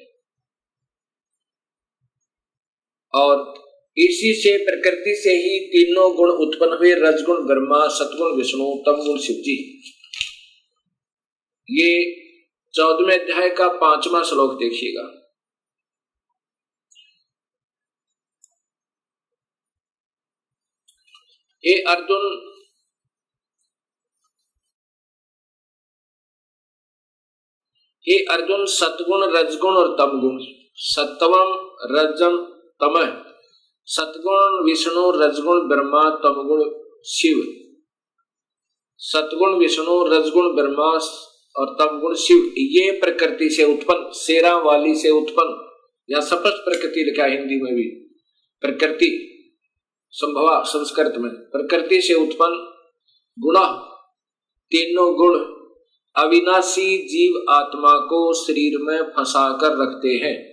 और 3.14 3.54
इसी 3.96 4.34
से 4.34 4.56
प्रकृति 4.56 5.20
से 5.22 5.30
ही 5.30 5.58
तीनों 5.66 6.16
गुण 6.16 6.30
उत्पन्न 6.30 6.72
हुए, 6.72 6.94
रजगुण, 6.94 7.46
ब्रह्मा, 7.46 7.88
सतगुण, 7.88 8.36
विष्णु 8.36 8.82
तम 8.86 9.04
गुण 9.04 9.18
शिव 9.18 9.36
जी 9.36 9.82
ये 11.70 12.22
चौदहवें 12.74 13.20
अध्याय 13.20 13.50
का 13.50 13.68
पांचवा 13.68 14.22
श्लोक 14.22 14.52
देखिएगा। 14.52 15.18
ये 21.64 21.74
अर्जुन 21.82 22.48
ये 28.08 28.18
अर्जुन 28.18 28.66
सतगुण, 28.66 29.36
रजगुण 29.36 29.74
और 29.76 29.96
तमगुण। 29.98 30.38
सत्वम 30.76 31.76
रजम 31.96 32.51
तम 32.84 33.22
सतगुण, 33.86 34.64
विष्णु, 34.64 35.10
रजगुण, 35.10 35.68
ब्रह्मा, 35.68 36.10
तमगुण, 36.10 36.82
शिव। 37.06 37.62
सतगुण, 38.96 39.58
विष्णु, 39.58 40.04
रजगुण, 40.04 40.54
ब्रह्मा 40.54 40.98
और 41.56 41.76
तमगुण, 41.80 42.14
शिव। 42.14 42.54
ये 42.58 42.92
प्रकृति 42.92 43.50
से 43.50 43.64
उत्पन्न 43.64 44.12
शेरा 44.12 44.56
वाली 44.56 44.94
से 44.94 45.10
उत्पन्न, 45.10 45.72
या 46.10 46.20
सपष्ट 46.20 46.56
प्रकृति 46.56 47.04
लिखा 47.04 47.24
हिंदी 47.24 47.62
में 47.62 47.74
भी। 47.74 47.84
प्रकृति, 48.60 49.28
संभवा, 50.10 50.62
संस्कृत 50.62 51.14
में। 51.18 51.32
प्रकृति 51.32 52.02
से 52.02 52.14
उत्पन्न, 52.14 52.72
गुण, 53.38 53.58
तीनों 54.70 55.16
गुण, 55.16 55.38
अविनाशी 56.16 56.98
जीव 56.98 57.52
आत्मा 57.52 57.98
को 57.98 58.32
शरीर 58.32 58.78
में 58.80 59.02
फंसा 59.02 59.58
कर 59.60 59.82
रखते 59.82 60.08
हैं। 60.08 60.51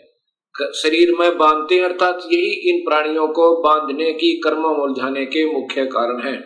शरीर 0.58 1.12
में 1.20 1.38
बांधते 1.38 1.80
अर्थात 1.80 2.18
यही 2.32 2.70
इन 2.70 2.80
प्राणियों 2.80 3.28
को 3.28 3.62
बांधने 3.62 4.14
की 4.14 4.39
कर्म 4.39 4.66
उलझाने 4.66 5.26
के 5.26 5.54
मुख्य 5.54 5.86
कारण 5.86 6.22
है। 6.22 6.38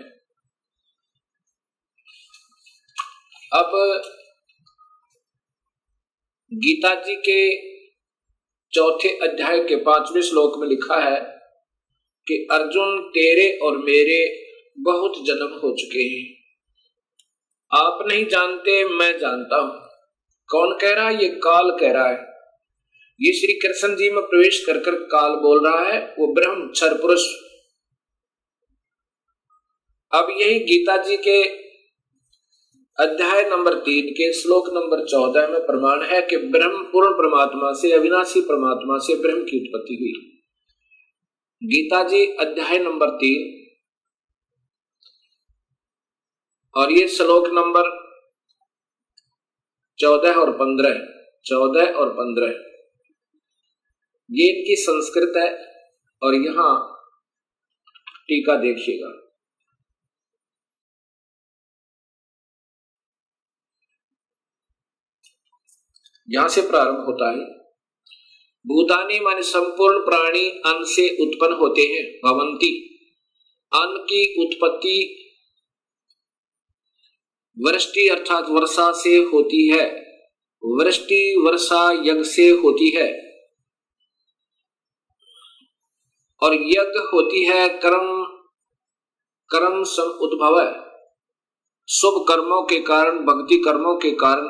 अब, 3.54 4.02
गीता 6.54 6.96
जी 6.96 7.16
के 7.16 7.74
चौथे 8.74 9.10
अध्याय 9.10 9.60
के 9.60 9.76
पाँचवें 9.76 10.22
श्लोक 10.22 10.54
में 10.58 10.68
लिखा 10.68 11.00
है 11.00 11.22
कि 12.28 12.48
अर्जुन, 12.52 13.02
तेरे 13.02 13.58
और 13.58 13.78
मेरे 13.78 14.46
बहुत 14.80 15.14
जन्म 15.26 15.60
हो 15.64 15.76
चुके 15.76 16.04
हैं। 16.04 16.36
आप 17.74 18.00
नहीं 18.08 18.26
जानते, 18.26 18.86
मैं 18.86 19.20
जानता 19.20 19.58
हूँ। 19.58 19.82
कौन 20.48 20.78
कह 20.82 20.92
रहा 20.92 21.08
है? 21.08 21.24
ये 21.24 21.30
काल 21.30 21.78
कह 21.80 21.92
रहा 21.92 22.10
है। 22.10 22.33
ये 23.22 23.32
श्री 23.34 23.54
कृष्ण 23.60 23.96
जी 23.96 24.10
में 24.10 24.22
प्रवेश 24.22 24.64
कर 24.66 24.78
कर 24.78 24.96
काल 24.96 25.32
बोल 25.32 25.68
रहा 25.68 25.84
है, 25.84 26.16
वो 26.20 26.34
ब्रह्म 26.34 26.68
क्षर 26.68 26.94
पुरुष। 26.94 27.22
अब 30.12 30.28
यही 30.42 30.60
गीता 30.60 30.98
जी 30.98 31.18
के 31.18 31.44
अध्याय 33.00 33.44
नंबर 33.50 33.74
तीन 33.74 34.10
के 34.12 34.32
श्लोक 34.34 34.70
नंबर 34.70 35.06
चौदह 35.06 35.48
में 35.48 35.60
प्रमाण 35.60 36.04
है 36.04 36.22
कि 36.22 36.38
ब्रह्म 36.38 36.84
पूर्ण 36.84 37.14
परमात्मा 37.14 37.72
से, 37.74 37.92
अविनाशी 37.92 38.42
परमात्मा 38.42 38.98
से 38.98 39.16
ब्रह्म 39.16 39.44
की 39.44 39.60
उत्पत्ति 39.60 39.98
हुई। 40.02 40.14
गीता 41.68 42.04
जी 42.04 42.26
अध्याय 42.26 42.80
नंबर 42.80 43.10
तीन 43.10 43.50
और 46.76 46.92
ये 46.92 47.08
श्लोक 47.08 47.48
नंबर 47.48 47.90
चौदह 50.00 50.34
और 50.34 50.52
पंद्रह, 50.52 51.00
चौदह 51.46 51.94
और 51.94 52.10
पंद्रह। 52.10 52.73
ये 54.32 54.50
इनकी 54.50 54.76
संस्कृत 54.76 55.34
है 55.38 55.74
और 56.24 56.36
यहाँ 56.36 56.90
टीका 58.24 58.56
देखिएगा। 58.56 59.20
यहाँ 66.30 66.50
से 66.50 66.62
प्रारंभ 66.62 67.06
होता 67.06 67.30
है। 67.30 67.46
भूतानी 68.68 69.20
मान 69.20 69.42
संपूर्ण 69.42 70.00
प्राणी 70.00 70.50
अन्न 70.50 70.84
से 70.84 71.18
उत्पन्न 71.22 71.54
होते 71.54 71.82
हैं, 71.82 72.20
भवंती। 72.26 73.00
अन्न 73.74 73.98
की 73.98 74.46
उत्पत्ति 74.46 75.20
वृष्टि 77.60 78.08
अर्थात 78.08 78.46
वर्षा 78.50 78.92
से 78.92 79.18
होती 79.18 79.68
है। 79.68 80.02
वृष्टि 80.66 81.44
वर्षा 81.46 81.92
यज्ञ 81.92 82.24
से 82.24 82.50
होती 82.50 82.90
है। 82.96 83.33
और 86.44 86.54
यज्ञ 86.54 87.00
होती 87.14 87.44
है 87.44 87.68
कर्म 87.70 88.24
कर्म 89.50 89.84
सम 89.84 90.04
उद्भव 90.04 90.60
है। 90.60 90.72
शुभ 91.88 92.26
कर्मों 92.28 92.62
के 92.64 92.80
कारण, 92.80 93.20
भक्ति 93.20 93.58
कर्मों 93.58 93.96
के 93.96 94.12
कारण 94.12 94.46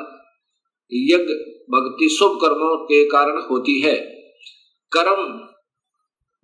यज्ञ 0.92 1.34
भक्ति 1.70 2.08
शुभ 2.08 2.38
कर्मों 2.40 2.76
के 2.76 3.04
कारण 3.04 3.40
होती 3.40 3.80
है। 3.80 3.94
कर्म, 4.92 5.48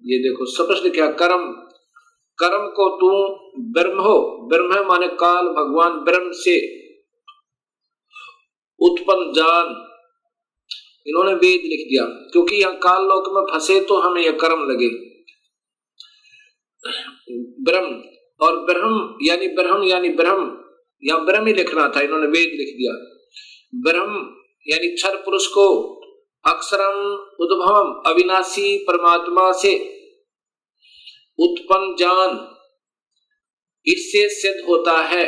ये 0.04 0.18
देखो, 0.18 0.46
स्पष्ट 0.46 0.94
क्या, 0.94 1.10
कर्म 1.12 1.66
कर्म 2.38 2.66
को 2.66 2.88
तू 2.96 3.08
ब्रह्म 3.72 4.00
हो। 4.00 4.48
ब्रह्म 4.48 4.86
माने 4.88 5.08
काल, 5.08 5.48
भगवान, 5.48 5.92
ब्रह्म 5.92 6.30
से 6.32 6.56
उत्पन्न 8.80 9.32
जान। 9.32 9.86
इन्होंने 11.06 11.32
वेद 11.32 11.60
लिख 11.64 11.80
दिया, 11.80 12.04
क्योंकि 12.04 12.56
यहाँ 12.56 12.74
काल 12.74 13.02
लोक 13.02 13.28
में 13.34 13.42
फंसे 13.52 13.80
तो 13.80 13.98
हमें 13.98 14.22
यह 14.22 14.32
कर्म 14.32 14.70
लगे। 14.70 15.09
ब्रह्म। 17.62 18.02
और 18.40 18.64
ब्रह्म 18.64 19.18
यानी 19.22 19.48
ब्रह्म 19.48 19.82
यानी 19.82 20.08
ब्रह्म। 20.08 20.60
या 21.04 21.16
ब्रह्म 21.16 21.46
ही 21.46 21.52
लिखना 21.52 21.92
था, 21.96 22.00
इन्होंने 22.00 22.26
वेद 22.26 22.50
लिख 22.54 22.76
दिया। 22.76 22.92
ब्रह्म 23.74 24.36
यानी 24.68 24.94
क्षर 24.94 25.16
पुरुष 25.16 25.46
को 25.46 25.96
अक्षरम 26.46 27.12
उद्भवम 27.40 28.10
अविनाशी 28.10 28.78
परमात्मा 28.78 29.52
से 29.52 29.78
उत्पन्न 31.38 31.96
जान 31.98 32.56
इससे 33.86 34.28
सिद्ध 34.28 34.68
होता 34.68 34.98
है 35.02 35.24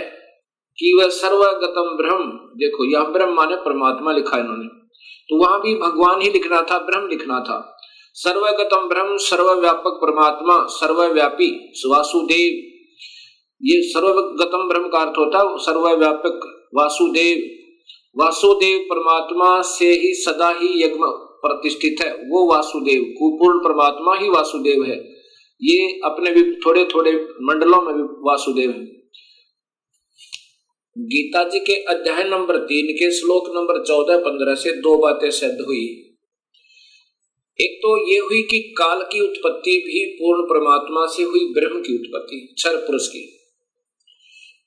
कि 0.78 0.98
वह 0.98 1.08
सर्वगतम 1.08 1.96
ब्रह्म। 1.96 2.32
देखो, 2.56 2.84
यह 2.84 3.04
ब्रह्म 3.04 3.32
माने 3.34 3.56
परमात्मा 3.56 4.12
लिखा 4.12 4.38
इन्होंने। 4.38 4.68
तो 5.28 5.36
वहाँ 5.36 5.60
भी 5.60 5.74
भगवान 5.74 6.20
ही 6.20 6.30
लिखना 6.30 6.66
था, 6.70 6.78
ब्रह्म 6.78 7.08
लिखना 7.08 7.40
था। 7.40 7.81
सर्वगतम 8.14 8.88
ब्रह्म, 8.88 9.16
सर्वव्यापक 9.16 9.98
परमात्मा, 10.02 10.66
सर्वव्यापी 10.66 11.72
वासुदेव। 11.86 12.72
ये 13.62 13.82
सर्वगतम 13.82 14.68
ब्रह्म 14.68 14.88
का 14.88 14.98
अर्थ 14.98 15.18
होता 15.18 15.38
है 15.38 15.58
सर्वव्यापक 15.58 16.68
वासुदेव। 16.74 17.58
वासुदेव 18.18 18.78
परमात्मा 18.78 19.62
से 19.62 19.92
ही 19.92 20.14
सदा 20.14 20.48
ही 20.48 20.84
यज्ञ 20.84 20.98
प्रतिष्ठित 21.44 21.96
है। 22.04 22.14
वो 22.14 22.54
वासुदेव 22.54 23.02
कुपूर्ण 23.02 23.58
परमात्मा 23.58 24.14
ही 24.14 24.28
वासुदेव 24.28 24.84
है। 24.84 25.12
ये 25.62 26.00
अपने 26.04 26.30
भी 26.30 26.54
थोड़े 26.66 26.84
थोड़े 26.84 27.28
मंडलों 27.42 27.82
में 27.82 27.94
भी 27.94 28.02
वासुदेव 28.02 28.70
है। 28.70 28.86
गीता 30.98 31.44
जी 31.44 31.58
के 31.60 31.72
अध्याय 31.72 32.24
नंबर 32.24 32.56
तीन 32.56 32.94
के 32.94 33.10
श्लोक 33.10 33.56
नंबर 33.56 33.84
चौदह 33.84 34.18
पंद्रह 34.18 34.54
से 34.54 34.72
दो 34.72 34.98
बातें 34.98 35.30
सिद्ध 35.30 35.60
हुई। 35.66 36.11
एक 37.62 37.78
तो 37.78 38.12
ये 38.12 38.18
हुई 38.18 38.42
कि 38.42 38.74
काल 38.78 39.02
की 39.02 39.20
उत्पत्ति 39.20 39.70
भी 39.70 40.04
पूर्ण 40.04 40.42
परमात्मा 40.42 41.06
से 41.06 41.22
हुई, 41.22 41.52
ब्रह्म 41.54 41.80
की 41.80 41.94
उत्पत्ति 41.94 42.54
क्षर 42.54 42.76
पुरुष 42.76 43.08
की। 43.08 43.38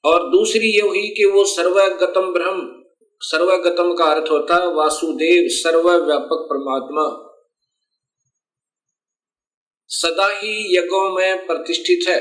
और 0.06 0.30
दूसरी 0.30 0.68
ये 0.68 0.82
हुई 0.82 1.08
कि 1.08 1.26
वो 1.26 1.46
सर्वगतम 1.46 2.34
ब्रह्म, 2.34 2.84
सर्वगतम 3.22 3.94
का 3.94 4.06
अर्थ 4.06 4.32
होता 4.32 4.56
है 4.56 4.74
वासुदेव, 4.74 5.48
सर्वव्यापक 5.48 6.48
परमात्मा। 6.54 7.22
सदा 9.88 10.28
ही 10.28 10.78
यज्ञों 10.78 11.16
में 11.16 11.48
प्रतिष्ठित 11.48 12.00
है, 12.08 12.20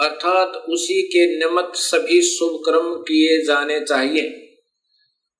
अर्थात 0.00 0.64
उसी 0.68 1.02
के 1.02 1.38
निमित्त 1.38 1.74
सभी 1.74 2.22
शुभ 2.22 2.62
कर्म 2.66 2.94
किए 2.94 3.44
जाने 3.44 3.80
चाहिए। 3.80 4.44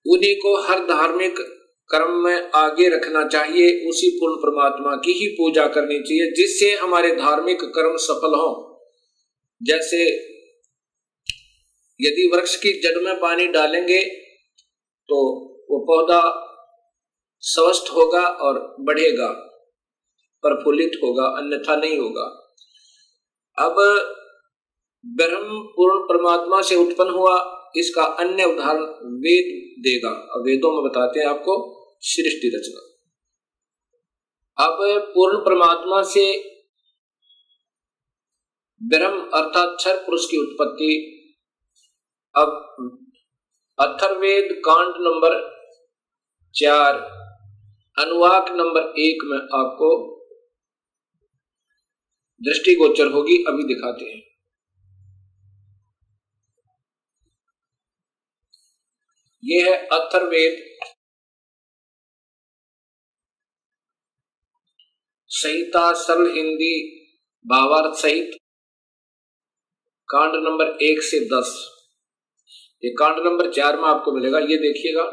उन्हीं 0.06 0.36
को 0.36 0.62
हर 0.62 0.78
धार्मिक 0.78 1.57
कर्म 1.90 2.16
में 2.24 2.50
आगे 2.54 2.88
रखना 2.88 3.24
चाहिए, 3.26 3.88
उसी 3.88 4.08
पूर्ण 4.10 4.36
परमात्मा 4.36 4.94
की 4.96 5.12
ही 5.12 5.28
पूजा 5.32 5.66
करनी 5.66 5.98
चाहिए, 6.00 6.30
जिससे 6.32 6.72
हमारे 6.74 7.14
धार्मिक 7.16 7.64
कर्म 7.74 7.96
सफल 7.98 8.34
हो। 8.36 8.50
जैसे 9.60 10.02
यदि 12.00 12.30
वृक्ष 12.34 12.56
की 12.56 12.72
जड़ 12.80 12.98
में 13.04 13.14
पानी 13.20 13.46
डालेंगे 13.48 14.02
तो 15.08 15.16
वो 15.70 15.78
पौधा 15.86 16.20
स्वस्थ 17.42 17.92
होगा 17.94 18.20
और 18.20 18.58
बढ़ेगा, 18.80 19.28
प्रफुल्लित 20.44 20.92
होगा, 21.04 21.24
अन्यथा 21.38 21.76
नहीं 21.76 21.98
होगा। 21.98 22.24
अब 23.58 23.74
ब्रह्म 25.04 25.60
पूर्ण 25.70 26.00
परमात्मा 26.02 26.60
से 26.62 26.74
उत्पन्न 26.76 27.10
हुआ, 27.10 27.34
इसका 27.76 28.02
अन्य 28.02 28.44
उदाहरण 28.44 28.82
वेद 29.18 29.50
देगा। 29.82 30.10
वेदों 30.42 30.72
में 30.72 30.82
बताते 30.82 31.20
हैं 31.20 31.26
आपको। 31.26 31.56
सृष्टि 32.02 32.48
रचना। 32.54 32.82
अब 34.58 34.78
पूर्ण 35.14 35.38
परमात्मा 35.44 36.02
से 36.02 36.24
ब्रह्म 38.80 39.20
अर्थात 39.34 39.76
क्षर 39.76 39.96
पुरुष 39.96 40.24
की 40.30 40.36
उत्पत्ति। 40.38 40.90
अब 42.34 42.48
अथर्वेद 43.78 44.52
कांड 44.64 44.94
नंबर 44.98 45.34
चार, 46.54 46.94
अनुवाक 47.96 48.50
नंबर 48.52 49.00
एक 49.00 49.24
में 49.24 49.38
आपको 49.38 49.90
दृष्टिगोचर 52.40 53.06
होगी, 53.06 53.36
अभी 53.44 53.64
दिखाते 53.64 54.04
हैं। 54.04 54.22
यह 59.42 59.66
है 59.66 59.76
अथर्वेद 59.88 60.54
संहिता 65.40 65.92
सरल 65.92 66.34
हिंदी 66.34 67.00
भावार्थ 67.46 67.98
सहित। 67.98 68.30
कांड 70.08 70.32
नंबर 70.34 70.84
एक 70.84 71.02
से 71.02 71.20
दस। 71.20 71.70
ये 72.84 72.90
कांड 72.90 73.26
नंबर 73.26 73.50
चार 73.50 73.76
में 73.76 73.84
आपको 73.84 74.12
मिलेगा, 74.12 74.38
ये 74.38 74.56
देखिएगा। 74.56 75.04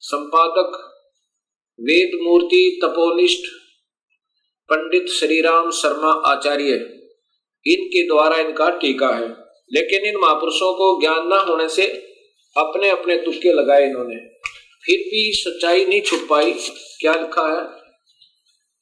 संपादक 0.00 0.94
वेद 1.80 2.10
मूर्ति 2.22 2.80
तपोनिष्ठ, 2.84 3.40
पंडित 4.70 5.08
श्रीराम 5.08 5.70
शर्मा 5.70 6.12
आचार्य, 6.26 6.72
इनके 7.66 8.08
द्वारा 8.08 8.36
इनका 8.36 8.70
टीका 8.70 9.08
है। 9.08 9.28
लेकिन 9.72 10.04
इन 10.04 10.16
महापुरुषों 10.16 10.74
को 10.74 11.00
ज्ञान 11.00 11.26
न 11.26 11.32
होने 11.32 11.68
से 11.68 11.86
अपने 12.56 12.90
अपने 12.90 13.16
तुक्के 13.16 13.52
लगाए 13.52 13.88
इन्होंने। 13.88 14.16
फिर 14.84 14.98
भी 14.98 15.32
सच्चाई 15.34 15.86
नहीं 15.86 16.00
छुप 16.00 16.26
पाई। 16.30 16.52
क्या 17.00 17.14
लिखा 17.14 17.60
है? 17.60 17.81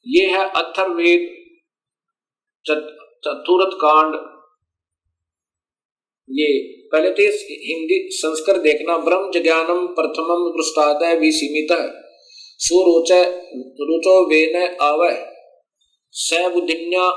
ये 0.05 0.25
है 0.27 0.43
अथर्वेद 0.51 1.27
चतुर्थ 2.65 3.73
कांड। 3.75 4.15
ये 6.29 6.47
पहले 6.91 7.09
तो 7.11 7.23
हिंदी 7.63 7.97
संस्कृत 8.13 8.61
देखना, 8.61 8.97
ब्रह्म 8.99 9.31
ज्ञानम 9.33 9.85
प्रथमम 9.89 10.47
दृष्टादय 10.51 11.15
भी 11.19 11.31
सीमित 11.31 11.71
है 11.71 11.87
सुरोच 12.59 13.11
रुचो 13.81 14.15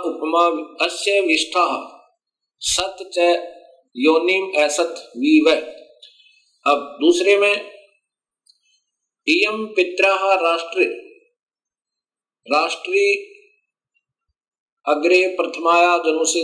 उपमा 0.04 0.44
अस्य 0.84 1.20
विष्ठा, 1.20 1.66
सत 2.62 2.96
च 3.14 3.18
योनिम 3.96 4.50
वीव। 5.16 5.50
अब 6.66 6.96
दूसरे 7.00 7.36
में 7.36 7.54
इयम 9.26 9.64
पित्रा 9.66 10.14
राष्ट्र 10.42 10.86
राष्ट्रीय 12.46 13.12
अग्रे 14.86 15.20
प्रथमाया 15.36 15.96
जनु 15.98 16.24
से 16.24 16.42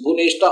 भुनेष्टा 0.00 0.48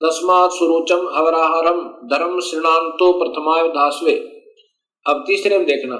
तस्मात 0.00 0.50
सुरोचम 0.50 1.06
हवराहरम 1.08 1.80
धर्म 2.08 2.38
श्रृणांतो 2.40 3.08
प्रथमाय 3.14 3.68
धास्वे 3.68 4.14
अब 5.06 5.24
तीसरे 5.26 5.58
में 5.58 5.66
देखना। 5.66 5.96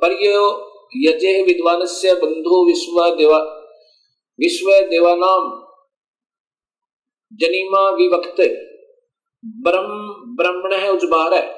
पर 0.00 0.12
यजे 0.96 1.42
विद्वान 1.42 1.84
से 1.86 2.14
बंधु 2.14 2.64
विश्व 2.66 3.16
देवा 3.16 3.38
विश्व 4.38 4.70
देवानाम 4.88 5.50
जनीमा 7.32 7.88
विवक्त 7.90 8.40
ब्रह्म 9.64 9.96
ब्रह्मण 10.36 10.74
है 10.74 10.92
उजबार 10.92 11.34
है। 11.34 11.57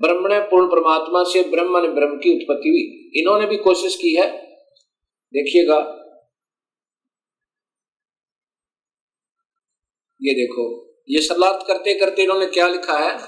ब्रह्मण 0.00 0.40
पूर्ण 0.40 0.66
परमात्मा 0.66 1.22
से 1.22 1.42
ब्रह्म 1.42 1.78
ने 1.78 1.88
ब्रह्म 1.88 2.16
की 2.16 2.34
उत्पत्ति 2.34 2.68
हुई। 2.68 3.20
इन्होंने 3.20 3.46
भी 3.46 3.56
कोशिश 3.56 3.96
की 3.96 4.14
है। 4.14 4.46
देखिएगा। 5.32 5.94
ये 10.22 10.34
देखो, 10.34 10.94
ये 11.08 11.22
सलाद 11.22 11.64
करते 11.66 11.94
करते 11.94 12.22
इन्होंने 12.22 12.46
क्या 12.46 12.68
लिखा 12.68 12.98
है? 12.98 13.18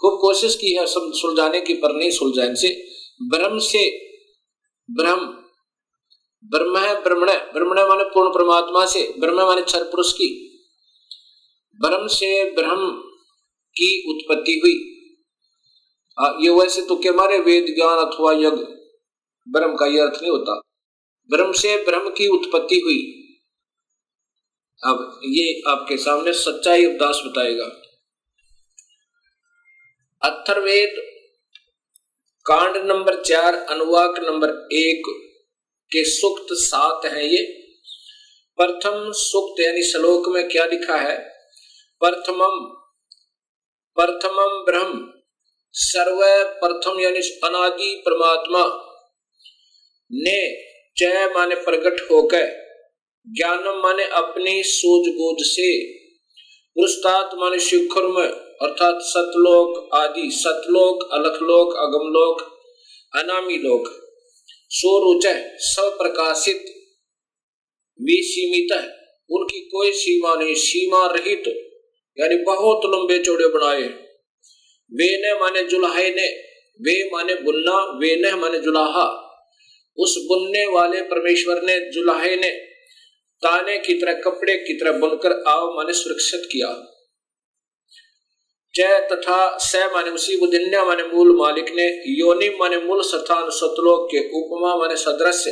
खूब 0.00 0.18
कोशिश 0.20 0.56
की 0.56 0.72
है 0.72 0.86
सुलझाने 0.86 1.60
की, 1.60 1.74
पर 1.74 1.92
नहीं 1.92 2.10
सुलझा 2.10 2.44
इनसे 2.44 2.86
ब्रह्म 3.22 3.58
से 3.58 3.98
ब्रह्म 4.90 5.38
ब्रह्म 6.44 6.78
है 6.78 7.02
ब्रह्मण। 7.02 7.26
ब्रह्मण 7.26 7.88
माने 7.88 8.04
पूर्ण 8.04 8.34
परमात्मा 8.34 8.86
से, 8.86 9.14
ब्रह्म 9.18 9.36
माने 9.36 9.62
क्षर 9.62 9.84
पुरुष 9.84 10.12
की। 10.12 10.48
ब्रह्म 11.80 12.06
से 12.06 12.50
ब्रह्म 12.50 12.90
की 13.70 14.04
उत्पत्ति 14.10 14.60
हुई। 14.64 14.91
हाँ, 16.18 16.38
ये 16.40 16.50
वैसे 16.50 16.82
तो 16.82 16.96
क्या 16.96 17.12
मारे 17.12 17.38
वेद 17.38 17.66
ज्ञान 17.66 17.98
अथवा 17.98 18.32
यज्ञ 18.32 18.64
ब्रह्म 19.48 19.76
का 19.76 19.86
यह 19.86 20.02
अर्थ 20.02 20.22
नहीं 20.22 20.30
होता। 20.30 20.60
ब्रह्म 21.30 21.52
से 21.52 21.84
ब्रह्म 21.84 22.10
की 22.10 22.28
उत्पत्ति 22.28 22.80
हुई। 22.80 23.18
अब 24.84 25.20
ये 25.24 25.62
आपके 25.68 25.96
सामने 25.96 26.32
सच्चाई 26.32 26.86
उपदास 26.86 27.22
बताएगा। 27.26 27.64
अथर्वेद 30.22 30.94
कांड 32.46 32.76
नंबर 32.76 33.22
चार 33.22 33.54
अनुवाक 33.54 34.18
नंबर 34.18 34.48
एक 34.72 35.02
के 35.92 36.04
सुक्त 36.04 36.46
सात 36.52 37.04
है 37.04 37.26
ये। 37.26 37.42
प्रथम 38.56 39.12
सुक्त 39.12 39.60
यानी 39.60 39.82
श्लोक 39.82 40.28
में 40.28 40.48
क्या 40.48 40.64
लिखा 40.64 40.96
है? 40.96 41.28
प्रथमम 42.00 42.60
प्रथमम 43.96 44.64
ब्रह्म। 44.64 45.11
सर्व 45.74 46.18
प्रथम 46.60 46.98
यानी 47.00 47.20
अनादि 47.44 47.94
परमात्मा 48.06 48.64
ने 50.10 50.40
चय 50.96 51.26
माने 51.34 51.54
प्रकट 51.54 52.00
होकर 52.10 52.46
ज्ञानम 53.26 53.80
माने 53.82 54.04
अपनी 54.14 54.62
सूझबूझ 54.62 55.46
से 55.46 55.70
पुरुषात 56.76 57.30
माने 57.34 57.58
शिखर 57.60 58.06
में 58.08 58.26
अर्थात 58.26 59.00
सतलोक 59.04 59.94
आदि 59.94 60.28
सतलोक 60.32 61.08
अलखलोक 61.12 61.74
अगमलोक 61.78 62.42
अनामी 63.14 63.58
लोक 63.58 63.88
सोरुच 64.70 65.26
सप्रकाशित 65.62 66.70
विसीमित 68.00 68.72
है 68.72 68.86
उनकी 69.30 69.60
कोई 69.66 69.92
सीमा 69.94 70.34
नहीं 70.34 70.54
सीमा 70.60 71.06
रहित 71.06 71.44
तो, 71.44 71.50
यानी 72.18 72.42
बहुत 72.44 72.84
लंबे 72.86 73.18
चौड़े 73.18 73.48
बनाए 73.48 73.90
वे 74.94 75.16
ने 75.16 75.40
माने 75.40 75.62
जुलाहे 75.62 76.10
ने, 76.10 76.26
वे 76.82 77.10
माने 77.12 77.34
बुनना 77.34 77.98
वे 77.98 78.16
ने 78.16 78.32
माने 78.32 78.58
जुलाहा। 78.58 79.28
उस 79.98 80.14
बुनने 80.28 80.66
वाले 80.66 81.02
परमेश्वर 81.02 81.62
ने 81.62 81.90
जुलाहे 81.90 82.36
ने, 82.36 82.50
ताने 83.42 83.78
की 83.78 83.94
तरह, 83.94 84.12
कपड़े 84.12 84.56
की 84.56 84.74
तरह 84.74 84.92
बुनकर 84.92 85.44
आव 85.48 85.74
माने 85.76 85.92
सुरक्षित 85.92 86.42
किया। 86.52 86.88
जय 88.74 89.08
तथा 89.12 89.58
स 89.60 89.76
माने 89.76 90.10
उसी 90.10 90.36
बुधिन्या 90.36 90.84
माने 90.84 91.02
मूल 91.02 91.36
मालिक 91.36 91.72
ने, 91.76 92.02
योनि 92.06 92.48
माने 92.48 92.76
मूल 92.76 93.02
स्थान 93.02 93.50
सतलोक 93.50 94.08
के 94.10 94.18
उपमा 94.18 94.76
माने 94.76 94.96
सदृश। 94.96 95.48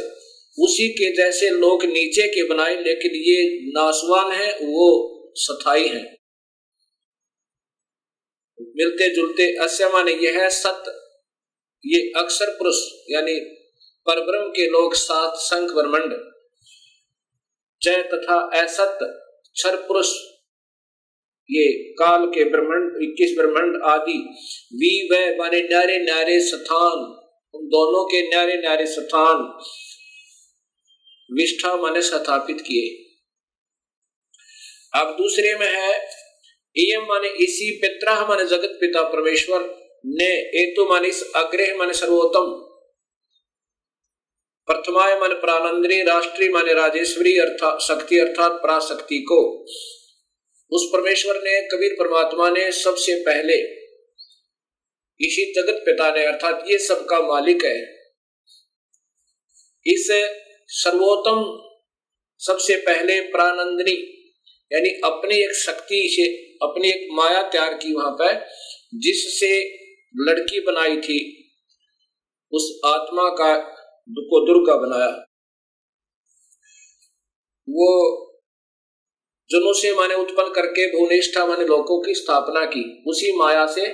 उसी 0.58 0.88
के 0.88 1.16
जैसे 1.16 1.50
लोग 1.50 1.84
नीचे 1.84 2.28
के 2.28 2.48
बनाए, 2.48 2.74
लेकिन 2.74 3.10
ये 3.14 3.60
नासवान 3.64 4.32
है, 4.32 4.52
वो 4.52 5.16
सथाई 5.34 5.88
है। 5.88 6.19
मिलते 8.80 9.14
जुलते 9.14 9.56
अस्य 9.56 9.88
माने 9.88 10.12
यह 10.12 10.48
सत्य। 10.48 10.90
ये 11.86 12.12
अक्षर 12.16 12.50
पुरुष, 12.50 12.76
यानी 13.10 13.40
परब्रह्म 14.06 14.50
के 14.50 14.66
लोग 14.66 14.94
सात 14.94 15.32
संख 15.34 15.70
ब्रह्मंड, 15.70 16.32
जय 17.82 18.02
तथा 18.02 18.62
असत 18.62 18.98
क्षर 19.54 19.76
पुरुष, 19.76 20.06
ये 21.50 21.72
काल 21.72 22.26
के 22.26 22.44
ब्रह्मंड, 22.44 23.02
इक्कीस 23.02 23.38
ब्रह्मंड 23.38 23.82
आदि। 23.84 24.18
वी, 24.72 25.08
व, 25.08 25.36
माने 25.38 25.60
न्यारे 25.62 25.98
न्यारे, 25.98 26.40
स्थान। 26.40 27.16
उन 27.54 27.66
दोनों 27.66 28.04
के 28.04 28.28
न्यारे 28.28 28.58
न्यारे, 28.58 28.86
स्थान 28.86 29.36
विष्ठा 31.32 31.76
माने 31.76 32.02
स्थापित 32.02 32.60
किए। 32.60 33.10
अब 35.00 35.16
दूसरे 35.18 35.54
में 35.54 35.72
है 35.72 36.20
एम 36.76 37.04
माने 37.04 37.28
इसी 37.44 37.70
पिता 37.70 38.14
माने 38.26 38.44
जगत 38.44 38.76
पिता 38.80 39.02
परमेश्वर 39.02 39.62
ने 40.06 40.28
एतु 40.60 40.84
माने 40.88 41.08
इस 41.08 41.22
अग्रह 41.36 41.76
माने 41.76 41.94
सर्वोत्तम। 41.94 42.50
प्रथमाय 44.68 45.14
मन 45.14 45.34
प्रानंदनी 45.34 46.02
राष्ट्रीय 46.02 46.48
माने 46.48 46.74
राजेश्वरी 46.74 47.36
अर्थात 47.38 47.80
शक्ति 47.80 48.18
अर्थात 48.18 48.52
पराशक्ति 48.62 49.18
को। 49.18 49.40
उस 50.72 50.88
परमेश्वर 50.92 51.36
ने, 51.36 51.60
कबीर 51.62 51.96
परमात्मा 51.98 52.50
ने 52.50 52.70
सबसे 52.72 53.14
पहले 53.22 53.54
इसी 55.20 55.52
जगत 55.52 55.82
पिता 55.86 56.10
ने, 56.14 56.24
अर्थात 56.24 56.64
ये 56.70 56.78
सबका 56.78 57.20
मालिक 57.20 57.64
है, 57.64 57.78
इस 59.86 60.06
सर्वोत्तम 60.68 61.42
सबसे 62.40 62.76
पहले 62.76 63.20
प्रानंदनी 63.20 63.96
यानी 64.70 64.90
अपनी 65.04 65.36
एक 65.36 65.54
शक्ति 65.56 66.08
से 66.12 66.28
अपनी 66.62 66.88
एक 66.88 67.08
माया 67.12 67.42
तैयार 67.42 67.74
की 67.74 67.94
वहाँ 67.94 68.12
पर, 68.12 68.46
जिससे 68.94 69.60
लड़की 70.16 70.60
बनाई 70.60 70.96
थी, 70.96 71.36
उस 72.52 72.80
आत्मा 72.84 73.28
का 73.28 73.56
को 74.10 74.46
दुर्गा 74.46 74.76
बनाया। 74.76 75.26
वो 77.68 78.16
जनों 79.50 79.72
से 79.72 79.94
माने 79.94 80.14
उत्पन्न 80.14 80.52
करके 80.52 80.98
भुवनेष्ठा 80.98 81.46
माने 81.46 81.64
लोकों 81.64 82.02
की 82.02 82.14
स्थापना 82.14 82.64
की। 82.64 83.04
उसी 83.08 83.36
माया 83.36 83.66
से 83.66 83.86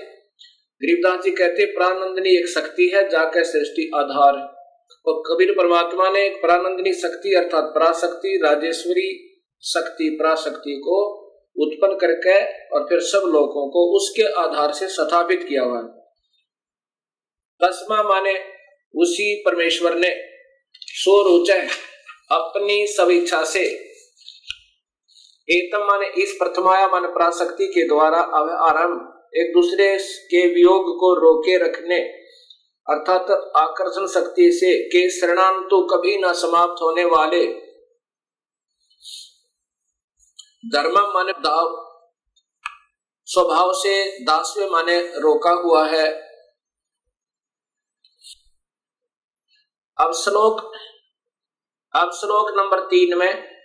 गरीबदास 0.83 1.25
जी 1.25 1.31
कहते 1.31 1.65
प्रानंदनी 1.65 2.39
एक 2.39 2.49
शक्ति 2.49 2.91
है, 2.95 3.09
जाकर 3.09 3.45
सृष्टि 3.45 3.91
आधार। 3.95 4.57
और 5.07 5.23
कबीर 5.27 5.53
परमात्मा 5.53 6.11
ने 6.11 6.27
एक 6.27 6.95
शक्ति 6.95 7.35
अर्थात 7.35 7.65
पराशक्ति, 7.65 8.41
राजेश्वरी 8.45 9.39
शक्ति, 9.63 10.11
पराशक्ति 10.11 10.77
को 10.85 11.26
उत्पन्न 11.59 11.97
करके 11.97 12.39
और 12.71 12.87
फिर 12.89 13.01
सब 13.03 13.29
लोगों 13.33 13.67
को 13.71 13.85
उसके 13.97 14.27
आधार 14.41 14.73
से 14.73 14.89
स्थापित 14.89 15.45
किया 15.49 15.63
हुआ 15.63 15.81
तस्मा 17.61 18.03
माने 18.03 18.35
उसी 18.95 19.35
परमेश्वर 19.47 19.95
ने 19.97 20.11
सो 20.95 21.21
रोच 21.23 21.51
अपनी 22.33 22.87
सब 22.87 23.11
इच्छा 23.11 23.43
से 23.47 23.65
एतम 25.49 25.85
माने 25.87 26.07
इस 26.23 26.37
प्रथमाया 26.41 26.87
मान 26.89 27.07
प्राशक्ति 27.13 27.67
के 27.67 27.87
द्वारा 27.89 28.21
आरंभ 28.69 29.13
एक 29.35 29.53
दूसरे 29.55 29.97
के 30.31 30.47
वियोग 30.55 30.89
को 31.01 31.15
रोके 31.15 31.57
रखने 31.59 31.99
अर्थात 32.87 33.31
आकर्षण 33.57 34.07
शक्ति 34.11 34.51
से 34.53 34.73
के 34.87 35.09
शरणांतु 35.11 35.81
कभी 35.87 36.17
न 36.19 36.33
समाप्त 36.33 36.83
होने 36.83 37.05
वाले 37.05 37.45
धर्म 40.65 41.15
माने 41.15 41.33
दाव। 41.33 41.87
स्वभाव 43.25 43.73
से 43.73 44.25
दासवे 44.25 44.71
माने 44.71 45.01
रोका 45.01 45.51
हुआ 45.51 45.87
है। 45.87 46.13
अब 50.01 50.13
श्लोक 50.13 50.73
अब 51.97 52.11
श्लोक 52.11 52.59
नंबर 52.59 52.81
तीन 52.81 53.19
में, 53.19 53.57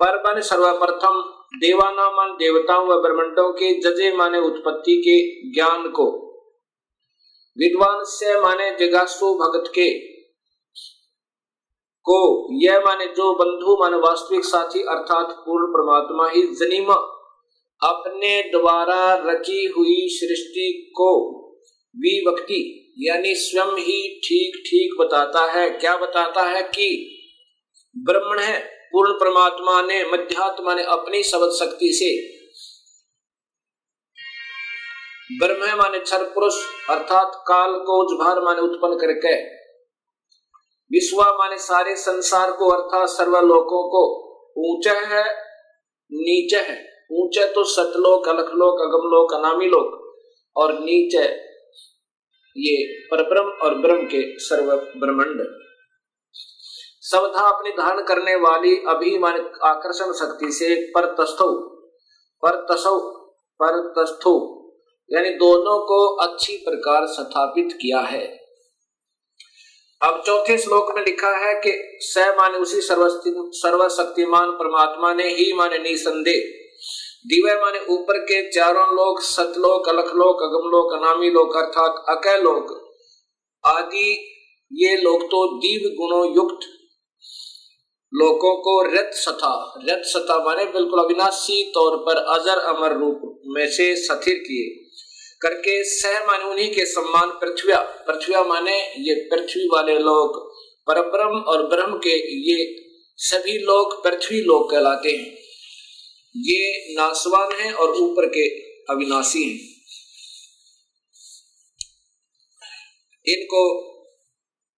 पर 0.00 0.34
मन 0.34 0.40
सर्वप्रथम 0.40 1.42
देवाना 1.58 2.10
मान 2.10 2.30
देवताओं 2.30 2.86
व 2.86 3.02
ब्रह्मंडों 3.02 3.52
के 3.52 3.80
जजे 3.80 4.12
माने 4.12 4.38
उत्पत्ति 4.38 4.96
के 4.96 5.50
ज्ञान 5.54 5.88
को। 5.88 6.32
विद्वान 7.58 8.04
से 8.04 8.40
माने 8.40 8.76
जगासु 8.80 9.34
भगत 9.34 9.72
के। 9.78 10.11
को 12.04 12.18
यह 12.62 12.78
माने 12.78 13.06
जो 13.06 13.32
बंधु 13.34 13.76
माने 13.80 13.96
वास्तविक 13.96 14.44
साथी 14.44 14.80
अर्थात 14.80 15.26
पूर्ण 15.30 15.66
परमात्मा 15.66 16.28
ही 16.28 16.42
जनीम 16.42 16.92
अपने 17.82 18.42
द्वारा 18.42 19.14
रची 19.14 19.66
हुई 19.66 20.08
सृष्टि 20.08 20.92
को 20.96 21.08
विभक्ति 21.94 22.60
यानी 22.98 23.34
स्वयं 23.34 23.76
ही 23.78 24.20
ठीक 24.24 24.62
ठीक 24.66 25.00
बताता 25.00 25.44
है। 25.52 25.70
क्या 25.70 25.96
बताता 25.96 26.42
है 26.42 26.62
कि 26.62 26.88
ब्रह्मण 27.96 28.38
है, 28.38 28.58
पूर्ण 28.92 29.12
परमात्मा 29.12 29.82
ने 29.82 30.04
मध्यात्मा 30.04 30.74
ने 30.74 30.82
अपनी 30.82 31.22
शब्द 31.22 31.50
शक्ति 31.50 31.92
से 31.92 32.10
ब्रह्म 35.38 35.78
माने 35.78 35.98
क्षर 35.98 36.22
पुरुष 36.22 36.54
अर्थात 36.90 37.42
काल 37.48 37.72
को 37.72 38.02
उजभार 38.02 38.40
माने 38.40 38.60
उत्पन्न 38.60 38.96
करके 38.96 39.61
विश्व 40.92 41.20
माने 41.38 41.58
सारे 41.58 41.94
संसार 41.96 42.50
को 42.52 42.68
अर्थात 42.68 43.08
सर्वलोकों 43.08 43.82
को 43.90 44.02
ऊँचा 44.60 44.92
है, 44.92 45.24
नीचे 46.12 46.56
है। 46.56 46.76
ऊँचे 47.12 47.44
तो 47.52 47.64
सतलोक, 47.64 48.28
अलखलोक, 48.28 48.80
अगमलोक 48.80 49.32
अनामी 49.34 49.66
लोक 49.66 49.98
और 50.56 50.72
नीचे 50.74 51.22
ये 52.56 52.76
परब्रह्म 53.06 53.50
और 53.62 53.74
ब्रह्म 53.78 54.06
के 54.06 54.22
सर्व 54.38 54.74
ब्रह्मंड 54.74 55.42
सवधा 57.02 57.46
अपनी 57.48 57.70
धारण 57.70 58.02
करने 58.02 58.34
वाली 58.36 58.76
अभिमान 58.88 59.38
आकर्षण 59.64 60.12
शक्ति 60.12 60.52
से 60.52 60.74
पर 60.92 61.06
तस्थो 61.14 61.48
पर 62.42 62.56
तसो 62.70 62.98
पर 63.60 63.80
तस्थो 63.96 64.34
यानी 65.10 65.30
दोनों 65.38 65.78
को 65.86 65.98
अच्छी 66.16 66.56
प्रकार 66.56 67.06
स्थापित 67.06 67.72
किया 67.72 68.00
है। 68.00 68.41
अब 70.02 70.22
चौथे 70.26 70.56
श्लोक 70.58 70.94
में 70.96 71.04
लिखा 71.04 71.30
है 71.38 71.52
कि 71.56 71.72
स 72.02 72.24
माने 72.38 72.58
उसी 72.58 72.80
सर्वशक्तिमान 72.80 74.50
परमात्मा 74.52 75.12
ने 75.14 75.28
ही 75.28 75.52
माने 75.52 75.78
निसंदेह। 75.78 76.40
दिव्य 77.26 77.54
माने 77.60 77.80
ऊपर 77.90 78.18
के 78.18 78.40
चारों 78.50 78.86
लोक, 78.88 79.20
सतलोक, 79.20 79.88
अलखलोक, 79.88 80.42
अगमलोक, 80.42 80.92
अनामी 80.92 81.30
लोक, 81.30 81.56
अर्थात 81.56 82.04
अकय 82.08 82.40
लोक। 82.42 82.72
आदि 83.64 84.08
ये 84.72 84.96
लोग 84.96 85.24
तो 85.26 85.46
दिव्य 85.58 85.94
गुणों 85.96 86.24
युक्त 86.36 86.66
लोगों 88.12 88.54
को 88.56 88.80
रथ 88.82 89.12
सथा 89.16 89.52
रथ 89.84 90.02
सथा 90.04 90.38
माने 90.44 90.64
बिल्कुल 90.64 91.04
अविनाशी 91.04 91.62
तौर 91.74 91.96
पर 91.96 92.16
अजर 92.34 92.58
अमर 92.68 92.96
रूप 92.98 93.20
में 93.46 93.66
से 93.68 93.94
सथिर 93.96 94.34
किए। 94.38 94.81
करके 95.42 95.84
सह 95.84 96.26
माने 96.26 96.44
उन्हीं 96.44 96.74
के 96.74 96.86
सम्मान 96.86 97.30
पृथ्वी 97.30 97.72
पृथ्वी 97.76 98.48
माने 98.48 98.76
ये 98.80 99.14
पृथ्वी 99.30 99.66
वाले 99.66 99.98
लोग। 99.98 100.52
परब्रह्म 100.86 101.40
और 101.40 101.66
ब्रह्म 101.66 101.98
के 101.98 102.14
ये 102.50 102.84
सभी 103.16 103.58
लोग 103.58 104.04
पृथ्वी 104.04 104.40
लोग 104.40 104.70
कहलाते 104.70 105.10
हैं। 105.10 105.36
ये 106.36 106.94
नासवान 106.94 107.52
हैं 107.60 107.72
और 107.72 107.90
ऊपर 107.90 108.26
के 108.26 108.48
अविनाशी 108.92 109.42
हैं। 109.42 109.72
इनको 113.26 113.62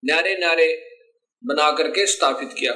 न्यारे 0.05 0.37
न्यारे 0.39 0.87
बना 1.45 1.71
करके 1.71 2.07
स्थापित 2.07 2.49
किया। 2.59 2.73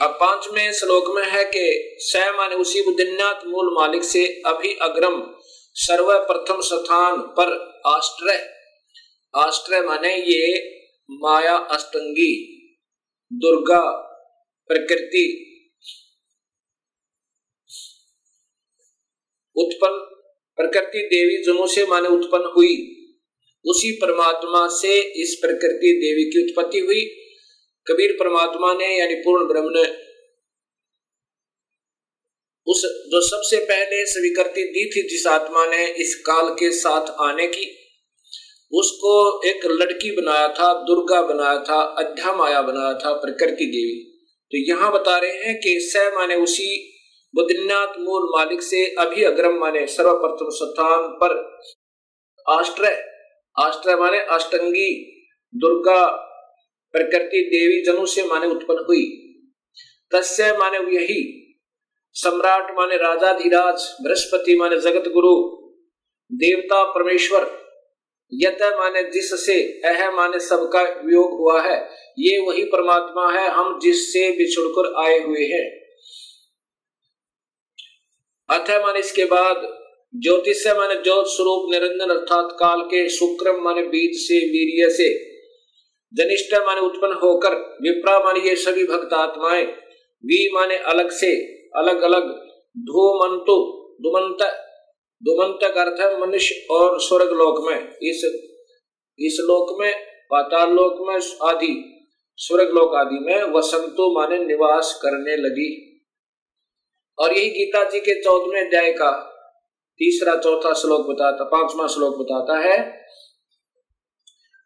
अब 0.00 0.10
पाँचवें 0.20 0.72
श्लोक 0.72 1.16
में 1.16 1.26
है 1.26 1.44
कि 1.44 1.96
स 2.00 2.16
माने 2.36 2.54
उसी 2.54 2.82
बुद्धिन्यात 2.82 3.40
मूल 3.46 3.74
मालिक 3.74 4.04
से 4.04 4.42
अभी 4.46 4.74
अग्रम 4.82 5.37
सर्वप्रथम 5.80 6.60
स्थान 6.60 7.16
पर 7.20 7.80
आश्रय। 7.86 8.54
आश्रय 9.36 9.80
माने 9.80 10.14
ये 10.14 10.70
माया 11.10 11.56
अष्टंगी, 11.56 12.32
दुर्गा 13.32 13.90
प्रकृति। 14.70 15.44
उत्पन्न 19.56 19.98
प्रकृति 20.56 20.98
देवी 20.98 21.42
जनों 21.42 21.66
से 21.66 21.86
माने 21.86 22.08
उत्पन्न 22.08 22.52
हुई। 22.56 22.74
उसी 23.66 23.92
परमात्मा 23.92 24.68
से 24.68 25.00
इस 25.22 25.38
प्रकृति 25.42 25.92
देवी 26.04 26.24
की 26.24 26.46
उत्पत्ति 26.46 26.78
हुई। 26.78 27.04
कबीर 27.86 28.12
परमात्मा 28.12 28.74
ने 28.74 28.98
यानी 28.98 29.14
पूर्ण 29.14 29.48
ब्रह्म 29.48 29.68
ने 29.70 30.08
उस 32.66 33.07
जो 33.18 33.22
सबसे 33.22 33.64
पहले 33.64 34.06
स्वीकृति 34.06 34.62
दी 34.62 34.84
थी 34.84 35.08
जिस 35.08 35.26
आत्मा 35.26 35.66
ने 35.66 35.86
इस 35.86 36.22
काल 36.26 36.54
के 36.54 36.70
साथ 36.70 37.06
आने 37.20 37.46
की, 37.46 37.76
उसको 38.72 39.42
एक 39.46 39.60
लड़की 39.66 40.10
बनाया 40.10 40.48
था, 40.48 40.74
दुर्गा 40.74 41.22
बनाया 41.22 41.58
था, 41.58 41.80
अध्या 41.80 42.32
माया 42.32 42.62
बनाया 42.62 42.94
था, 42.94 43.12
प्रकृति 43.12 43.64
देवी। 43.64 44.24
तो 44.52 44.74
यहाँ 44.74 44.92
बता 44.92 45.18
रहे 45.18 45.32
हैं 45.32 45.60
कि 45.60 45.78
स 45.80 46.10
माने 46.14 46.34
उसी 46.34 46.92
बुद्धिनाथ 47.34 47.98
मूल 47.98 48.22
मालिक 48.22 48.62
से 48.62 48.94
अभी 48.94 49.24
अग्रम 49.24 49.54
माने 49.54 49.86
सर्वप्रथम 49.86 50.48
स्थान 50.52 51.18
पर 51.22 51.58
आश्रय। 52.48 53.04
आश्रय 53.58 53.96
माने 53.96 54.18
अष्टंगी, 54.18 55.20
दुर्गा, 55.54 56.06
प्रकृति 56.92 57.40
देवी 57.40 57.82
जनु 57.84 58.06
से 58.06 58.24
माने 58.24 58.46
उत्पन्न 58.46 58.78
हुई। 58.78 59.04
तस्य 60.12 60.52
माने 60.52 60.78
यही 60.78 61.44
सम्राट 62.14 62.70
माने 62.78 62.96
राजा 62.96 63.32
धीराज, 63.32 63.96
बृहस्पति 64.02 64.56
माने 64.56 64.80
जगत 64.80 65.08
गुरु 65.08 65.34
देवता 66.30 66.84
परमेश्वर, 66.84 67.68
यत 68.32 68.58
माने 68.62 69.02
जिससे, 69.02 69.62
अह 69.84 70.10
माने 70.10 70.40
सबका 70.40 70.82
वियोग 70.82 71.30
हुआ 71.32 71.62
है, 71.62 71.90
ये 72.18 72.38
वही 72.38 72.64
परमात्मा 72.64 73.30
है, 73.32 73.48
हम 73.48 73.78
जिससे 73.82 74.30
बिछुड़कर 74.30 75.04
आए 75.04 75.18
हुए 75.18 75.44
हैं। 75.44 75.66
अथ 78.48 78.70
माने 78.84 78.98
इसके 78.98 79.24
बाद 79.24 79.68
ज्योतिष 80.16 80.66
माने 80.66 80.94
ज्योत 80.94 81.26
स्वरूप 81.26 81.70
निरंजन 81.70 82.14
अर्थात 82.14 82.48
काल 82.52 82.80
के 82.80 83.08
शुक्रम 83.08 83.62
माने 83.62 83.82
बीज 83.82 84.18
से, 84.18 84.38
वीर्य 84.38 84.90
से 84.90 85.08
जनिष्ठ 86.14 86.54
माने 86.54 86.80
उत्पन्न 86.80 87.12
होकर, 87.12 87.54
विप्रा 87.82 88.18
माने 88.18 88.40
ये 88.40 88.56
सभी 88.56 88.84
भक्त 88.84 89.12
आत्माएँ, 89.12 89.64
वी 90.24 90.50
माने 90.54 90.76
अलग 90.76 91.10
से 91.10 91.57
अलग 91.78 92.02
अलग 92.02 92.30
धूमंतु 92.76 93.56
दुमंत 94.02 94.42
दुमंत 95.22 95.58
का 95.64 95.80
अर्थ 95.82 96.00
है 96.00 96.20
मनुष्य 96.20 96.66
और 96.70 97.00
स्वर्ग 97.00 97.32
लोक 97.32 97.58
में, 97.68 97.78
इस 98.02 98.24
इस 99.18 99.38
लोक 99.40 99.80
में, 99.80 99.92
पाताल 100.30 100.70
लोक 100.70 101.06
में 101.08 101.14
आदि 101.48 101.72
स्वर्ग 102.38 102.68
लोक 102.68 102.94
आदि 102.94 103.18
में 103.18 103.42
वसंतो 103.52 104.12
माने 104.14 104.38
निवास 104.38 104.98
करने 105.02 105.36
लगी। 105.36 105.70
और 107.18 107.32
यही 107.32 107.50
गीता 107.50 107.82
जी 107.84 108.00
के 108.00 108.22
चौदहवें 108.22 108.66
अध्याय 108.66 108.92
का 108.92 109.10
तीसरा, 110.00 110.36
चौथा 110.36 110.72
श्लोक 110.72 111.06
बताता, 111.08 111.44
पांचवा 111.44 111.86
श्लोक 111.86 112.18
बताता 112.18 112.58
है 112.58 112.76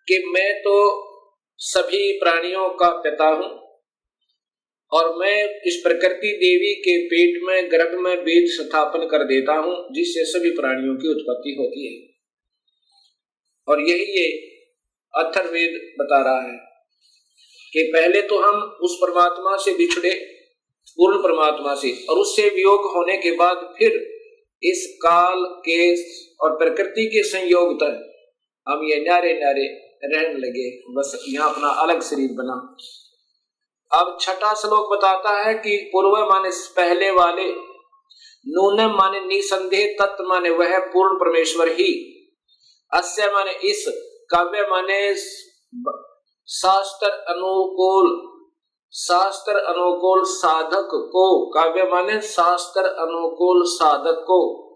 कि 0.08 0.22
मैं 0.26 0.52
तो 0.60 0.74
सभी 1.58 2.12
प्राणियों 2.12 2.68
का 2.68 2.88
पिता 2.88 3.28
हूँ 3.28 3.61
और 4.93 5.14
मैं 5.18 5.36
इस 5.66 5.80
प्रकृति 5.84 6.32
देवी 6.36 6.72
के 6.76 6.97
पेट 7.07 7.40
में, 7.43 7.70
गर्भ 7.70 7.99
में 7.99 8.14
वेद 8.24 8.49
स्थापन 8.51 9.07
कर 9.07 9.24
देता 9.24 9.55
हूँ, 9.55 9.74
जिससे 9.95 10.24
सभी 10.24 10.51
प्राणियों 10.51 10.97
की 10.97 11.09
उत्पत्ति 11.09 11.55
होती 11.61 11.86
है। 11.86 12.01
और 13.68 13.80
यही 13.80 14.05
ये 14.18 14.26
अथर्वेद 15.14 15.80
बता 16.01 16.20
रहा 16.22 16.43
है 16.43 16.57
कि 17.72 17.82
पहले 17.93 18.22
तो 18.22 18.38
हम 18.38 18.62
उस 18.82 18.97
परमात्मा 19.03 19.57
से 19.57 19.72
बिछड़े, 19.74 20.11
पूर्ण 20.99 21.18
परमात्मा 21.18 21.74
से, 21.74 21.93
और 22.11 22.18
उससे 22.18 22.49
वियोग 22.49 22.90
होने 22.95 23.16
के 23.16 23.30
बाद 23.36 23.74
फिर 23.78 24.01
इस 24.62 24.86
काल 25.03 25.45
के 25.68 25.95
और 26.38 26.57
प्रकृति 26.59 27.07
के 27.07 27.22
संयोग 27.22 27.74
तक 27.76 28.09
हम 28.66 28.84
ये 28.84 28.99
नारे 29.01 29.32
नारे 29.34 29.64
रहने 30.05 30.38
लगे, 30.38 30.68
बस 30.90 31.24
यहाँ 31.28 31.53
अपना 31.55 31.68
अलग 31.82 32.03
शरीर 32.03 32.32
बना। 32.32 32.57
अब 33.95 34.18
छठा 34.20 34.55
श्लोक 34.55 34.93
बताता 34.93 35.30
है 35.30 35.55
कि 35.55 35.90
पूर्व 35.93 36.30
माने 36.30 36.51
पहले 36.76 37.11
वाले, 37.11 37.51
नून 38.47 38.80
माने 38.97 39.20
निसंदेह 39.20 39.97
तत्व 40.01 40.24
माने 40.24 40.51
वह 40.51 40.78
पूर्ण 40.78 41.14
परमेश्वर 41.14 41.68
ही। 41.68 41.93
अस्य 42.93 43.30
माने 43.32 43.53
इस, 43.53 43.84
काव्य 44.30 44.66
माने 44.70 45.14
शास्त्र 46.49 47.07
अनुकूल 47.07 48.28
शास्त्र 48.95 49.57
अनुकूल 49.57 50.22
साधक 50.24 50.88
को, 51.12 51.51
काव्य 51.51 51.84
माने 51.84 52.20
शास्त्र 52.20 52.80
अनुकूल 52.80 53.62
साधक 53.64 54.24
को। 54.28 54.71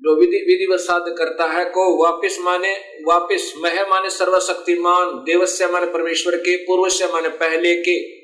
जो 0.00 0.20
विधि 0.20 0.36
विधिवत 0.36 0.80
साध 0.80 1.14
करता 1.18 1.44
है 1.44 1.64
को 1.64 2.04
वापिस 2.04 2.40
माने 2.40 2.74
वापिस 3.06 3.56
मह 3.56 3.82
माने 3.88 4.10
सर्वशक्तिमान, 4.10 5.06
देवस्य 5.06 5.66
माने 5.66 5.86
परमेश्वर 5.86 6.36
के, 6.36 6.56
पूर्वस्य 6.56 7.06
माने 7.06 7.28
पहले 7.28 7.74
के। 7.74 8.18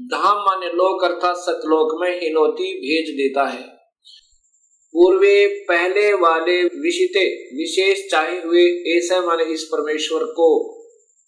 धाम 0.00 0.36
माने 0.38 0.66
लोक 0.66 1.04
अर्थात 1.04 1.36
सतलोक 1.36 2.00
में 2.00 2.20
हिनोती 2.20 2.74
भेज 2.74 3.14
देता 3.14 3.46
है। 3.46 3.62
पूर्वे 4.92 5.64
पहले 5.68 6.12
वाले 6.12 6.62
विशिते 6.62 7.24
विशेष 7.56 8.10
चाहे 8.10 8.42
हुए 8.42 8.64
ऐसे 8.96 9.20
माने 9.20 9.44
इस 9.44 9.64
परमेश्वर 9.64 10.24
को, 10.24 10.78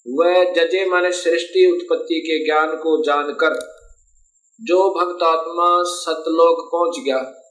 वह 0.09 0.45
जजे 0.45 0.87
माने 0.87 1.12
सृष्टि 1.12 1.66
उत्पत्ति 1.66 2.20
के 2.20 2.45
ज्ञान 2.45 2.68
को 2.68 3.03
जानकर, 3.03 3.55
जो 4.61 4.91
भक्त 4.91 5.22
आत्मा 5.22 5.82
सतलोक 5.82 6.68
पहुँच 6.72 7.05
गया। 7.05 7.43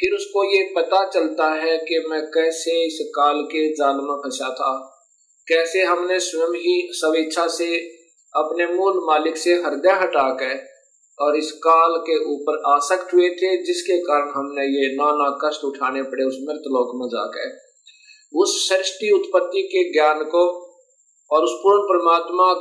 फिर 0.00 0.14
उसको 0.14 0.44
ये 0.44 0.62
पता 0.76 1.08
चलता 1.08 1.46
है 1.54 1.76
कि 1.78 2.04
मैं 2.10 2.22
कैसे 2.26 2.86
इस 2.86 2.98
काल 3.16 3.42
के 3.42 3.68
जाल 3.72 3.96
में 3.96 4.16
फंसा 4.16 4.48
था। 4.54 4.72
कैसे 5.48 5.82
हमने 5.82 6.18
स्वयं 6.20 6.54
ही 6.58 6.88
स्वेच्छा 6.92 7.46
से 7.46 7.76
अपने 8.34 8.66
मूल 8.66 9.00
मालिक 9.06 9.36
से 9.36 9.54
हृदय 9.54 9.90
हटा 9.90 10.28
कर 10.34 10.58
और 11.18 11.36
इस 11.36 11.50
काल 11.52 11.96
के 11.96 12.18
ऊपर 12.24 12.62
आसक्त 12.66 13.14
हुए 13.14 13.28
थे, 13.30 13.50
जिसके 13.62 13.98
कारण 13.98 14.30
हमने 14.30 14.66
ये 14.66 14.94
नाना 14.96 15.30
कष्ट 15.44 15.64
उठाने 15.64 16.02
पड़े 16.02 16.24
उस 16.24 16.38
मृत 16.40 16.68
लोक 16.68 16.92
में 16.94 17.06
जाकर। 17.08 17.58
उस 18.34 18.68
सृष्टि 18.68 19.10
उत्पत्ति 19.10 19.62
के 19.62 19.82
ज्ञान 19.92 20.24
को 20.24 20.44
और 21.30 21.44
उस 21.44 21.50
पूर्ण 21.52 21.82
परमात्मा 21.82 22.52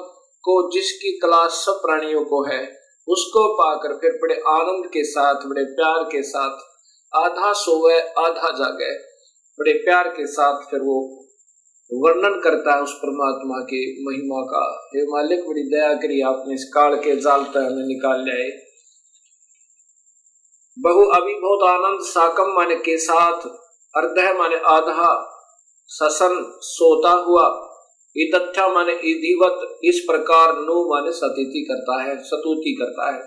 को 0.44 0.62
जिसकी 0.72 1.12
कला 1.18 1.48
सब 1.48 1.82
प्राणियों 1.86 2.24
को 2.24 2.44
है, 2.44 2.62
उसको 3.08 3.48
पाकर 3.54 3.94
फिर 3.94 4.12
बड़े 4.12 4.36
आनंद 4.48 4.86
के 4.86 5.04
साथ, 5.04 5.36
बड़े 5.36 5.64
प्यार 5.64 6.04
के 6.04 6.22
साथ 6.24 6.68
आधा 7.16 7.53
सो 7.53 7.72
सोवे, 7.72 7.99
आधा 7.99 8.57
जागे। 8.57 8.93
बड़े 9.60 9.74
प्यार 9.74 10.07
के 10.07 10.28
साथ 10.28 10.70
फिर 10.72 10.80
वो 10.80 11.26
वर्णन 11.93 12.41
करता 12.43 12.76
है 12.76 12.82
उस 12.82 12.93
परमात्मा 12.93 13.60
की 13.60 14.05
महिमा 14.07 14.41
का। 14.41 14.89
हे 14.95 15.03
मालिक, 15.03 15.39
बड़ी 15.39 15.64
दया 15.64 15.93
करी 15.93 16.22
आपने 16.22 16.53
इस 16.53 16.72
काल 16.74 16.95
के 16.95 17.16
जाल 17.16 17.43
तक 17.43 17.57
हमें 17.57 17.88
निकाल 17.88 18.22
लिया 18.22 18.66
बहु 20.80 21.05
अभिभूत 21.05 21.70
आनंद 21.70 21.99
साकम 22.01 22.53
माने 22.53 22.76
के 22.76 22.97
साथ, 22.97 23.41
अर्ध 23.95 24.38
माने 24.39 24.55
आधा। 24.55 25.36
ससन 25.88 26.60
सोता 26.62 27.10
हुआ 27.10 27.66
इतथ्या 28.18 28.68
माने 28.68 28.93
इधिवत 28.93 29.80
इस 29.84 29.99
प्रकार 29.99 30.53
नो 30.53 30.95
माने 30.95 31.12
सतीति 31.12 31.66
करता 31.72 32.03
है, 32.03 32.24
सतुति 32.24 32.78
करता 32.82 33.12
है। 33.12 33.20